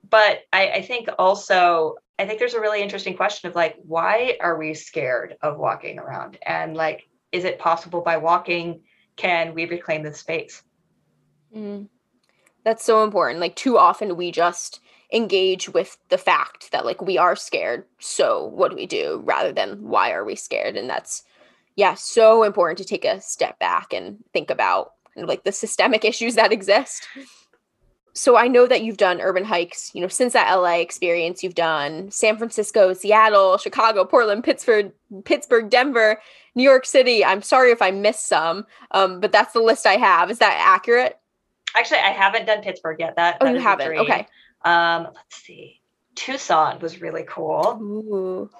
But 0.08 0.40
I, 0.52 0.68
I 0.70 0.82
think 0.82 1.08
also, 1.18 1.96
I 2.18 2.26
think 2.26 2.38
there's 2.38 2.54
a 2.54 2.60
really 2.60 2.82
interesting 2.82 3.16
question 3.16 3.48
of 3.48 3.54
like, 3.54 3.76
why 3.82 4.36
are 4.40 4.58
we 4.58 4.74
scared 4.74 5.36
of 5.42 5.58
walking 5.58 5.98
around? 5.98 6.38
And 6.44 6.76
like, 6.76 7.08
is 7.32 7.44
it 7.44 7.58
possible 7.58 8.00
by 8.00 8.16
walking, 8.16 8.82
can 9.16 9.54
we 9.54 9.66
reclaim 9.66 10.02
the 10.02 10.12
space? 10.12 10.62
Mm. 11.54 11.88
That's 12.64 12.84
so 12.84 13.04
important. 13.04 13.40
Like, 13.40 13.56
too 13.56 13.78
often 13.78 14.16
we 14.16 14.32
just 14.32 14.80
engage 15.12 15.68
with 15.68 15.96
the 16.08 16.18
fact 16.18 16.70
that 16.72 16.84
like 16.84 17.02
we 17.02 17.18
are 17.18 17.36
scared. 17.36 17.84
So 17.98 18.44
what 18.46 18.70
do 18.70 18.76
we 18.76 18.86
do 18.86 19.22
rather 19.24 19.52
than 19.52 19.88
why 19.88 20.12
are 20.12 20.24
we 20.24 20.36
scared? 20.36 20.76
And 20.76 20.88
that's 20.88 21.24
yeah, 21.76 21.94
so 21.94 22.42
important 22.42 22.78
to 22.78 22.84
take 22.84 23.04
a 23.04 23.20
step 23.20 23.58
back 23.58 23.92
and 23.92 24.18
think 24.32 24.50
about 24.50 24.92
like 25.16 25.44
the 25.44 25.52
systemic 25.52 26.04
issues 26.04 26.34
that 26.34 26.52
exist. 26.52 27.06
So 28.12 28.36
I 28.36 28.48
know 28.48 28.66
that 28.66 28.82
you've 28.82 28.96
done 28.96 29.20
urban 29.20 29.44
hikes, 29.44 29.90
you 29.94 30.00
know, 30.00 30.08
since 30.08 30.32
that 30.32 30.52
LA 30.52 30.76
experience, 30.76 31.42
you've 31.42 31.54
done 31.54 32.10
San 32.10 32.36
Francisco, 32.36 32.92
Seattle, 32.92 33.56
Chicago, 33.56 34.04
Portland, 34.04 34.44
Pittsburgh, 34.44 34.92
Pittsburgh, 35.24 35.70
Denver, 35.70 36.20
New 36.54 36.62
York 36.62 36.86
City. 36.86 37.24
I'm 37.24 37.42
sorry 37.42 37.70
if 37.70 37.80
I 37.80 37.90
missed 37.90 38.26
some, 38.26 38.66
um, 38.90 39.20
but 39.20 39.32
that's 39.32 39.52
the 39.52 39.60
list 39.60 39.86
I 39.86 39.96
have. 39.96 40.30
Is 40.30 40.38
that 40.38 40.58
accurate? 40.60 41.18
Actually, 41.76 42.00
I 42.00 42.10
haven't 42.10 42.46
done 42.46 42.62
Pittsburgh 42.62 42.98
yet. 42.98 43.16
That 43.16 43.38
oh, 43.40 43.46
you 43.46 43.60
haven't. 43.60 43.96
Okay. 43.98 44.26
Um, 44.64 45.08
let's 45.14 45.36
see. 45.36 45.80
Tucson 46.16 46.80
was 46.80 47.00
really 47.00 47.24
cool. 47.28 47.78
Ooh. 47.80 48.50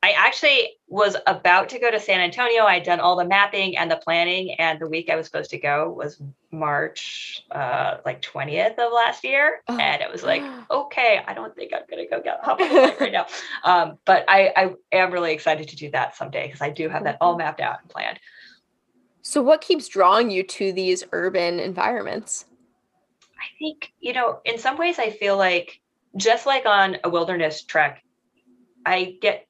I 0.00 0.12
actually 0.12 0.76
was 0.86 1.16
about 1.26 1.68
to 1.70 1.80
go 1.80 1.90
to 1.90 1.98
San 1.98 2.20
Antonio. 2.20 2.64
I'd 2.64 2.84
done 2.84 3.00
all 3.00 3.16
the 3.16 3.24
mapping 3.24 3.76
and 3.76 3.90
the 3.90 3.96
planning, 3.96 4.54
and 4.54 4.78
the 4.78 4.88
week 4.88 5.10
I 5.10 5.16
was 5.16 5.26
supposed 5.26 5.50
to 5.50 5.58
go 5.58 5.90
was 5.90 6.22
March, 6.52 7.44
uh, 7.50 7.96
like 8.04 8.22
20th 8.22 8.78
of 8.78 8.92
last 8.92 9.24
year. 9.24 9.60
Oh. 9.66 9.76
And 9.76 10.00
it 10.00 10.10
was 10.10 10.22
like, 10.22 10.42
okay, 10.70 11.20
I 11.26 11.34
don't 11.34 11.54
think 11.56 11.72
I'm 11.74 11.82
gonna 11.90 12.06
go 12.08 12.22
get 12.22 12.38
hop 12.42 12.60
on 12.60 12.68
right 13.00 13.12
now. 13.12 13.26
Um, 13.64 13.98
but 14.04 14.24
I, 14.28 14.52
I 14.56 14.74
am 14.92 15.10
really 15.10 15.32
excited 15.32 15.68
to 15.68 15.76
do 15.76 15.90
that 15.90 16.16
someday 16.16 16.46
because 16.46 16.62
I 16.62 16.70
do 16.70 16.88
have 16.88 17.04
that 17.04 17.18
all 17.20 17.36
mapped 17.36 17.60
out 17.60 17.80
and 17.82 17.90
planned. 17.90 18.20
So, 19.22 19.42
what 19.42 19.60
keeps 19.60 19.88
drawing 19.88 20.30
you 20.30 20.42
to 20.44 20.72
these 20.72 21.04
urban 21.12 21.58
environments? 21.58 22.46
I 23.36 23.46
think, 23.58 23.92
you 24.00 24.12
know, 24.12 24.40
in 24.44 24.58
some 24.58 24.78
ways, 24.78 24.98
I 24.98 25.10
feel 25.10 25.36
like 25.36 25.80
just 26.16 26.46
like 26.46 26.66
on 26.66 26.98
a 27.04 27.10
wilderness 27.10 27.62
trek, 27.62 28.02
I 28.84 29.16
get 29.20 29.46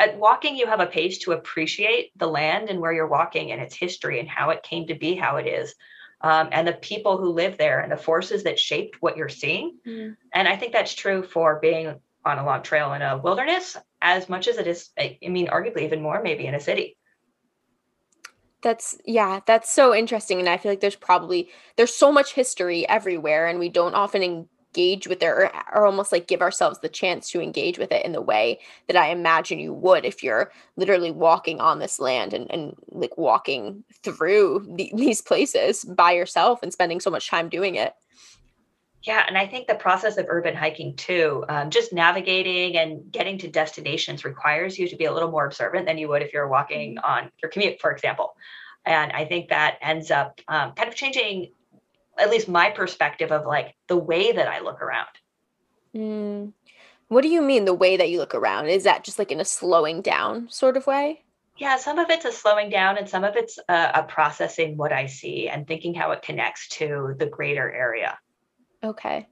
at 0.00 0.18
walking, 0.18 0.56
you 0.56 0.66
have 0.66 0.80
a 0.80 0.86
page 0.86 1.20
to 1.20 1.32
appreciate 1.32 2.10
the 2.16 2.26
land 2.26 2.70
and 2.70 2.80
where 2.80 2.92
you're 2.92 3.06
walking 3.06 3.52
and 3.52 3.60
its 3.60 3.76
history 3.76 4.18
and 4.18 4.28
how 4.28 4.48
it 4.50 4.62
came 4.62 4.86
to 4.86 4.94
be 4.94 5.14
how 5.14 5.36
it 5.36 5.46
is. 5.46 5.74
Um, 6.22 6.48
and 6.52 6.66
the 6.66 6.72
people 6.72 7.18
who 7.18 7.30
live 7.30 7.58
there 7.58 7.80
and 7.80 7.92
the 7.92 7.96
forces 7.96 8.44
that 8.44 8.58
shaped 8.58 8.96
what 9.00 9.16
you're 9.16 9.28
seeing. 9.28 9.78
Mm. 9.86 10.16
And 10.34 10.48
I 10.48 10.56
think 10.56 10.72
that's 10.72 10.94
true 10.94 11.22
for 11.22 11.58
being 11.60 11.94
on 12.24 12.38
a 12.38 12.44
long 12.44 12.62
trail 12.62 12.92
in 12.94 13.02
a 13.02 13.18
wilderness 13.18 13.76
as 14.02 14.28
much 14.28 14.48
as 14.48 14.56
it 14.56 14.66
is, 14.66 14.90
I 14.98 15.18
mean, 15.22 15.48
arguably 15.48 15.82
even 15.82 16.02
more 16.02 16.22
maybe 16.22 16.46
in 16.46 16.54
a 16.54 16.60
city. 16.60 16.96
That's 18.62 18.98
yeah, 19.06 19.40
that's 19.46 19.70
so 19.72 19.94
interesting. 19.94 20.38
And 20.38 20.48
I 20.48 20.58
feel 20.58 20.72
like 20.72 20.80
there's 20.80 20.96
probably 20.96 21.48
there's 21.76 21.94
so 21.94 22.12
much 22.12 22.34
history 22.34 22.86
everywhere 22.88 23.46
and 23.46 23.58
we 23.58 23.70
don't 23.70 23.94
often 23.94 24.48
engage 24.74 25.08
with 25.08 25.22
it 25.22 25.26
or, 25.26 25.50
or 25.72 25.86
almost 25.86 26.12
like 26.12 26.28
give 26.28 26.42
ourselves 26.42 26.78
the 26.78 26.88
chance 26.88 27.30
to 27.30 27.40
engage 27.40 27.78
with 27.78 27.92
it 27.92 28.04
in 28.04 28.12
the 28.12 28.20
way 28.20 28.58
that 28.86 28.96
I 28.96 29.10
imagine 29.10 29.58
you 29.58 29.72
would 29.74 30.04
if 30.04 30.22
you're 30.22 30.52
literally 30.76 31.10
walking 31.10 31.60
on 31.60 31.78
this 31.78 31.98
land 31.98 32.32
and, 32.32 32.50
and 32.50 32.74
like 32.88 33.16
walking 33.16 33.84
through 34.02 34.66
the, 34.76 34.92
these 34.96 35.20
places 35.20 35.84
by 35.84 36.12
yourself 36.12 36.60
and 36.62 36.72
spending 36.72 37.00
so 37.00 37.10
much 37.10 37.28
time 37.28 37.48
doing 37.48 37.74
it. 37.74 37.94
Yeah, 39.02 39.24
and 39.26 39.38
I 39.38 39.46
think 39.46 39.66
the 39.66 39.76
process 39.76 40.18
of 40.18 40.26
urban 40.28 40.54
hiking 40.54 40.94
too, 40.94 41.42
um, 41.48 41.70
just 41.70 41.90
navigating 41.90 42.76
and 42.76 43.10
getting 43.10 43.38
to 43.38 43.48
destinations 43.48 44.26
requires 44.26 44.78
you 44.78 44.88
to 44.88 44.96
be 44.96 45.06
a 45.06 45.12
little 45.12 45.30
more 45.30 45.46
observant 45.46 45.86
than 45.86 45.96
you 45.96 46.06
would 46.08 46.20
if 46.20 46.34
you're 46.34 46.48
walking 46.48 46.96
mm-hmm. 46.96 47.10
on 47.10 47.30
your 47.42 47.50
commute, 47.50 47.80
for 47.80 47.90
example. 47.90 48.34
And 48.84 49.10
I 49.12 49.24
think 49.24 49.48
that 49.48 49.78
ends 49.80 50.10
up 50.10 50.40
um, 50.48 50.72
kind 50.72 50.88
of 50.88 50.94
changing 50.94 51.52
at 52.20 52.30
least 52.30 52.48
my 52.48 52.70
perspective 52.70 53.32
of 53.32 53.46
like 53.46 53.74
the 53.88 53.96
way 53.96 54.32
that 54.32 54.48
I 54.48 54.60
look 54.60 54.80
around. 54.82 55.08
Mm. 55.94 56.52
What 57.08 57.22
do 57.22 57.28
you 57.28 57.42
mean 57.42 57.64
the 57.64 57.74
way 57.74 57.96
that 57.96 58.10
you 58.10 58.18
look 58.18 58.34
around? 58.34 58.68
Is 58.68 58.84
that 58.84 59.02
just 59.02 59.18
like 59.18 59.32
in 59.32 59.40
a 59.40 59.44
slowing 59.44 60.00
down 60.02 60.48
sort 60.48 60.76
of 60.76 60.86
way? 60.86 61.24
Yeah, 61.56 61.76
some 61.76 61.98
of 61.98 62.08
it's 62.08 62.24
a 62.24 62.32
slowing 62.32 62.70
down 62.70 62.96
and 62.96 63.08
some 63.08 63.24
of 63.24 63.36
it's 63.36 63.58
a, 63.68 63.90
a 63.96 64.02
processing 64.04 64.76
what 64.76 64.92
I 64.92 65.06
see 65.06 65.48
and 65.48 65.66
thinking 65.66 65.94
how 65.94 66.12
it 66.12 66.22
connects 66.22 66.68
to 66.68 67.14
the 67.18 67.26
greater 67.26 67.70
area. 67.70 68.18
Okay. 68.82 69.26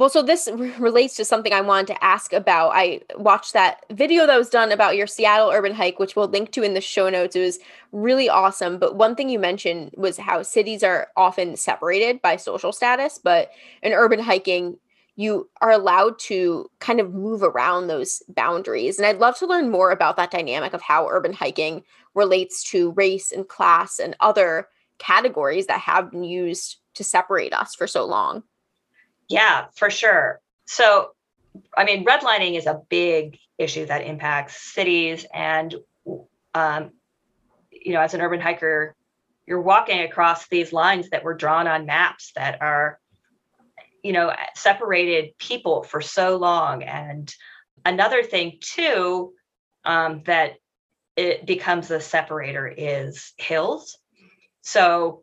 Well, 0.00 0.08
so 0.08 0.22
this 0.22 0.48
relates 0.78 1.14
to 1.16 1.26
something 1.26 1.52
I 1.52 1.60
wanted 1.60 1.88
to 1.88 2.02
ask 2.02 2.32
about. 2.32 2.70
I 2.72 3.02
watched 3.16 3.52
that 3.52 3.84
video 3.90 4.26
that 4.26 4.38
was 4.38 4.48
done 4.48 4.72
about 4.72 4.96
your 4.96 5.06
Seattle 5.06 5.50
urban 5.50 5.74
hike, 5.74 5.98
which 5.98 6.16
we'll 6.16 6.26
link 6.26 6.52
to 6.52 6.62
in 6.62 6.72
the 6.72 6.80
show 6.80 7.10
notes. 7.10 7.36
It 7.36 7.40
was 7.42 7.58
really 7.92 8.26
awesome. 8.26 8.78
But 8.78 8.96
one 8.96 9.14
thing 9.14 9.28
you 9.28 9.38
mentioned 9.38 9.90
was 9.98 10.16
how 10.16 10.42
cities 10.42 10.82
are 10.82 11.08
often 11.18 11.54
separated 11.54 12.22
by 12.22 12.36
social 12.36 12.72
status, 12.72 13.20
but 13.22 13.50
in 13.82 13.92
urban 13.92 14.20
hiking, 14.20 14.78
you 15.16 15.50
are 15.60 15.70
allowed 15.70 16.18
to 16.20 16.70
kind 16.78 16.98
of 16.98 17.12
move 17.12 17.42
around 17.42 17.88
those 17.88 18.22
boundaries. 18.26 18.96
And 18.98 19.04
I'd 19.04 19.18
love 19.18 19.36
to 19.40 19.46
learn 19.46 19.70
more 19.70 19.90
about 19.90 20.16
that 20.16 20.30
dynamic 20.30 20.72
of 20.72 20.80
how 20.80 21.08
urban 21.10 21.34
hiking 21.34 21.82
relates 22.14 22.64
to 22.70 22.92
race 22.92 23.32
and 23.32 23.46
class 23.46 23.98
and 23.98 24.16
other 24.20 24.68
categories 24.98 25.66
that 25.66 25.80
have 25.80 26.10
been 26.10 26.24
used 26.24 26.78
to 26.94 27.04
separate 27.04 27.52
us 27.52 27.74
for 27.74 27.86
so 27.86 28.06
long. 28.06 28.44
Yeah, 29.30 29.66
for 29.76 29.90
sure. 29.90 30.40
So, 30.66 31.12
I 31.76 31.84
mean, 31.84 32.04
redlining 32.04 32.58
is 32.58 32.66
a 32.66 32.82
big 32.88 33.38
issue 33.58 33.86
that 33.86 34.04
impacts 34.04 34.74
cities. 34.74 35.24
And, 35.32 35.74
um, 36.52 36.90
you 37.70 37.92
know, 37.92 38.00
as 38.00 38.12
an 38.12 38.20
urban 38.20 38.40
hiker, 38.40 38.96
you're 39.46 39.62
walking 39.62 40.00
across 40.00 40.48
these 40.48 40.72
lines 40.72 41.10
that 41.10 41.22
were 41.22 41.34
drawn 41.34 41.68
on 41.68 41.86
maps 41.86 42.32
that 42.34 42.60
are, 42.60 42.98
you 44.02 44.12
know, 44.12 44.34
separated 44.56 45.38
people 45.38 45.84
for 45.84 46.00
so 46.00 46.36
long. 46.36 46.82
And 46.82 47.32
another 47.84 48.24
thing, 48.24 48.58
too, 48.60 49.32
um, 49.84 50.22
that 50.26 50.54
it 51.16 51.46
becomes 51.46 51.90
a 51.92 52.00
separator 52.00 52.66
is 52.66 53.32
hills. 53.36 53.96
So 54.62 55.22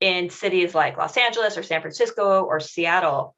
in 0.00 0.30
cities 0.30 0.74
like 0.74 0.96
Los 0.96 1.16
Angeles 1.16 1.56
or 1.56 1.62
San 1.62 1.80
Francisco 1.80 2.42
or 2.42 2.60
Seattle, 2.60 3.34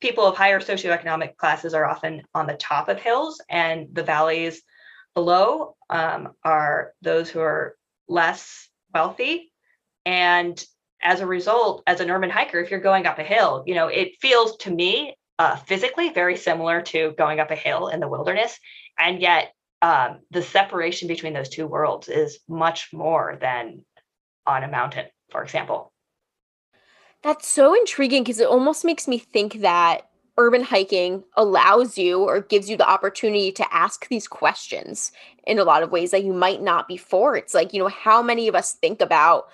people 0.00 0.26
of 0.26 0.36
higher 0.36 0.60
socioeconomic 0.60 1.36
classes 1.36 1.72
are 1.72 1.86
often 1.86 2.22
on 2.34 2.46
the 2.46 2.54
top 2.54 2.88
of 2.88 3.00
hills, 3.00 3.40
and 3.48 3.88
the 3.92 4.02
valleys 4.02 4.62
below 5.14 5.76
um, 5.88 6.32
are 6.44 6.92
those 7.00 7.30
who 7.30 7.40
are 7.40 7.76
less 8.08 8.68
wealthy. 8.92 9.50
And 10.04 10.62
as 11.02 11.20
a 11.20 11.26
result, 11.26 11.82
as 11.86 12.00
an 12.00 12.10
urban 12.10 12.30
hiker, 12.30 12.60
if 12.60 12.70
you're 12.70 12.80
going 12.80 13.06
up 13.06 13.18
a 13.18 13.24
hill, 13.24 13.64
you 13.66 13.74
know, 13.74 13.88
it 13.88 14.20
feels 14.20 14.56
to 14.58 14.70
me 14.70 15.16
uh, 15.38 15.56
physically 15.56 16.10
very 16.10 16.36
similar 16.36 16.82
to 16.82 17.14
going 17.16 17.40
up 17.40 17.50
a 17.50 17.56
hill 17.56 17.88
in 17.88 18.00
the 18.00 18.08
wilderness. 18.08 18.58
And 18.98 19.20
yet, 19.20 19.52
um, 19.80 20.20
the 20.30 20.42
separation 20.42 21.08
between 21.08 21.32
those 21.32 21.48
two 21.48 21.66
worlds 21.66 22.08
is 22.08 22.38
much 22.48 22.90
more 22.92 23.38
than 23.40 23.84
on 24.46 24.64
a 24.64 24.68
mountain, 24.68 25.06
for 25.30 25.42
example. 25.42 25.93
That's 27.24 27.48
so 27.48 27.74
intriguing 27.74 28.22
because 28.22 28.38
it 28.38 28.46
almost 28.46 28.84
makes 28.84 29.08
me 29.08 29.16
think 29.16 29.62
that 29.62 30.10
urban 30.36 30.62
hiking 30.62 31.24
allows 31.38 31.96
you 31.96 32.20
or 32.22 32.42
gives 32.42 32.68
you 32.68 32.76
the 32.76 32.88
opportunity 32.88 33.50
to 33.52 33.74
ask 33.74 34.06
these 34.08 34.28
questions 34.28 35.10
in 35.46 35.58
a 35.58 35.64
lot 35.64 35.82
of 35.82 35.90
ways 35.90 36.10
that 36.10 36.24
you 36.24 36.34
might 36.34 36.60
not 36.60 36.86
before. 36.86 37.34
It's 37.34 37.54
like, 37.54 37.72
you 37.72 37.80
know, 37.80 37.88
how 37.88 38.20
many 38.20 38.46
of 38.46 38.54
us 38.54 38.74
think 38.74 39.00
about 39.00 39.46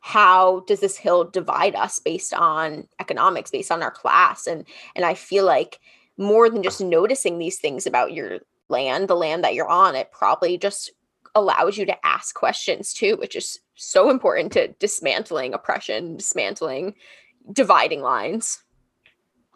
how 0.00 0.60
does 0.66 0.80
this 0.80 0.96
hill 0.96 1.24
divide 1.24 1.74
us 1.74 1.98
based 1.98 2.32
on 2.32 2.88
economics, 2.98 3.50
based 3.50 3.70
on 3.70 3.82
our 3.82 3.90
class? 3.90 4.46
And 4.46 4.64
and 4.96 5.04
I 5.04 5.12
feel 5.12 5.44
like 5.44 5.80
more 6.16 6.48
than 6.48 6.62
just 6.62 6.80
noticing 6.80 7.38
these 7.38 7.58
things 7.58 7.86
about 7.86 8.14
your 8.14 8.38
land, 8.70 9.06
the 9.08 9.16
land 9.16 9.44
that 9.44 9.54
you're 9.54 9.68
on, 9.68 9.94
it 9.96 10.12
probably 10.12 10.56
just 10.56 10.92
allows 11.38 11.78
you 11.78 11.86
to 11.86 12.06
ask 12.06 12.34
questions 12.34 12.92
too, 12.92 13.16
which 13.16 13.36
is 13.36 13.58
so 13.74 14.10
important 14.10 14.52
to 14.52 14.68
dismantling 14.78 15.54
oppression, 15.54 16.16
dismantling 16.16 16.94
dividing 17.52 18.02
lines. 18.02 18.62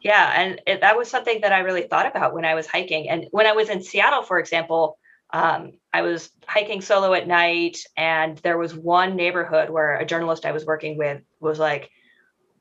Yeah, 0.03 0.33
and 0.35 0.61
it, 0.67 0.81
that 0.81 0.97
was 0.97 1.09
something 1.09 1.41
that 1.43 1.53
I 1.53 1.61
really 1.61 1.83
thought 1.83 2.07
about 2.07 2.35
when 2.35 2.45
I 2.45 2.55
was 2.55 2.67
hiking. 2.67 3.09
And 3.09 3.27
when 3.31 3.47
I 3.47 3.53
was 3.53 3.69
in 3.69 3.83
Seattle, 3.83 4.23
for 4.23 4.39
example, 4.39 4.99
um, 5.33 5.73
I 5.93 6.03
was 6.03 6.31
hiking 6.47 6.81
solo 6.81 7.15
at 7.15 7.29
night, 7.29 7.79
and 7.97 8.37
there 8.39 8.59
was 8.59 8.75
one 8.75 9.17
neighborhood 9.17 9.71
where 9.71 9.97
a 9.97 10.05
journalist 10.05 10.45
I 10.45 10.53
was 10.53 10.67
working 10.67 10.99
with 10.99 11.23
was 11.41 11.59
like, 11.59 11.91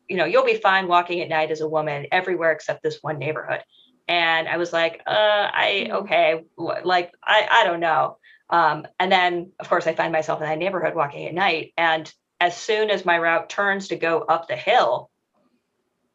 you 0.08 0.18
know, 0.18 0.26
you'll 0.26 0.46
be 0.46 0.56
fine 0.56 0.88
walking 0.88 1.22
at 1.22 1.30
night 1.30 1.52
as 1.52 1.62
a 1.62 1.68
woman 1.68 2.06
everywhere 2.12 2.52
except 2.52 2.84
this 2.84 3.00
one 3.02 3.17
neighborhood. 3.17 3.62
And 4.08 4.48
I 4.48 4.58
was 4.58 4.74
like, 4.74 5.02
uh, 5.08 5.50
I 5.54 5.88
mm-hmm. 5.88 5.96
okay, 6.04 6.44
like 6.58 7.12
I 7.24 7.48
I 7.50 7.63
don't 7.63 7.80
know. 7.80 8.17
Um, 8.52 8.85
and 8.99 9.12
then, 9.12 9.52
of 9.60 9.69
course, 9.69 9.87
I 9.87 9.95
find 9.95 10.12
myself 10.12 10.41
in 10.41 10.47
that 10.47 10.58
neighborhood 10.58 10.93
walking 10.93 11.27
at 11.27 11.33
night. 11.33 11.73
And 11.77 12.12
as 12.39 12.56
soon 12.58 12.89
as 12.89 13.06
my 13.06 13.17
route 13.17 13.49
turns 13.49 13.87
to 13.87 13.95
go 13.95 14.19
up 14.19 14.47
the 14.47 14.56
hill, 14.56 15.10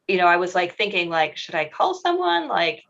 you 0.06 0.18
know, 0.18 0.26
I 0.26 0.36
was 0.36 0.54
like 0.54 0.76
thinking, 0.76 1.08
like, 1.08 1.36
should 1.36 1.54
I 1.54 1.64
call 1.68 1.94
someone? 1.94 2.48
Like, 2.48 2.84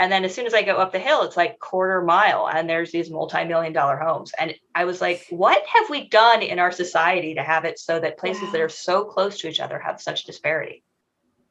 and 0.00 0.10
then 0.10 0.24
as 0.24 0.34
soon 0.34 0.46
as 0.46 0.54
I 0.54 0.62
go 0.62 0.76
up 0.76 0.92
the 0.92 0.98
hill, 0.98 1.22
it's 1.22 1.36
like 1.36 1.58
quarter 1.58 2.02
mile, 2.02 2.48
and 2.48 2.68
there's 2.68 2.90
these 2.90 3.10
multi-million 3.10 3.72
dollar 3.72 3.96
homes. 3.96 4.32
And 4.38 4.54
I 4.74 4.86
was 4.86 5.00
like, 5.00 5.26
what 5.28 5.62
have 5.66 5.90
we 5.90 6.08
done 6.08 6.42
in 6.42 6.58
our 6.58 6.72
society 6.72 7.34
to 7.34 7.42
have 7.42 7.66
it 7.66 7.78
so 7.78 8.00
that 8.00 8.18
places 8.18 8.44
yeah. 8.44 8.52
that 8.52 8.60
are 8.62 8.68
so 8.70 9.04
close 9.04 9.38
to 9.38 9.48
each 9.48 9.60
other 9.60 9.78
have 9.78 10.00
such 10.00 10.24
disparity? 10.24 10.82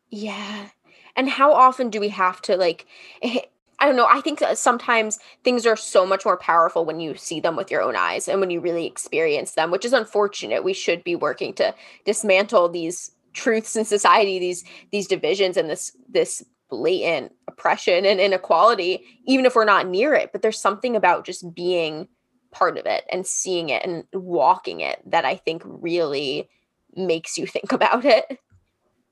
Yeah. 0.10 0.68
And 1.16 1.30
how 1.30 1.54
often 1.54 1.92
do 1.92 2.00
we 2.00 2.10
have 2.10 2.42
to 2.44 2.58
like 2.58 2.88
I 3.80 3.86
don't 3.86 3.96
know. 3.96 4.08
I 4.10 4.22
think 4.22 4.42
sometimes 4.56 5.20
things 5.44 5.66
are 5.66 5.78
so 5.78 6.06
much 6.06 6.26
more 6.26 6.38
powerful 6.38 6.86
when 6.86 7.00
you 7.00 7.16
see 7.16 7.40
them 7.40 7.56
with 7.56 7.72
your 7.72 7.82
own 7.82 7.96
eyes 7.96 8.28
and 8.28 8.40
when 8.40 8.50
you 8.50 8.60
really 8.60 8.86
experience 8.86 9.54
them, 9.54 9.72
which 9.72 9.86
is 9.86 9.94
unfortunate. 9.94 10.64
We 10.64 10.74
should 10.74 11.04
be 11.04 11.16
working 11.16 11.54
to 11.56 11.74
dismantle 12.06 12.70
these 12.70 13.12
truths 13.34 13.76
in 13.76 13.86
society, 13.86 14.38
these 14.40 14.64
these 14.92 15.08
divisions 15.08 15.56
and 15.56 15.70
this 15.70 15.96
this 16.10 16.44
blatant 16.70 17.34
oppression 17.48 18.06
and 18.06 18.20
inequality, 18.20 19.04
even 19.26 19.46
if 19.46 19.56
we're 19.56 19.66
not 19.66 19.88
near 19.88 20.14
it. 20.14 20.32
But 20.32 20.42
there's 20.42 20.60
something 20.60 20.96
about 20.96 21.26
just 21.26 21.54
being 21.56 22.08
part 22.52 22.78
of 22.78 22.86
it 22.86 23.06
and 23.12 23.26
seeing 23.26 23.70
it 23.70 23.84
and 23.86 24.04
walking 24.14 24.82
it 24.82 25.00
that 25.06 25.26
I 25.26 25.36
think 25.36 25.62
really 25.66 26.50
makes 26.96 27.38
you 27.38 27.48
think 27.48 27.72
about 27.72 28.06
it. 28.06 28.40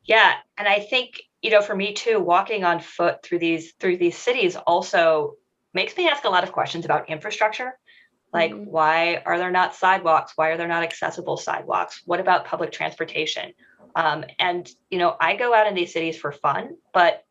Yeah, 0.04 0.36
and 0.58 0.68
I 0.68 0.80
think 0.80 1.22
you 1.42 1.52
know, 1.52 1.62
for 1.62 1.76
me 1.76 1.94
too, 1.94 2.20
walking 2.20 2.64
on 2.64 2.80
foot 2.80 3.24
through 3.24 3.40
these 3.40 3.74
through 3.74 3.98
these 3.98 4.18
cities 4.18 4.56
also 4.56 5.34
makes 5.74 5.96
me 5.96 6.08
ask 6.08 6.24
a 6.24 6.30
lot 6.30 6.44
of 6.44 6.52
questions 6.52 6.86
about 6.86 7.10
infrastructure. 7.10 7.78
Like, 8.34 8.52
mm-hmm. 8.52 8.66
why 8.66 9.22
are 9.26 9.38
there 9.38 9.52
not 9.52 9.76
sidewalks? 9.76 10.34
Why 10.36 10.50
are 10.50 10.58
there 10.58 10.68
not 10.68 10.84
accessible 10.84 11.38
sidewalks? 11.38 12.02
What 12.06 12.20
about 12.20 12.46
public 12.46 12.72
transportation? 12.72 13.54
Um, 13.96 14.26
and 14.40 14.70
you 14.90 14.98
know, 14.98 15.16
I 15.20 15.36
go 15.36 15.54
out 15.54 15.68
in 15.68 15.76
these 15.76 15.94
cities 15.94 16.18
for 16.18 16.32
fun, 16.32 16.78
but 16.94 17.24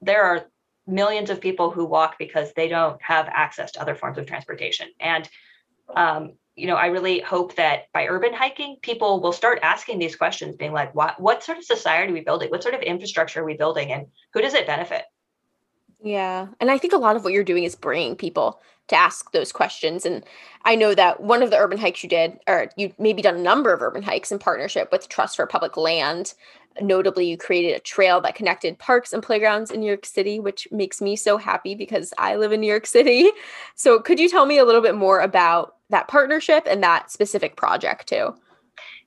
there 0.00 0.22
are 0.24 0.46
millions 0.86 1.30
of 1.30 1.40
people 1.40 1.70
who 1.70 1.84
walk 1.84 2.16
because 2.18 2.52
they 2.54 2.68
don't 2.68 3.00
have 3.02 3.28
access 3.30 3.72
to 3.72 3.80
other 3.80 3.94
forms 3.94 4.18
of 4.18 4.26
transportation. 4.26 4.88
And 5.00 5.28
um, 5.94 6.32
you 6.56 6.66
know, 6.66 6.74
I 6.74 6.86
really 6.86 7.20
hope 7.20 7.54
that 7.56 7.92
by 7.92 8.06
urban 8.06 8.32
hiking, 8.32 8.76
people 8.80 9.20
will 9.20 9.32
start 9.32 9.58
asking 9.62 9.98
these 9.98 10.16
questions, 10.16 10.56
being 10.56 10.72
like, 10.72 10.94
what 10.94 11.20
what 11.20 11.44
sort 11.44 11.58
of 11.58 11.64
society 11.64 12.10
are 12.10 12.14
we 12.14 12.22
building? 12.22 12.50
What 12.50 12.62
sort 12.62 12.74
of 12.74 12.80
infrastructure 12.80 13.40
are 13.40 13.44
we 13.44 13.56
building? 13.56 13.92
And 13.92 14.06
who 14.32 14.40
does 14.40 14.54
it 14.54 14.66
benefit? 14.66 15.02
Yeah. 16.02 16.48
And 16.60 16.70
I 16.70 16.78
think 16.78 16.92
a 16.92 16.98
lot 16.98 17.16
of 17.16 17.24
what 17.24 17.32
you're 17.32 17.44
doing 17.44 17.64
is 17.64 17.74
bringing 17.74 18.16
people 18.16 18.60
to 18.88 18.96
ask 18.96 19.32
those 19.32 19.52
questions. 19.52 20.06
And 20.06 20.24
I 20.64 20.76
know 20.76 20.94
that 20.94 21.20
one 21.20 21.42
of 21.42 21.50
the 21.50 21.58
urban 21.58 21.78
hikes 21.78 22.02
you 22.02 22.08
did, 22.08 22.38
or 22.46 22.70
you've 22.76 22.98
maybe 22.98 23.22
done 23.22 23.36
a 23.36 23.42
number 23.42 23.72
of 23.72 23.82
urban 23.82 24.02
hikes 24.02 24.30
in 24.30 24.38
partnership 24.38 24.90
with 24.92 25.08
Trust 25.08 25.36
for 25.36 25.46
Public 25.46 25.76
Land. 25.76 26.34
Notably, 26.80 27.26
you 27.26 27.36
created 27.36 27.76
a 27.76 27.80
trail 27.80 28.20
that 28.20 28.34
connected 28.34 28.78
parks 28.78 29.12
and 29.12 29.22
playgrounds 29.22 29.70
in 29.70 29.80
New 29.80 29.86
York 29.86 30.04
City, 30.06 30.40
which 30.40 30.68
makes 30.70 31.00
me 31.00 31.16
so 31.16 31.38
happy 31.38 31.74
because 31.74 32.12
I 32.18 32.36
live 32.36 32.52
in 32.52 32.60
New 32.60 32.70
York 32.70 32.86
City. 32.86 33.30
So, 33.78 34.00
could 34.00 34.18
you 34.18 34.28
tell 34.28 34.46
me 34.46 34.58
a 34.58 34.64
little 34.64 34.80
bit 34.80 34.94
more 34.94 35.20
about 35.20 35.74
that 35.90 36.08
partnership 36.08 36.64
and 36.66 36.82
that 36.82 37.10
specific 37.10 37.56
project 37.56 38.08
too? 38.08 38.34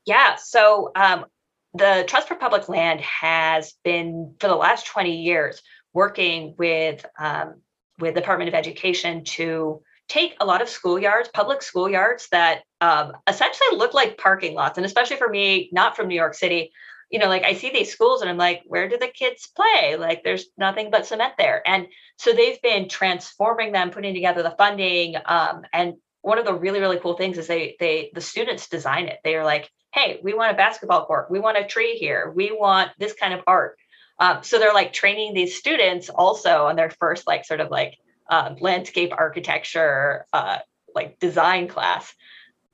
Yeah. 0.05 0.35
So 0.35 0.91
um, 0.95 1.25
the 1.73 2.03
Trust 2.07 2.27
for 2.27 2.35
Public 2.35 2.69
Land 2.69 3.01
has 3.01 3.73
been 3.83 4.35
for 4.39 4.47
the 4.47 4.55
last 4.55 4.87
20 4.87 5.21
years 5.21 5.61
working 5.93 6.55
with 6.57 7.05
um, 7.19 7.61
with 7.99 8.15
the 8.15 8.21
Department 8.21 8.47
of 8.47 8.55
Education 8.55 9.23
to 9.25 9.81
take 10.07 10.35
a 10.39 10.45
lot 10.45 10.61
of 10.61 10.67
schoolyards, 10.67 11.31
public 11.31 11.59
schoolyards 11.59 12.29
that 12.29 12.61
um, 12.81 13.11
essentially 13.27 13.77
look 13.77 13.93
like 13.93 14.17
parking 14.17 14.55
lots, 14.55 14.77
and 14.77 14.85
especially 14.85 15.17
for 15.17 15.29
me, 15.29 15.69
not 15.71 15.95
from 15.95 16.07
New 16.07 16.15
York 16.15 16.33
City. 16.33 16.71
You 17.09 17.19
know, 17.19 17.27
like 17.27 17.43
I 17.43 17.53
see 17.53 17.71
these 17.71 17.91
schools 17.91 18.21
and 18.21 18.29
I'm 18.29 18.37
like, 18.37 18.61
where 18.65 18.87
do 18.87 18.97
the 18.97 19.07
kids 19.07 19.49
play? 19.55 19.95
Like, 19.95 20.23
there's 20.23 20.45
nothing 20.57 20.91
but 20.91 21.07
cement 21.07 21.33
there. 21.37 21.61
And 21.67 21.87
so 22.17 22.33
they've 22.33 22.61
been 22.61 22.87
transforming 22.87 23.71
them, 23.71 23.89
putting 23.89 24.13
together 24.13 24.43
the 24.43 24.55
funding, 24.57 25.15
um, 25.25 25.63
and 25.73 25.95
one 26.21 26.37
of 26.37 26.45
the 26.45 26.53
really 26.53 26.79
really 26.79 26.99
cool 26.99 27.15
things 27.15 27.37
is 27.37 27.47
they 27.47 27.75
they 27.79 28.11
the 28.13 28.21
students 28.21 28.67
design 28.67 29.07
it. 29.07 29.19
They 29.23 29.35
are 29.35 29.45
like 29.45 29.69
hey 29.93 30.19
we 30.23 30.33
want 30.33 30.51
a 30.51 30.57
basketball 30.57 31.05
court. 31.05 31.31
We 31.31 31.39
want 31.39 31.57
a 31.57 31.65
tree 31.65 31.95
here. 31.95 32.31
We 32.35 32.51
want 32.51 32.91
this 32.97 33.13
kind 33.13 33.33
of 33.33 33.41
art. 33.47 33.77
Um, 34.19 34.43
so 34.43 34.59
they're 34.59 34.73
like 34.73 34.91
training 34.91 35.33
these 35.33 35.57
students 35.57 36.09
also 36.09 36.65
on 36.65 36.75
their 36.75 36.89
first 36.89 37.25
like 37.25 37.45
sort 37.45 37.61
of 37.61 37.71
like 37.71 37.97
um, 38.29 38.57
landscape 38.59 39.13
architecture 39.17 40.25
uh, 40.33 40.59
like 40.93 41.19
design 41.19 41.67
class 41.67 42.13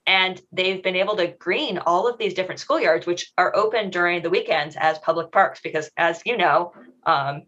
and 0.08 0.42
they've 0.52 0.84
been 0.84 0.96
able 0.96 1.16
to 1.16 1.28
green 1.28 1.78
all 1.80 2.08
of 2.08 2.18
these 2.18 2.34
different 2.34 2.60
schoolyards 2.60 3.06
which 3.06 3.32
are 3.38 3.56
open 3.56 3.90
during 3.90 4.22
the 4.22 4.30
weekends 4.30 4.76
as 4.76 5.00
public 5.00 5.32
parks 5.32 5.60
because 5.62 5.90
as 5.98 6.22
you 6.26 6.38
know 6.38 6.74
um, 7.06 7.44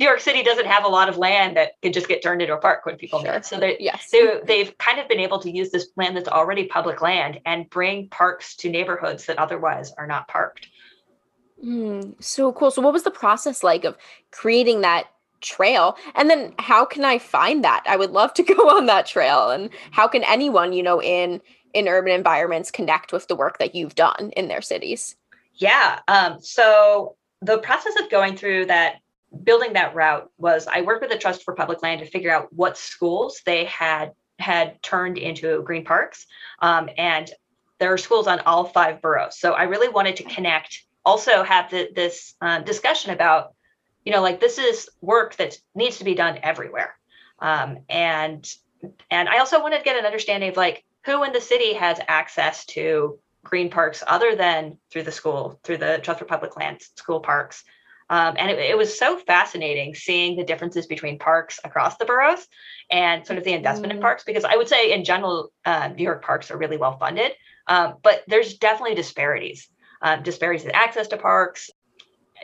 new 0.00 0.06
york 0.06 0.20
city 0.20 0.42
doesn't 0.42 0.66
have 0.66 0.84
a 0.84 0.88
lot 0.88 1.08
of 1.08 1.16
land 1.16 1.56
that 1.56 1.72
can 1.82 1.92
just 1.92 2.08
get 2.08 2.22
turned 2.22 2.42
into 2.42 2.54
a 2.54 2.58
park 2.58 2.84
when 2.86 2.96
people 2.96 3.20
sure. 3.20 3.32
need 3.32 3.44
so 3.44 3.58
they, 3.58 3.76
yes. 3.80 4.10
they, 4.10 4.40
they've 4.44 4.78
kind 4.78 5.00
of 5.00 5.08
been 5.08 5.20
able 5.20 5.38
to 5.38 5.50
use 5.50 5.70
this 5.70 5.88
land 5.96 6.16
that's 6.16 6.28
already 6.28 6.66
public 6.66 7.00
land 7.00 7.40
and 7.44 7.68
bring 7.70 8.08
parks 8.08 8.56
to 8.56 8.70
neighborhoods 8.70 9.26
that 9.26 9.38
otherwise 9.38 9.92
are 9.98 10.06
not 10.06 10.28
parked. 10.28 10.68
Mm, 11.64 12.22
so 12.22 12.52
cool. 12.52 12.70
So 12.70 12.82
what 12.82 12.92
was 12.92 13.04
the 13.04 13.10
process 13.10 13.62
like 13.62 13.84
of 13.84 13.96
creating 14.30 14.82
that 14.82 15.06
trail? 15.40 15.96
And 16.14 16.28
then 16.28 16.54
how 16.58 16.84
can 16.84 17.04
i 17.04 17.18
find 17.18 17.64
that? 17.64 17.82
I 17.86 17.96
would 17.96 18.10
love 18.10 18.34
to 18.34 18.42
go 18.54 18.76
on 18.76 18.86
that 18.86 19.06
trail 19.06 19.50
and 19.50 19.70
how 19.90 20.08
can 20.08 20.24
anyone 20.24 20.72
you 20.72 20.82
know 20.82 21.02
in 21.02 21.40
in 21.76 21.88
urban 21.88 22.14
environments 22.14 22.70
connect 22.70 23.12
with 23.12 23.28
the 23.28 23.36
work 23.36 23.58
that 23.58 23.74
you've 23.74 23.94
done 23.94 24.30
in 24.34 24.48
their 24.48 24.62
cities? 24.62 25.14
Yeah. 25.52 26.00
Um, 26.08 26.38
so 26.40 27.16
the 27.42 27.58
process 27.58 27.92
of 28.00 28.08
going 28.10 28.34
through 28.34 28.66
that, 28.66 28.96
building 29.44 29.74
that 29.74 29.94
route 29.94 30.30
was 30.38 30.66
I 30.66 30.80
worked 30.80 31.02
with 31.02 31.10
the 31.10 31.18
Trust 31.18 31.44
for 31.44 31.54
Public 31.54 31.82
Land 31.82 32.00
to 32.00 32.06
figure 32.06 32.32
out 32.34 32.50
what 32.50 32.78
schools 32.78 33.42
they 33.44 33.66
had 33.66 34.12
had 34.38 34.82
turned 34.82 35.18
into 35.18 35.62
green 35.64 35.84
parks. 35.84 36.26
Um, 36.60 36.88
and 36.96 37.30
there 37.78 37.92
are 37.92 37.98
schools 37.98 38.26
on 38.26 38.40
all 38.40 38.64
five 38.64 39.02
boroughs. 39.02 39.38
So 39.38 39.52
I 39.52 39.64
really 39.64 39.90
wanted 39.90 40.16
to 40.16 40.24
connect, 40.24 40.82
also 41.04 41.42
have 41.42 41.70
the, 41.70 41.90
this 41.94 42.34
uh, 42.40 42.60
discussion 42.60 43.10
about, 43.10 43.54
you 44.06 44.12
know, 44.12 44.22
like 44.22 44.40
this 44.40 44.56
is 44.56 44.88
work 45.02 45.36
that 45.36 45.58
needs 45.74 45.98
to 45.98 46.04
be 46.04 46.14
done 46.14 46.38
everywhere. 46.42 46.96
Um, 47.38 47.80
and 47.90 48.50
and 49.10 49.28
I 49.28 49.38
also 49.38 49.60
wanted 49.60 49.78
to 49.78 49.84
get 49.84 49.98
an 49.98 50.06
understanding 50.06 50.48
of 50.48 50.56
like 50.56 50.84
who 51.06 51.22
in 51.22 51.32
the 51.32 51.40
city 51.40 51.72
has 51.72 51.98
access 52.08 52.66
to 52.66 53.18
green 53.44 53.70
parks 53.70 54.02
other 54.06 54.34
than 54.34 54.76
through 54.90 55.04
the 55.04 55.12
school, 55.12 55.58
through 55.62 55.78
the 55.78 56.00
Trust 56.02 56.18
for 56.18 56.26
Public 56.26 56.56
Lands 56.56 56.90
school 56.96 57.20
parks. 57.20 57.62
Um, 58.10 58.34
and 58.38 58.50
it, 58.50 58.58
it, 58.58 58.76
was 58.76 58.96
so 58.96 59.18
fascinating 59.18 59.94
seeing 59.94 60.36
the 60.36 60.44
differences 60.44 60.86
between 60.86 61.18
parks 61.18 61.58
across 61.64 61.96
the 61.96 62.04
boroughs 62.04 62.46
and 62.90 63.26
sort 63.26 63.38
of 63.38 63.44
the 63.44 63.52
investment 63.52 63.90
mm-hmm. 63.90 63.98
in 63.98 64.02
parks, 64.02 64.22
because 64.24 64.44
I 64.44 64.56
would 64.56 64.68
say 64.68 64.92
in 64.92 65.04
general, 65.04 65.52
uh, 65.64 65.88
New 65.88 66.04
York 66.04 66.24
parks 66.24 66.50
are 66.50 66.56
really 66.56 66.76
well 66.76 66.98
funded, 66.98 67.32
um, 67.66 67.94
but 68.02 68.22
there's 68.28 68.58
definitely 68.58 68.94
disparities. 68.94 69.68
Um, 70.02 70.22
disparities 70.22 70.64
in 70.64 70.72
access 70.72 71.08
to 71.08 71.16
parks, 71.16 71.70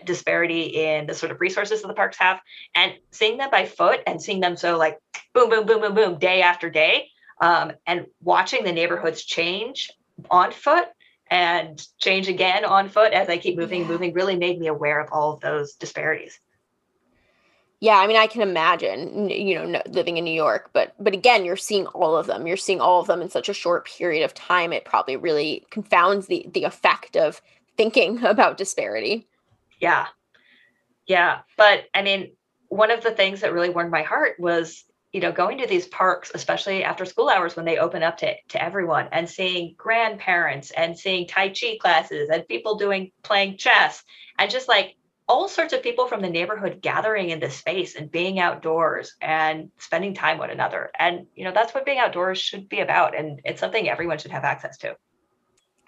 disparity 0.05 0.63
in 0.63 1.07
the 1.07 1.15
sort 1.15 1.31
of 1.31 1.41
resources 1.41 1.83
that 1.83 1.89
the 1.89 1.95
parks 1.95 2.17
have, 2.19 2.41
and 2.75 2.95
seeing 3.13 3.39
them 3.39 3.51
by 3.51 3.67
foot 3.67 4.01
and 4.07 4.21
seeing 4.21 4.41
them 4.41 4.57
so 4.57 4.79
like 4.79 4.99
boom, 5.33 5.49
boom, 5.49 5.67
boom, 5.67 5.81
boom, 5.81 5.95
boom, 5.95 6.19
day 6.19 6.43
after 6.43 6.71
day 6.71 7.09
um, 7.43 7.72
and 7.86 8.07
watching 8.22 8.62
the 8.62 8.72
neighborhoods 8.72 9.24
change 9.24 9.90
on 10.30 10.53
foot 10.53 10.86
and 11.28 11.84
change 11.99 12.28
again 12.28 12.64
on 12.64 12.88
foot 12.88 13.12
as 13.12 13.28
I 13.28 13.36
keep 13.36 13.59
moving, 13.59 13.82
yeah. 13.82 13.88
moving 13.88 14.12
really 14.14 14.36
made 14.36 14.61
me 14.61 14.68
aware 14.68 15.01
of 15.01 15.09
all 15.11 15.34
of 15.34 15.40
those 15.40 15.74
disparities. 15.74 16.38
Yeah, 17.80 17.99
I 17.99 18.07
mean, 18.07 18.16
I 18.16 18.28
can 18.28 18.43
imagine, 18.43 19.28
you 19.28 19.61
know, 19.61 19.82
living 19.88 20.16
in 20.18 20.24
New 20.24 20.32
York, 20.32 20.70
but 20.72 20.95
but 21.01 21.14
again, 21.14 21.45
you're 21.45 21.57
seeing 21.57 21.86
all 21.88 22.16
of 22.16 22.28
them. 22.28 22.47
You're 22.47 22.57
seeing 22.57 22.80
all 22.80 23.01
of 23.01 23.09
them 23.09 23.20
in 23.20 23.28
such 23.28 23.49
a 23.49 23.55
short 23.55 23.86
period 23.86 24.22
of 24.22 24.34
time. 24.34 24.72
It 24.72 24.84
probably 24.84 25.16
really 25.16 25.66
confounds 25.70 26.28
the 26.28 26.47
the 26.55 26.62
effect 26.62 27.16
of 27.16 27.43
thinking 27.76 28.24
about 28.24 28.57
disparity. 28.57 29.26
Yeah, 29.80 30.07
yeah, 31.09 31.40
but 31.57 31.86
I 31.93 32.03
mean, 32.03 32.30
one 32.68 32.93
of 32.93 33.03
the 33.03 33.11
things 33.11 33.40
that 33.40 33.53
really 33.53 33.70
warmed 33.70 33.90
my 33.90 34.03
heart 34.03 34.38
was 34.38 34.84
you 35.13 35.21
know, 35.21 35.33
going 35.33 35.59
to 35.59 35.67
these 35.67 35.87
parks, 35.87 36.33
especially 36.35 36.83
after 36.83 37.05
school 37.05 37.29
hours 37.29 37.55
when 37.55 37.67
they 37.67 37.79
open 37.79 38.03
up 38.03 38.17
to, 38.19 38.35
to 38.49 38.63
everyone 38.63 39.09
and 39.13 39.29
seeing 39.29 39.75
grandparents 39.77 40.71
and 40.71 40.99
seeing 40.99 41.27
Tai 41.27 41.51
Chi 41.51 41.77
classes 41.81 42.31
and 42.33 42.49
people 42.49 42.77
doing 42.77 43.13
playing 43.23 43.59
chess 43.59 44.03
and 44.39 44.51
just 44.51 44.69
like 44.69 44.97
all 45.29 45.49
sorts 45.49 45.73
of 45.73 45.83
people 45.83 46.07
from 46.07 46.23
the 46.23 46.31
neighborhood 46.31 46.81
gathering 46.83 47.31
in 47.31 47.41
this 47.41 47.57
space 47.57 47.95
and 47.95 48.11
being 48.11 48.41
outdoors 48.41 49.15
and 49.21 49.71
spending 49.79 50.15
time 50.15 50.39
with 50.39 50.51
another. 50.51 50.91
And, 50.99 51.27
you 51.35 51.45
know, 51.45 51.53
that's 51.53 51.75
what 51.75 51.85
being 51.85 51.99
outdoors 51.99 52.39
should 52.39 52.69
be 52.69 52.81
about. 52.81 53.17
And 53.17 53.41
it's 53.45 53.61
something 53.61 53.89
everyone 53.89 54.19
should 54.19 54.33
have 54.33 54.45
access 54.45 54.79
to. 54.79 54.97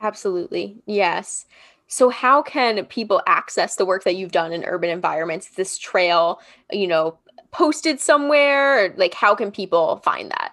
Absolutely. 0.00 0.76
Yes. 0.86 1.46
So, 1.86 2.08
how 2.08 2.42
can 2.42 2.84
people 2.86 3.22
access 3.26 3.76
the 3.76 3.84
work 3.84 4.04
that 4.04 4.16
you've 4.16 4.32
done 4.32 4.52
in 4.52 4.64
urban 4.64 4.90
environments? 4.90 5.50
This 5.50 5.78
trail, 5.78 6.40
you 6.70 6.86
know, 6.86 7.18
posted 7.54 8.00
somewhere? 8.00 8.84
Or, 8.84 8.94
like, 8.96 9.14
how 9.14 9.34
can 9.34 9.50
people 9.50 10.02
find 10.04 10.30
that? 10.30 10.52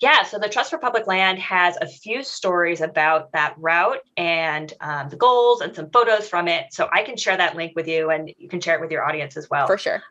Yeah, 0.00 0.24
so 0.24 0.38
the 0.38 0.48
Trust 0.48 0.70
for 0.70 0.78
Public 0.78 1.06
Land 1.06 1.38
has 1.38 1.76
a 1.80 1.86
few 1.86 2.22
stories 2.22 2.80
about 2.80 3.32
that 3.32 3.54
route 3.56 4.00
and 4.16 4.72
um, 4.80 5.08
the 5.08 5.16
goals 5.16 5.62
and 5.62 5.74
some 5.74 5.88
photos 5.90 6.28
from 6.28 6.46
it. 6.46 6.66
So 6.74 6.88
I 6.92 7.02
can 7.04 7.16
share 7.16 7.36
that 7.36 7.56
link 7.56 7.72
with 7.74 7.88
you 7.88 8.10
and 8.10 8.30
you 8.36 8.48
can 8.48 8.60
share 8.60 8.74
it 8.74 8.80
with 8.80 8.90
your 8.90 9.04
audience 9.04 9.36
as 9.36 9.48
well. 9.48 9.66
For 9.66 9.78
sure. 9.78 10.02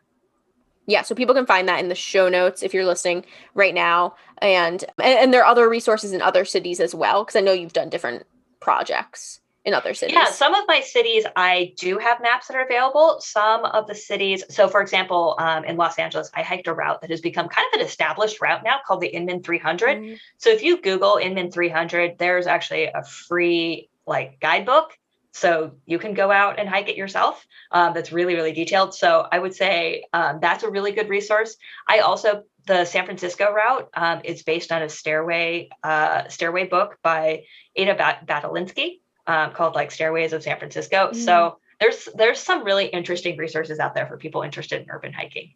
Yeah, 0.86 1.02
so 1.02 1.14
people 1.14 1.34
can 1.34 1.46
find 1.46 1.68
that 1.68 1.80
in 1.80 1.88
the 1.88 1.94
show 1.94 2.28
notes 2.28 2.62
if 2.62 2.74
you're 2.74 2.84
listening 2.84 3.24
right 3.54 3.74
now. 3.74 4.16
And 4.38 4.84
and, 4.98 5.18
and 5.18 5.32
there 5.32 5.42
are 5.42 5.50
other 5.50 5.68
resources 5.68 6.12
in 6.12 6.20
other 6.20 6.44
cities 6.44 6.80
as 6.80 6.94
well, 6.94 7.22
because 7.22 7.36
I 7.36 7.40
know 7.40 7.52
you've 7.52 7.72
done 7.72 7.88
different 7.88 8.24
projects 8.60 9.40
in 9.64 9.74
other 9.74 9.94
cities? 9.94 10.14
Yeah, 10.14 10.26
some 10.26 10.54
of 10.54 10.64
my 10.68 10.80
cities, 10.80 11.24
I 11.36 11.72
do 11.78 11.98
have 11.98 12.20
maps 12.20 12.48
that 12.48 12.56
are 12.56 12.64
available. 12.64 13.18
Some 13.20 13.64
of 13.64 13.86
the 13.86 13.94
cities, 13.94 14.44
so 14.50 14.68
for 14.68 14.80
example, 14.80 15.36
um, 15.38 15.64
in 15.64 15.76
Los 15.76 15.98
Angeles, 15.98 16.30
I 16.34 16.42
hiked 16.42 16.68
a 16.68 16.74
route 16.74 17.00
that 17.00 17.10
has 17.10 17.20
become 17.20 17.48
kind 17.48 17.66
of 17.72 17.80
an 17.80 17.86
established 17.86 18.40
route 18.40 18.62
now 18.62 18.80
called 18.86 19.00
the 19.00 19.08
Inman 19.08 19.42
300. 19.42 19.98
Mm-hmm. 19.98 20.14
So 20.38 20.50
if 20.50 20.62
you 20.62 20.80
Google 20.80 21.16
Inman 21.16 21.50
300, 21.50 22.18
there's 22.18 22.46
actually 22.46 22.84
a 22.84 23.02
free 23.04 23.88
like 24.06 24.38
guidebook. 24.40 24.92
So 25.32 25.72
you 25.84 25.98
can 25.98 26.14
go 26.14 26.30
out 26.30 26.60
and 26.60 26.68
hike 26.68 26.88
it 26.88 26.96
yourself. 26.96 27.44
Um, 27.72 27.92
that's 27.92 28.12
really, 28.12 28.34
really 28.34 28.52
detailed. 28.52 28.94
So 28.94 29.26
I 29.32 29.40
would 29.40 29.54
say 29.54 30.04
um, 30.12 30.38
that's 30.40 30.62
a 30.62 30.70
really 30.70 30.92
good 30.92 31.08
resource. 31.08 31.56
I 31.88 32.00
also 32.00 32.44
the 32.66 32.84
San 32.84 33.04
Francisco 33.04 33.52
route 33.52 33.90
um, 33.94 34.20
is 34.24 34.42
based 34.42 34.72
on 34.72 34.82
a 34.82 34.88
stairway 34.88 35.68
uh, 35.82 36.28
stairway 36.28 36.66
book 36.66 36.98
by 37.02 37.44
Adah 37.76 37.94
Bat- 37.94 38.26
Batalinsky 38.26 39.00
um, 39.26 39.52
called 39.52 39.74
like 39.74 39.90
Stairways 39.90 40.32
of 40.32 40.42
San 40.42 40.58
Francisco. 40.58 41.10
Mm. 41.12 41.16
So 41.16 41.58
there's 41.80 42.08
there's 42.14 42.40
some 42.40 42.64
really 42.64 42.86
interesting 42.86 43.36
resources 43.36 43.78
out 43.78 43.94
there 43.94 44.06
for 44.06 44.16
people 44.16 44.42
interested 44.42 44.82
in 44.82 44.90
urban 44.90 45.12
hiking. 45.12 45.52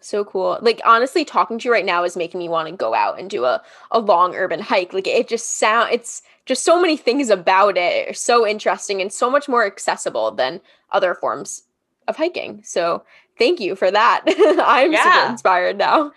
So 0.00 0.24
cool. 0.24 0.58
Like 0.60 0.80
honestly, 0.84 1.24
talking 1.24 1.58
to 1.58 1.64
you 1.68 1.72
right 1.72 1.84
now 1.84 2.02
is 2.02 2.16
making 2.16 2.38
me 2.38 2.48
want 2.48 2.68
to 2.68 2.74
go 2.74 2.92
out 2.92 3.20
and 3.20 3.30
do 3.30 3.44
a, 3.44 3.62
a 3.92 4.00
long 4.00 4.34
urban 4.34 4.60
hike. 4.60 4.92
Like 4.92 5.06
it 5.06 5.28
just 5.28 5.58
sound 5.58 5.92
it's 5.92 6.22
just 6.44 6.64
so 6.64 6.80
many 6.80 6.96
things 6.96 7.30
about 7.30 7.76
it 7.76 8.08
are 8.08 8.14
so 8.14 8.46
interesting 8.46 9.00
and 9.00 9.12
so 9.12 9.30
much 9.30 9.48
more 9.48 9.64
accessible 9.64 10.32
than 10.32 10.60
other 10.90 11.14
forms 11.14 11.62
of 12.08 12.16
hiking. 12.16 12.62
So 12.64 13.04
thank 13.38 13.60
you 13.60 13.76
for 13.76 13.90
that. 13.90 14.22
I'm 14.26 14.92
yeah. 14.92 15.04
super 15.04 15.32
inspired 15.32 15.78
now. 15.78 16.12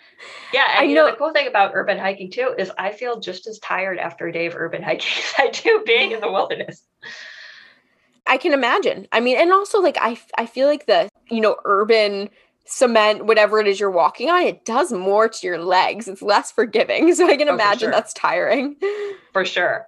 Yeah, 0.52 0.66
and 0.78 0.90
I 0.90 0.94
know, 0.94 1.06
know, 1.06 1.12
the 1.12 1.18
cool 1.18 1.32
thing 1.32 1.48
about 1.48 1.72
urban 1.76 2.00
hiking 2.00 2.32
too 2.32 2.56
is 2.58 2.72
I 2.78 2.92
feel 2.92 3.20
just 3.20 3.46
as 3.46 3.60
tired 3.60 4.00
after 4.00 4.28
a 4.28 4.34
day 4.34 4.48
of 4.48 4.56
urban 4.56 4.82
hiking 4.82 5.12
as 5.18 5.34
I 5.38 5.50
do 5.52 5.84
being 5.86 6.12
in 6.12 6.22
the 6.22 6.32
wilderness. 6.32 6.82
I 8.28 8.38
can 8.38 8.54
imagine. 8.54 9.08
I 9.12 9.20
mean, 9.20 9.38
and 9.38 9.52
also 9.52 9.80
like 9.80 9.98
I 10.00 10.18
I 10.38 10.46
feel 10.46 10.68
like 10.68 10.88
the, 10.88 11.10
you 11.30 11.42
know, 11.42 11.58
urban 11.66 12.30
cement 12.68 13.28
whatever 13.28 13.60
it 13.60 13.68
is 13.68 13.80
you're 13.80 13.92
walking 13.92 14.30
on, 14.30 14.42
it 14.42 14.66
does 14.66 14.92
more 14.92 15.30
to 15.30 15.48
your 15.48 15.60
legs. 15.60 16.08
It's 16.08 16.22
less 16.22 16.52
forgiving. 16.52 17.14
So 17.16 17.28
I 17.28 17.38
can 17.38 17.50
oh, 17.50 17.54
imagine 17.54 17.80
sure. 17.88 17.92
that's 17.92 18.14
tiring. 18.14 18.76
For 19.34 19.46
sure. 19.46 19.88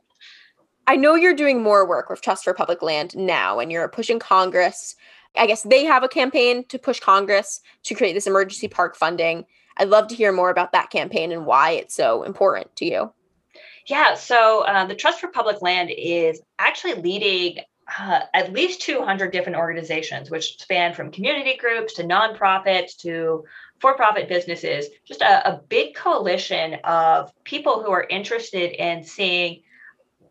I 0.86 0.95
know 0.95 1.15
you're 1.15 1.34
doing 1.34 1.61
more 1.61 1.86
work 1.86 2.09
with 2.09 2.22
Trust 2.22 2.45
for 2.45 2.53
Public 2.53 2.82
Land 2.82 3.13
now 3.18 3.59
and 3.59 3.72
you're 3.72 3.89
pushing 3.89 4.20
Congress 4.20 4.95
I 5.38 5.47
guess 5.47 5.63
they 5.63 5.86
have 5.86 6.03
a 6.03 6.07
campaign 6.07 6.65
to 6.65 6.80
push 6.80 6.99
Congress 6.99 7.61
to 7.84 7.95
create 7.95 8.13
this 8.13 8.28
emergency 8.28 8.68
park 8.68 8.95
funding. 8.95 9.45
I'd 9.78 9.89
love 9.89 10.07
to 10.07 10.15
hear 10.15 10.32
more 10.32 10.49
about 10.49 10.72
that 10.72 10.89
campaign 10.89 11.32
and 11.32 11.45
why 11.45 11.72
it's 11.72 11.95
so 11.95 12.24
important 12.24 12.76
to 12.78 12.86
you. 12.86 13.13
Yeah, 13.88 14.15
so 14.15 14.61
uh, 14.61 14.85
the 14.85 14.95
Trust 14.95 15.21
for 15.21 15.29
Public 15.29 15.61
Land 15.61 15.91
is 15.91 16.41
actually 16.59 16.95
leading 16.95 17.59
uh, 17.97 18.21
at 18.33 18.51
least 18.51 18.81
200 18.81 19.31
different 19.31 19.57
organizations, 19.57 20.29
which 20.29 20.59
span 20.59 20.93
from 20.93 21.09
community 21.09 21.55
groups 21.55 21.93
to 21.93 22.03
nonprofits 22.03 22.97
to 22.97 23.45
for 23.79 23.95
profit 23.95 24.27
businesses, 24.27 24.88
just 25.05 25.21
a, 25.21 25.53
a 25.53 25.61
big 25.69 25.95
coalition 25.95 26.75
of 26.83 27.31
people 27.43 27.81
who 27.81 27.91
are 27.91 28.05
interested 28.09 28.71
in 28.71 29.03
seeing 29.03 29.61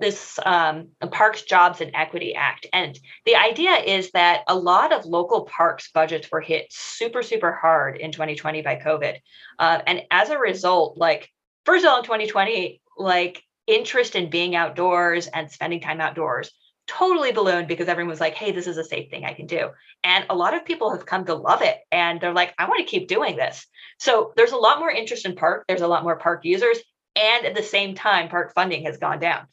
this 0.01 0.39
um, 0.45 0.89
Parks 1.11 1.43
Jobs 1.43 1.81
and 1.81 1.93
Equity 1.95 2.35
Act. 2.35 2.67
And 2.75 2.99
the 3.25 3.37
idea 3.37 3.73
is 3.73 4.11
that 4.11 4.43
a 4.49 4.55
lot 4.55 4.93
of 4.93 5.07
local 5.07 5.45
parks 5.45 5.91
budgets 5.93 6.31
were 6.31 6.43
hit 6.43 6.67
super, 6.71 7.23
super 7.23 7.53
hard 7.53 7.97
in 7.97 8.13
2020 8.13 8.61
by 8.61 8.77
COVID. 8.77 9.17
Uh, 9.59 9.81
and 9.87 10.03
as 10.11 10.29
a 10.29 10.39
result, 10.39 10.99
like, 10.99 11.31
first 11.65 11.85
of 11.85 11.91
all, 11.91 11.99
in 11.99 12.05
2020, 12.05 12.83
like 12.97 13.43
interest 13.67 14.15
in 14.15 14.31
being 14.31 14.55
outdoors 14.55 15.27
and 15.27 15.51
spending 15.51 15.81
time 15.81 16.01
outdoors 16.01 16.51
totally 16.87 17.33
ballooned 17.33 17.67
because 17.67 17.89
everyone 17.89 18.11
was 18.11 18.21
like, 18.21 18.35
hey, 18.35 18.53
this 18.53 18.69
is 18.69 18.77
a 18.77 18.85
safe 18.85 19.11
thing 19.11 19.25
I 19.25 19.33
can 19.33 19.47
do. 19.47 19.71
And 20.05 20.25
a 20.31 20.37
lot 20.37 20.55
of 20.55 20.65
people 20.65 20.93
have 20.93 21.05
come 21.05 21.25
to 21.25 21.35
love 21.35 21.63
it. 21.63 21.79
And 21.91 22.21
they're 22.21 22.33
like, 22.33 22.55
I 22.59 22.69
want 22.69 22.79
to 22.79 22.91
keep 22.91 23.09
doing 23.09 23.37
this. 23.37 23.67
So 23.99 24.33
there's 24.37 24.53
a 24.53 24.57
lot 24.57 24.79
more 24.79 24.91
interest 24.91 25.27
in 25.27 25.35
park. 25.35 25.65
There's 25.67 25.81
a 25.81 25.89
lot 25.89 26.05
more 26.05 26.17
park 26.17 26.45
users. 26.45 26.79
And 27.17 27.45
at 27.45 27.57
the 27.57 27.63
same 27.63 27.97
time, 27.97 28.29
park 28.29 28.53
funding 28.55 28.85
has 28.85 28.99
gone 28.99 29.19
down 29.19 29.49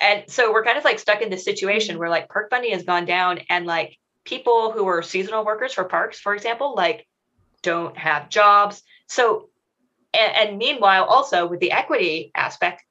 and 0.00 0.24
so 0.28 0.52
we're 0.52 0.64
kind 0.64 0.78
of 0.78 0.84
like 0.84 0.98
stuck 0.98 1.22
in 1.22 1.30
this 1.30 1.44
situation 1.44 1.98
where 1.98 2.08
like 2.08 2.28
park 2.28 2.50
funding 2.50 2.72
has 2.72 2.82
gone 2.82 3.04
down 3.04 3.40
and 3.48 3.66
like 3.66 3.96
people 4.24 4.72
who 4.72 4.86
are 4.86 5.02
seasonal 5.02 5.44
workers 5.44 5.72
for 5.72 5.84
parks 5.84 6.18
for 6.18 6.34
example 6.34 6.74
like 6.76 7.06
don't 7.62 7.96
have 7.96 8.28
jobs 8.28 8.82
so 9.08 9.48
and, 10.14 10.50
and 10.50 10.58
meanwhile 10.58 11.04
also 11.04 11.46
with 11.46 11.60
the 11.60 11.72
equity 11.72 12.30
aspect 12.34 12.82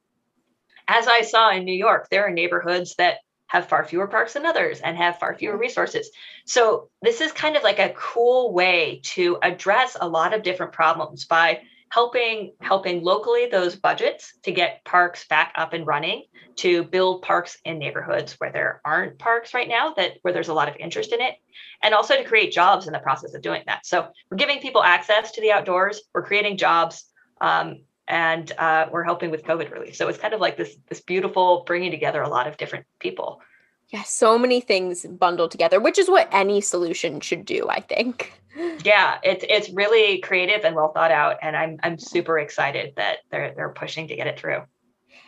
as 0.87 1.07
i 1.07 1.21
saw 1.21 1.51
in 1.51 1.63
new 1.63 1.73
york 1.73 2.07
there 2.09 2.25
are 2.25 2.31
neighborhoods 2.31 2.95
that 2.95 3.17
have 3.53 3.69
far 3.69 3.85
fewer 3.85 4.07
parks 4.07 4.33
than 4.33 4.47
others 4.47 4.81
and 4.81 4.97
have 4.97 5.19
far 5.19 5.35
fewer 5.35 5.53
mm-hmm. 5.53 5.61
resources. 5.61 6.09
So, 6.45 6.89
this 7.03 7.21
is 7.21 7.31
kind 7.31 7.55
of 7.55 7.61
like 7.61 7.77
a 7.77 7.93
cool 7.95 8.51
way 8.51 8.99
to 9.03 9.37
address 9.43 9.95
a 10.01 10.09
lot 10.09 10.33
of 10.33 10.41
different 10.41 10.73
problems 10.73 11.25
by 11.25 11.61
helping 11.89 12.53
helping 12.59 13.03
locally 13.03 13.47
those 13.51 13.75
budgets 13.75 14.33
to 14.41 14.51
get 14.51 14.83
parks 14.83 15.27
back 15.27 15.53
up 15.55 15.73
and 15.73 15.85
running 15.85 16.23
to 16.55 16.83
build 16.83 17.21
parks 17.21 17.59
in 17.65 17.77
neighborhoods 17.77 18.33
where 18.39 18.51
there 18.51 18.81
aren't 18.83 19.19
parks 19.19 19.53
right 19.53 19.67
now 19.67 19.93
that 19.93 20.13
where 20.23 20.33
there's 20.33 20.47
a 20.47 20.53
lot 20.53 20.67
of 20.67 20.75
interest 20.77 21.13
in 21.13 21.21
it 21.21 21.35
and 21.83 21.93
also 21.93 22.17
to 22.17 22.23
create 22.23 22.51
jobs 22.51 22.87
in 22.87 22.93
the 22.93 22.99
process 22.99 23.35
of 23.35 23.43
doing 23.43 23.61
that 23.67 23.85
so 23.85 24.07
we're 24.31 24.37
giving 24.37 24.59
people 24.59 24.81
access 24.81 25.31
to 25.31 25.41
the 25.41 25.51
outdoors 25.51 26.01
we're 26.15 26.25
creating 26.25 26.57
jobs 26.57 27.05
um, 27.43 27.81
and 28.07 28.51
uh, 28.57 28.87
we're 28.91 29.03
helping 29.03 29.29
with 29.29 29.43
covid 29.43 29.71
relief 29.71 29.95
so 29.95 30.07
it's 30.07 30.17
kind 30.17 30.33
of 30.33 30.41
like 30.41 30.57
this 30.57 30.75
this 30.89 31.01
beautiful 31.01 31.63
bringing 31.67 31.91
together 31.91 32.21
a 32.21 32.29
lot 32.29 32.47
of 32.47 32.57
different 32.57 32.85
people 32.99 33.41
yeah 33.89 34.03
so 34.03 34.37
many 34.37 34.59
things 34.59 35.05
bundled 35.05 35.51
together 35.51 35.79
which 35.79 35.99
is 35.99 36.09
what 36.09 36.27
any 36.31 36.59
solution 36.59 37.19
should 37.19 37.45
do 37.45 37.67
i 37.69 37.79
think 37.79 38.33
yeah, 38.83 39.17
it's 39.23 39.43
it's 39.49 39.69
really 39.71 40.19
creative 40.19 40.63
and 40.63 40.75
well 40.75 40.91
thought 40.91 41.11
out, 41.11 41.37
and 41.41 41.55
I'm 41.55 41.79
I'm 41.83 41.97
super 41.97 42.39
excited 42.39 42.93
that 42.97 43.19
they're 43.31 43.53
they're 43.55 43.69
pushing 43.69 44.07
to 44.07 44.15
get 44.15 44.27
it 44.27 44.39
through. 44.39 44.61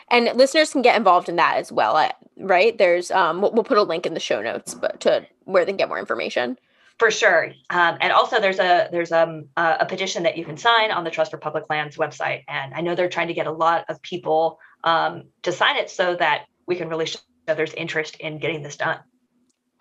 And 0.09 0.29
listeners 0.35 0.71
can 0.71 0.83
get 0.83 0.95
involved 0.95 1.29
in 1.29 1.35
that 1.37 1.57
as 1.57 1.71
well, 1.71 1.95
uh, 1.97 2.11
right? 2.37 2.77
There's 2.77 3.09
um 3.11 3.41
we'll, 3.41 3.51
we'll 3.51 3.63
put 3.63 3.77
a 3.77 3.83
link 3.83 4.05
in 4.05 4.13
the 4.13 4.19
show 4.19 4.41
notes, 4.41 4.73
but 4.75 4.99
to 5.01 5.25
where 5.45 5.65
they 5.65 5.71
can 5.71 5.77
get 5.77 5.89
more 5.89 5.99
information. 5.99 6.57
For 6.97 7.11
sure, 7.11 7.51
um, 7.69 7.97
and 7.99 8.13
also 8.13 8.39
there's 8.39 8.59
a 8.59 8.87
there's 8.89 9.11
um, 9.11 9.49
a, 9.57 9.77
a 9.81 9.85
petition 9.85 10.23
that 10.23 10.37
you 10.37 10.45
can 10.45 10.55
sign 10.55 10.91
on 10.91 11.03
the 11.03 11.11
Trust 11.11 11.31
for 11.31 11.37
Public 11.37 11.65
Lands 11.69 11.97
website, 11.97 12.43
and 12.47 12.73
I 12.73 12.79
know 12.79 12.95
they're 12.95 13.09
trying 13.09 13.27
to 13.27 13.33
get 13.33 13.47
a 13.47 13.51
lot 13.51 13.83
of 13.89 14.01
people 14.01 14.59
um, 14.85 15.23
to 15.41 15.51
sign 15.51 15.75
it 15.75 15.89
so 15.89 16.15
that 16.15 16.45
we 16.67 16.77
can 16.77 16.87
really 16.87 17.05
show 17.05 17.19
there's 17.47 17.73
interest 17.73 18.15
in 18.17 18.39
getting 18.39 18.63
this 18.63 18.77
done. 18.77 18.99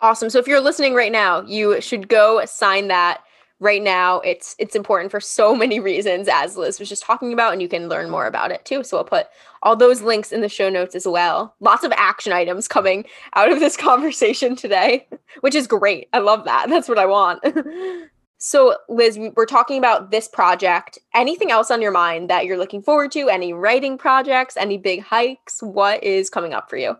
Awesome. 0.01 0.29
So 0.29 0.39
if 0.39 0.47
you're 0.47 0.59
listening 0.59 0.93
right 0.93 1.11
now, 1.11 1.41
you 1.41 1.79
should 1.81 2.09
go 2.09 2.43
sign 2.45 2.89
that 2.89 3.21
right 3.59 3.81
now 3.81 4.19
it's 4.19 4.55
it's 4.59 4.75
important 4.75 5.11
for 5.11 5.19
so 5.19 5.55
many 5.55 5.79
reasons 5.79 6.27
as 6.27 6.57
liz 6.57 6.79
was 6.79 6.89
just 6.89 7.03
talking 7.03 7.31
about 7.31 7.53
and 7.53 7.61
you 7.61 7.69
can 7.69 7.87
learn 7.87 8.09
more 8.09 8.27
about 8.27 8.51
it 8.51 8.63
too. 8.65 8.83
So 8.83 8.97
i'll 8.97 9.03
put 9.03 9.27
all 9.63 9.75
those 9.75 10.01
links 10.01 10.31
in 10.31 10.41
the 10.41 10.49
show 10.49 10.69
notes 10.69 10.95
as 10.95 11.07
well. 11.07 11.55
Lots 11.59 11.83
of 11.83 11.91
action 11.95 12.33
items 12.33 12.67
coming 12.67 13.05
out 13.35 13.51
of 13.51 13.59
this 13.59 13.77
conversation 13.89 14.55
today 14.55 15.07
which 15.41 15.55
is 15.55 15.67
great. 15.67 16.09
I 16.13 16.19
love 16.19 16.45
that. 16.45 16.69
That's 16.69 16.89
what 16.89 16.99
i 16.99 17.05
want. 17.05 17.43
So 18.37 18.75
liz 18.89 19.17
we're 19.35 19.45
talking 19.45 19.77
about 19.77 20.11
this 20.11 20.27
project. 20.27 20.99
Anything 21.15 21.51
else 21.51 21.71
on 21.71 21.81
your 21.81 21.93
mind 21.93 22.29
that 22.29 22.45
you're 22.45 22.57
looking 22.57 22.81
forward 22.83 23.11
to? 23.13 23.29
Any 23.29 23.53
writing 23.53 23.97
projects? 23.97 24.57
Any 24.57 24.77
big 24.77 25.01
hikes? 25.01 25.63
What 25.63 26.03
is 26.03 26.29
coming 26.29 26.53
up 26.53 26.69
for 26.69 26.75
you? 26.77 26.97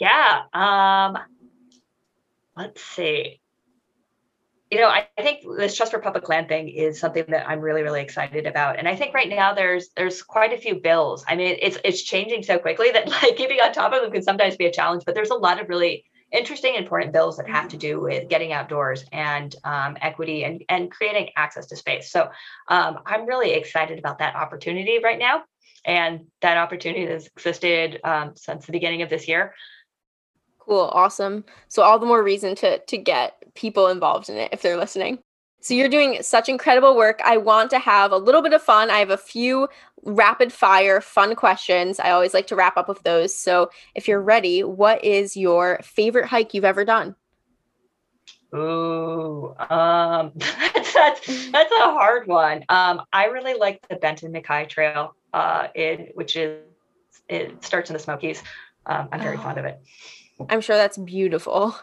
Yeah 0.00 0.42
um 0.54 1.18
let's 2.56 2.82
see 2.82 3.40
you 4.70 4.80
know, 4.80 4.88
I, 4.88 5.06
I, 5.18 5.22
think 5.22 5.40
this 5.58 5.76
Trust 5.76 5.92
for 5.92 6.00
Public 6.00 6.28
Land 6.28 6.48
thing 6.48 6.68
is 6.68 6.98
something 6.98 7.24
that 7.28 7.48
I'm 7.48 7.60
really, 7.60 7.82
really 7.82 8.00
excited 8.00 8.46
about. 8.46 8.78
And 8.78 8.88
I 8.88 8.96
think 8.96 9.14
right 9.14 9.28
now 9.28 9.54
there's 9.54 9.90
there's 9.96 10.22
quite 10.22 10.52
a 10.52 10.58
few 10.58 10.76
bills. 10.76 11.24
I 11.28 11.36
mean, 11.36 11.56
it's 11.60 11.78
it's 11.84 12.02
changing 12.02 12.42
so 12.42 12.58
quickly 12.58 12.90
that 12.92 13.08
like 13.22 13.36
keeping 13.36 13.60
on 13.60 13.72
top 13.72 13.92
of 13.92 14.02
them 14.02 14.10
can 14.10 14.22
sometimes 14.22 14.56
be 14.56 14.66
a 14.66 14.72
challenge. 14.72 15.04
But 15.04 15.14
there's 15.14 15.30
a 15.30 15.36
lot 15.36 15.60
of 15.60 15.68
really 15.68 16.04
interesting, 16.32 16.74
important 16.74 17.12
bills 17.12 17.36
that 17.36 17.48
have 17.48 17.68
to 17.68 17.76
do 17.76 18.00
with 18.00 18.28
getting 18.28 18.52
outdoors 18.52 19.04
and 19.12 19.54
um, 19.64 19.96
equity 20.00 20.44
and 20.44 20.64
and 20.68 20.90
creating 20.90 21.30
access 21.36 21.66
to 21.66 21.76
space. 21.76 22.10
So 22.10 22.30
um, 22.68 23.00
I'm 23.06 23.26
really 23.26 23.52
excited 23.52 23.98
about 23.98 24.18
that 24.18 24.34
opportunity 24.34 24.98
right 25.02 25.18
now. 25.18 25.44
And 25.84 26.26
that 26.40 26.56
opportunity 26.56 27.06
has 27.06 27.26
existed 27.26 28.00
um, 28.04 28.32
since 28.36 28.64
the 28.64 28.72
beginning 28.72 29.02
of 29.02 29.10
this 29.10 29.28
year. 29.28 29.54
Cool, 30.66 30.90
awesome. 30.92 31.44
So 31.68 31.82
all 31.82 31.98
the 31.98 32.06
more 32.06 32.22
reason 32.22 32.54
to 32.56 32.78
to 32.78 32.96
get 32.96 33.42
people 33.54 33.88
involved 33.88 34.28
in 34.28 34.36
it 34.36 34.50
if 34.52 34.62
they're 34.62 34.76
listening. 34.76 35.18
So 35.60 35.72
you're 35.72 35.88
doing 35.88 36.22
such 36.22 36.50
incredible 36.50 36.94
work. 36.94 37.20
I 37.24 37.38
want 37.38 37.70
to 37.70 37.78
have 37.78 38.12
a 38.12 38.18
little 38.18 38.42
bit 38.42 38.52
of 38.52 38.62
fun. 38.62 38.90
I 38.90 38.98
have 38.98 39.08
a 39.08 39.16
few 39.16 39.68
rapid 40.02 40.52
fire 40.52 41.00
fun 41.00 41.34
questions. 41.34 41.98
I 41.98 42.10
always 42.10 42.34
like 42.34 42.46
to 42.48 42.56
wrap 42.56 42.76
up 42.76 42.86
with 42.86 43.02
those. 43.02 43.34
So 43.34 43.70
if 43.94 44.06
you're 44.06 44.20
ready, 44.20 44.62
what 44.62 45.02
is 45.02 45.38
your 45.38 45.80
favorite 45.82 46.26
hike 46.26 46.52
you've 46.52 46.66
ever 46.66 46.84
done? 46.84 47.14
Ooh, 48.54 49.54
um, 49.70 50.32
that's, 50.36 50.92
that's, 50.92 51.50
that's 51.50 51.72
a 51.72 51.90
hard 51.92 52.26
one. 52.26 52.64
Um, 52.68 53.02
I 53.12 53.26
really 53.26 53.58
like 53.58 53.80
the 53.88 53.96
Benton 53.96 54.32
MacKaye 54.32 54.68
Trail, 54.68 55.16
uh, 55.32 55.68
in 55.74 56.10
which 56.14 56.36
is 56.36 56.62
it 57.28 57.64
starts 57.64 57.88
in 57.88 57.94
the 57.94 58.00
Smokies. 58.00 58.42
Um, 58.86 59.08
I'm 59.12 59.20
very 59.20 59.38
oh. 59.38 59.40
fond 59.40 59.58
of 59.58 59.64
it. 59.64 59.80
I'm 60.48 60.60
sure 60.60 60.76
that's 60.76 60.98
beautiful. 60.98 61.76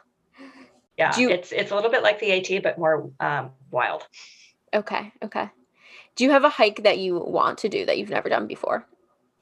Yeah, 0.97 1.17
you, 1.17 1.29
it's 1.29 1.51
it's 1.51 1.71
a 1.71 1.75
little 1.75 1.89
bit 1.89 2.03
like 2.03 2.19
the 2.19 2.31
AT, 2.31 2.63
but 2.63 2.77
more 2.77 3.11
um, 3.19 3.51
wild. 3.71 4.07
Okay, 4.73 5.11
okay. 5.23 5.49
Do 6.15 6.23
you 6.23 6.31
have 6.31 6.43
a 6.43 6.49
hike 6.49 6.83
that 6.83 6.99
you 6.99 7.17
want 7.17 7.59
to 7.59 7.69
do 7.69 7.85
that 7.85 7.97
you've 7.97 8.09
never 8.09 8.29
done 8.29 8.47
before? 8.47 8.85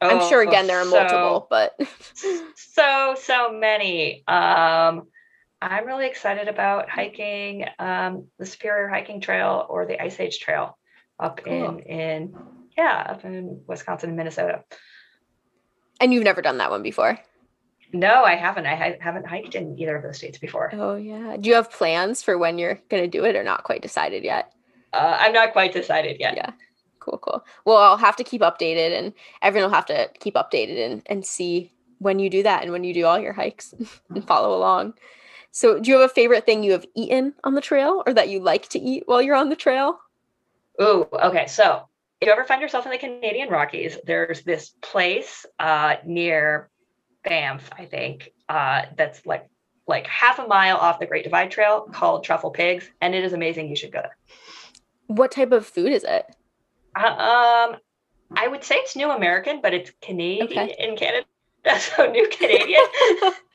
Oh, 0.02 0.10
I'm 0.10 0.30
sure 0.30 0.42
again 0.42 0.68
there 0.68 0.80
are 0.80 0.86
so, 0.86 0.92
multiple, 0.92 1.48
but 1.50 1.78
so 2.56 3.16
so 3.20 3.52
many. 3.52 4.24
Um, 4.28 5.08
I'm 5.62 5.86
really 5.86 6.08
excited 6.08 6.48
about 6.48 6.90
hiking 6.90 7.66
um, 7.80 8.28
the 8.38 8.46
Superior 8.46 8.88
Hiking 8.88 9.20
Trail 9.20 9.66
or 9.68 9.86
the 9.86 10.02
Ice 10.02 10.20
Age 10.20 10.40
Trail 10.40 10.78
up 11.20 11.42
cool. 11.44 11.80
in 11.80 11.80
in 11.80 12.36
yeah 12.78 13.08
up 13.10 13.26
in 13.26 13.64
Wisconsin 13.68 14.10
and 14.10 14.18
Minnesota. 14.18 14.64
And 16.00 16.14
you've 16.14 16.24
never 16.24 16.42
done 16.42 16.60
that 16.60 16.72
one 16.72 16.82
before? 16.82 17.20
No, 17.92 18.24
I 18.24 18.36
haven't. 18.36 18.66
I 18.66 18.76
ha- 18.76 18.98
haven't 19.00 19.26
hiked 19.26 19.56
in 19.56 19.78
either 19.80 19.96
of 19.96 20.04
those 20.04 20.18
states 20.18 20.38
before. 20.38 20.70
Oh 20.74 20.96
yeah. 20.96 21.38
Do 21.38 21.50
you 21.50 21.56
have 21.56 21.72
plans 21.72 22.22
for 22.22 22.38
when 22.38 22.58
you're 22.58 22.80
going 22.90 23.04
to 23.04 23.08
do 23.08 23.26
it, 23.26 23.36
or 23.36 23.44
not 23.44 23.64
quite 23.64 23.82
decided 23.82 24.24
yet? 24.24 24.54
Uh, 24.94 25.18
I'm 25.20 25.34
not 25.34 25.54
quite 25.54 25.74
decided 25.74 26.18
yet. 26.20 26.36
Yeah. 26.36 26.52
Cool, 27.00 27.18
cool. 27.20 27.46
Well, 27.66 27.78
I'll 27.78 27.98
have 27.98 28.16
to 28.18 28.24
keep 28.24 28.42
updated, 28.42 28.98
and 28.98 29.14
everyone 29.42 29.72
will 29.72 29.76
have 29.76 29.88
to 29.88 30.10
keep 30.20 30.36
updated 30.36 30.86
and 30.86 31.02
and 31.08 31.26
see 31.26 31.72
when 31.98 32.20
you 32.20 32.30
do 32.30 32.44
that 32.44 32.64
and 32.64 32.72
when 32.72 32.84
you 32.84 32.94
do 32.94 33.06
all 33.06 33.20
your 33.20 33.34
hikes 33.34 33.74
and 34.10 34.26
follow 34.28 34.56
along. 34.56 34.94
So, 35.52 35.80
do 35.80 35.90
you 35.90 35.98
have 36.00 36.10
a 36.10 36.14
favorite 36.14 36.46
thing 36.46 36.64
you 36.64 36.74
have 36.74 36.86
eaten 36.96 37.34
on 37.44 37.56
the 37.56 37.62
trail, 37.62 38.04
or 38.06 38.14
that 38.14 38.30
you 38.30 38.40
like 38.40 38.70
to 38.70 38.80
eat 38.80 39.04
while 39.08 39.22
you're 39.22 39.36
on 39.36 39.50
the 39.50 39.56
trail? 39.56 40.00
Oh, 40.78 41.08
okay. 41.12 41.48
So, 41.48 41.88
if 42.22 42.28
you 42.28 42.32
ever 42.32 42.44
find 42.44 42.62
yourself 42.62 42.86
in 42.86 42.92
the 42.92 43.00
Canadian 43.00 43.50
Rockies, 43.50 43.98
there's 44.06 44.44
this 44.44 44.74
place 44.82 45.46
uh, 45.58 45.96
near 46.06 46.70
Banff, 47.24 47.70
I 47.78 47.86
think, 47.86 48.32
uh, 48.48 48.84
that's 48.96 49.26
like 49.26 49.50
like 49.88 50.06
half 50.06 50.38
a 50.40 50.48
mile 50.48 50.78
off 50.78 51.00
the 51.00 51.06
Great 51.08 51.24
Divide 51.24 51.50
Trail 51.50 51.82
called 51.92 52.24
Truffle 52.24 52.52
Pigs, 52.52 52.90
and 53.02 53.16
it 53.16 53.24
is 53.24 53.34
amazing. 53.34 53.70
You 53.70 53.76
should 53.76 53.92
go 53.92 54.02
there. 54.02 54.16
What 55.08 55.32
type 55.32 55.52
of 55.52 55.66
food 55.66 55.92
is 55.92 56.04
it? 56.04 56.26
Uh, 56.96 57.08
um, 57.08 57.80
I 58.36 58.48
would 58.48 58.64
say 58.64 58.76
it's 58.76 58.96
New 58.96 59.10
American, 59.10 59.60
but 59.62 59.74
it's 59.74 59.92
Canadian 60.02 60.70
okay. 60.70 60.76
in 60.78 60.96
Canada. 60.96 61.26
That's 61.66 61.86
So 61.96 62.10
New 62.10 62.28
Canadian. 62.30 62.82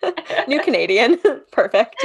new 0.48 0.60
Canadian. 0.60 1.18
Perfect. 1.52 2.04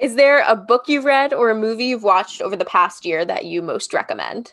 is 0.00 0.16
there 0.16 0.42
a 0.46 0.56
book 0.56 0.88
you've 0.88 1.04
read 1.04 1.32
or 1.32 1.50
a 1.50 1.54
movie 1.54 1.86
you've 1.86 2.02
watched 2.02 2.42
over 2.42 2.56
the 2.56 2.64
past 2.64 3.04
year 3.04 3.24
that 3.24 3.44
you 3.44 3.62
most 3.62 3.94
recommend? 3.94 4.52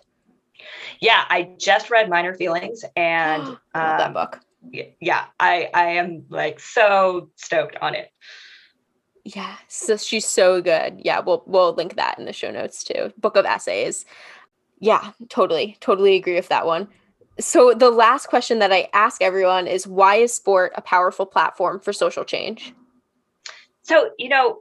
Yeah, 1.00 1.26
I 1.30 1.50
just 1.58 1.90
read 1.90 2.10
Minor 2.10 2.36
Feelings 2.36 2.86
and 2.96 3.42
um, 3.48 3.58
that 3.74 4.14
book 4.14 4.40
yeah, 4.70 5.26
I 5.40 5.70
I 5.74 5.86
am 5.94 6.26
like 6.30 6.60
so 6.60 7.30
stoked 7.36 7.78
on 7.82 7.96
it. 7.96 8.10
Yeah, 9.24 9.56
so 9.68 9.98
she's 9.98 10.26
so 10.26 10.62
good. 10.62 11.02
Yeah, 11.04 11.20
we'll 11.20 11.44
we'll 11.46 11.74
link 11.74 11.96
that 11.96 12.18
in 12.18 12.26
the 12.26 12.34
show 12.34 12.52
notes 12.52 12.84
too. 12.84 13.14
Book 13.18 13.36
of 13.36 13.46
essays. 13.46 14.06
Yeah, 14.80 15.12
totally, 15.30 15.78
totally 15.80 16.16
agree 16.16 16.36
with 16.36 16.50
that 16.50 16.66
one. 16.66 16.88
So 17.40 17.74
the 17.74 17.92
last 17.92 18.28
question 18.28 18.60
that 18.60 18.74
I 18.74 18.90
ask 18.94 19.22
everyone 19.22 19.68
is 19.68 19.88
why 19.88 20.16
is 20.16 20.34
sport 20.34 20.74
a 20.76 20.82
powerful 20.82 21.26
platform 21.26 21.80
for 21.80 21.94
social 21.94 22.24
change? 22.24 22.74
So, 23.84 24.12
you 24.18 24.30
know, 24.30 24.60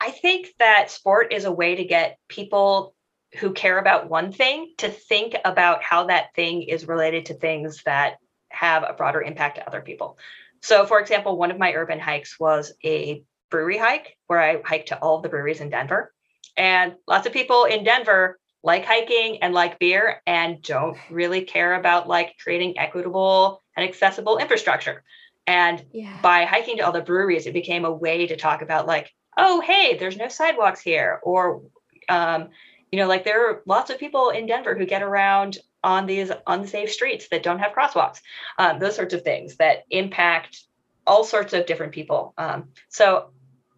I 0.00 0.10
think 0.10 0.48
that 0.58 0.90
sport 0.90 1.32
is 1.32 1.44
a 1.44 1.52
way 1.52 1.74
to 1.74 1.84
get 1.84 2.18
people 2.28 2.94
who 3.38 3.52
care 3.52 3.78
about 3.78 4.08
one 4.08 4.32
thing 4.32 4.72
to 4.78 4.88
think 4.88 5.34
about 5.44 5.82
how 5.82 6.06
that 6.06 6.34
thing 6.34 6.62
is 6.62 6.88
related 6.88 7.26
to 7.26 7.34
things 7.34 7.82
that 7.84 8.16
have 8.50 8.84
a 8.88 8.92
broader 8.92 9.22
impact 9.22 9.56
to 9.56 9.66
other 9.66 9.80
people. 9.80 10.18
So, 10.62 10.86
for 10.86 11.00
example, 11.00 11.36
one 11.36 11.50
of 11.50 11.58
my 11.58 11.72
urban 11.72 12.00
hikes 12.00 12.38
was 12.38 12.72
a 12.84 13.22
brewery 13.50 13.78
hike 13.78 14.16
where 14.26 14.40
I 14.40 14.60
hiked 14.64 14.88
to 14.88 14.98
all 14.98 15.16
of 15.16 15.22
the 15.22 15.28
breweries 15.28 15.60
in 15.60 15.70
Denver. 15.70 16.12
And 16.56 16.94
lots 17.06 17.26
of 17.26 17.32
people 17.32 17.64
in 17.64 17.84
Denver 17.84 18.38
like 18.62 18.84
hiking 18.84 19.38
and 19.42 19.54
like 19.54 19.78
beer 19.78 20.20
and 20.26 20.60
don't 20.62 20.98
really 21.10 21.42
care 21.42 21.74
about 21.74 22.08
like 22.08 22.36
creating 22.42 22.78
equitable 22.78 23.62
and 23.76 23.88
accessible 23.88 24.38
infrastructure. 24.38 25.04
And 25.46 25.84
yeah. 25.92 26.18
by 26.20 26.44
hiking 26.44 26.76
to 26.78 26.82
all 26.82 26.92
the 26.92 27.00
breweries, 27.00 27.46
it 27.46 27.54
became 27.54 27.84
a 27.84 27.92
way 27.92 28.26
to 28.26 28.36
talk 28.36 28.60
about 28.60 28.86
like, 28.86 29.12
oh, 29.38 29.60
hey, 29.60 29.96
there's 29.96 30.16
no 30.16 30.28
sidewalks 30.28 30.80
here, 30.80 31.20
or 31.22 31.62
um, 32.08 32.48
you 32.90 32.98
know, 32.98 33.06
like 33.06 33.24
there 33.24 33.48
are 33.48 33.62
lots 33.64 33.90
of 33.90 33.98
people 33.98 34.30
in 34.30 34.46
Denver 34.46 34.76
who 34.76 34.84
get 34.84 35.02
around 35.02 35.58
on 35.82 36.06
these 36.06 36.30
unsafe 36.46 36.90
streets 36.90 37.28
that 37.28 37.42
don't 37.42 37.58
have 37.58 37.72
crosswalks, 37.72 38.20
um, 38.58 38.78
those 38.78 38.96
sorts 38.96 39.14
of 39.14 39.22
things 39.22 39.56
that 39.56 39.84
impact 39.90 40.64
all 41.06 41.24
sorts 41.24 41.52
of 41.52 41.66
different 41.66 41.92
people. 41.92 42.34
Um, 42.36 42.68
so 42.88 43.30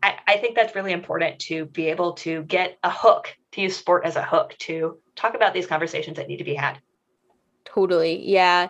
I, 0.02 0.16
I, 0.26 0.36
think 0.38 0.56
that's 0.56 0.74
really 0.74 0.92
important 0.92 1.38
to 1.40 1.66
be 1.66 1.86
able 1.86 2.14
to 2.14 2.42
get 2.42 2.78
a 2.82 2.90
hook, 2.90 3.36
to 3.52 3.60
use 3.60 3.76
sport 3.76 4.04
as 4.04 4.16
a 4.16 4.22
hook 4.22 4.56
to 4.60 4.98
talk 5.14 5.34
about 5.34 5.54
these 5.54 5.66
conversations 5.66 6.16
that 6.16 6.26
need 6.26 6.38
to 6.38 6.44
be 6.44 6.54
had. 6.54 6.78
Totally. 7.64 8.26
Yeah. 8.28 8.68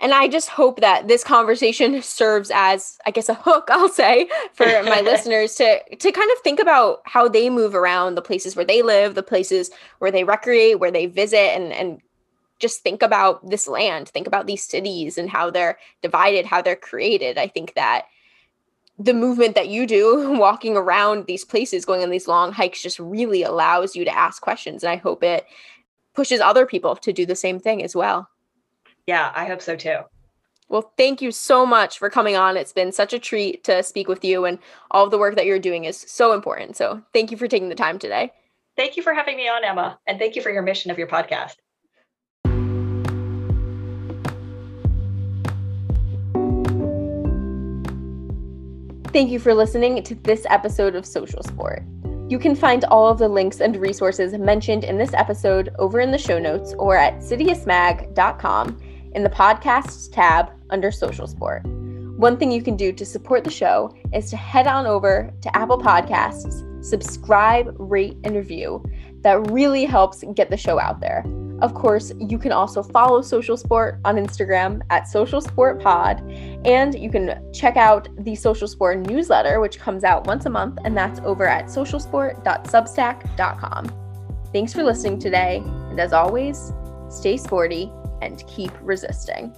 And 0.00 0.12
I 0.12 0.28
just 0.28 0.50
hope 0.50 0.80
that 0.80 1.08
this 1.08 1.24
conversation 1.24 2.02
serves 2.02 2.50
as, 2.54 2.98
I 3.06 3.10
guess, 3.10 3.28
a 3.28 3.34
hook, 3.34 3.68
I'll 3.70 3.88
say, 3.88 4.28
for 4.52 4.66
my 4.66 5.00
listeners 5.04 5.54
to 5.56 5.96
to 5.96 6.12
kind 6.12 6.30
of 6.32 6.38
think 6.40 6.60
about 6.60 7.00
how 7.06 7.28
they 7.28 7.48
move 7.50 7.74
around 7.74 8.14
the 8.14 8.22
places 8.22 8.56
where 8.56 8.64
they 8.64 8.82
live, 8.82 9.14
the 9.14 9.22
places 9.22 9.70
where 9.98 10.10
they 10.10 10.24
recreate, 10.24 10.80
where 10.80 10.90
they 10.90 11.06
visit, 11.06 11.56
and 11.56 11.72
and 11.72 12.00
just 12.64 12.82
think 12.82 13.02
about 13.02 13.46
this 13.50 13.68
land, 13.68 14.08
think 14.08 14.26
about 14.26 14.46
these 14.46 14.64
cities 14.64 15.18
and 15.18 15.28
how 15.28 15.50
they're 15.50 15.78
divided, 16.00 16.46
how 16.46 16.62
they're 16.62 16.74
created. 16.74 17.36
I 17.36 17.46
think 17.46 17.74
that 17.74 18.06
the 18.98 19.12
movement 19.12 19.54
that 19.54 19.68
you 19.68 19.86
do 19.86 20.32
walking 20.38 20.74
around 20.74 21.26
these 21.26 21.44
places, 21.44 21.84
going 21.84 22.02
on 22.02 22.08
these 22.08 22.26
long 22.26 22.52
hikes, 22.52 22.80
just 22.80 22.98
really 22.98 23.42
allows 23.42 23.94
you 23.94 24.02
to 24.06 24.16
ask 24.16 24.40
questions. 24.40 24.82
And 24.82 24.90
I 24.90 24.96
hope 24.96 25.22
it 25.22 25.44
pushes 26.14 26.40
other 26.40 26.64
people 26.64 26.96
to 26.96 27.12
do 27.12 27.26
the 27.26 27.36
same 27.36 27.60
thing 27.60 27.82
as 27.82 27.94
well. 27.94 28.30
Yeah, 29.06 29.30
I 29.34 29.44
hope 29.44 29.60
so 29.60 29.76
too. 29.76 29.98
Well, 30.70 30.90
thank 30.96 31.20
you 31.20 31.32
so 31.32 31.66
much 31.66 31.98
for 31.98 32.08
coming 32.08 32.34
on. 32.34 32.56
It's 32.56 32.72
been 32.72 32.92
such 32.92 33.12
a 33.12 33.18
treat 33.18 33.62
to 33.64 33.82
speak 33.82 34.08
with 34.08 34.24
you, 34.24 34.46
and 34.46 34.58
all 34.90 35.04
of 35.04 35.10
the 35.10 35.18
work 35.18 35.36
that 35.36 35.44
you're 35.44 35.58
doing 35.58 35.84
is 35.84 35.98
so 35.98 36.32
important. 36.32 36.76
So, 36.76 37.02
thank 37.12 37.30
you 37.30 37.36
for 37.36 37.46
taking 37.46 37.68
the 37.68 37.74
time 37.74 37.98
today. 37.98 38.32
Thank 38.74 38.96
you 38.96 39.02
for 39.02 39.12
having 39.12 39.36
me 39.36 39.50
on, 39.50 39.62
Emma, 39.62 39.98
and 40.06 40.18
thank 40.18 40.34
you 40.34 40.40
for 40.40 40.50
your 40.50 40.62
mission 40.62 40.90
of 40.90 40.96
your 40.96 41.06
podcast. 41.06 41.56
Thank 49.14 49.30
you 49.30 49.38
for 49.38 49.54
listening 49.54 50.02
to 50.02 50.16
this 50.16 50.44
episode 50.50 50.96
of 50.96 51.06
Social 51.06 51.40
Sport. 51.44 51.84
You 52.28 52.36
can 52.36 52.56
find 52.56 52.84
all 52.86 53.06
of 53.06 53.18
the 53.18 53.28
links 53.28 53.60
and 53.60 53.76
resources 53.76 54.32
mentioned 54.32 54.82
in 54.82 54.98
this 54.98 55.14
episode 55.14 55.72
over 55.78 56.00
in 56.00 56.10
the 56.10 56.18
show 56.18 56.40
notes 56.40 56.74
or 56.80 56.96
at 56.96 57.20
citiusmag.com 57.20 58.82
in 59.14 59.22
the 59.22 59.30
podcasts 59.30 60.12
tab 60.12 60.50
under 60.70 60.90
Social 60.90 61.28
Sport. 61.28 61.64
One 62.16 62.36
thing 62.36 62.50
you 62.50 62.60
can 62.60 62.76
do 62.76 62.90
to 62.90 63.06
support 63.06 63.44
the 63.44 63.52
show 63.52 63.94
is 64.12 64.30
to 64.30 64.36
head 64.36 64.66
on 64.66 64.84
over 64.84 65.32
to 65.42 65.56
Apple 65.56 65.78
Podcasts, 65.78 66.84
subscribe, 66.84 67.72
rate, 67.78 68.18
and 68.24 68.34
review. 68.34 68.84
That 69.24 69.50
really 69.50 69.84
helps 69.84 70.22
get 70.34 70.50
the 70.50 70.56
show 70.56 70.78
out 70.78 71.00
there. 71.00 71.24
Of 71.62 71.74
course, 71.74 72.12
you 72.18 72.38
can 72.38 72.50
also 72.52 72.82
follow 72.82 73.22
Social 73.22 73.56
Sport 73.56 74.00
on 74.04 74.16
Instagram 74.16 74.82
at 74.90 75.08
Social 75.08 75.40
Sport 75.40 75.80
Pod, 75.80 76.20
and 76.66 76.94
you 76.94 77.10
can 77.10 77.50
check 77.52 77.76
out 77.76 78.08
the 78.24 78.34
Social 78.34 78.66
Sport 78.68 78.98
newsletter, 78.98 79.60
which 79.60 79.78
comes 79.78 80.04
out 80.04 80.26
once 80.26 80.44
a 80.46 80.50
month, 80.50 80.78
and 80.84 80.96
that's 80.96 81.20
over 81.20 81.46
at 81.46 81.66
socialsport.substack.com. 81.66 84.00
Thanks 84.52 84.72
for 84.72 84.82
listening 84.82 85.18
today, 85.18 85.62
and 85.64 85.98
as 85.98 86.12
always, 86.12 86.72
stay 87.08 87.36
sporty 87.36 87.90
and 88.20 88.44
keep 88.46 88.72
resisting. 88.82 89.54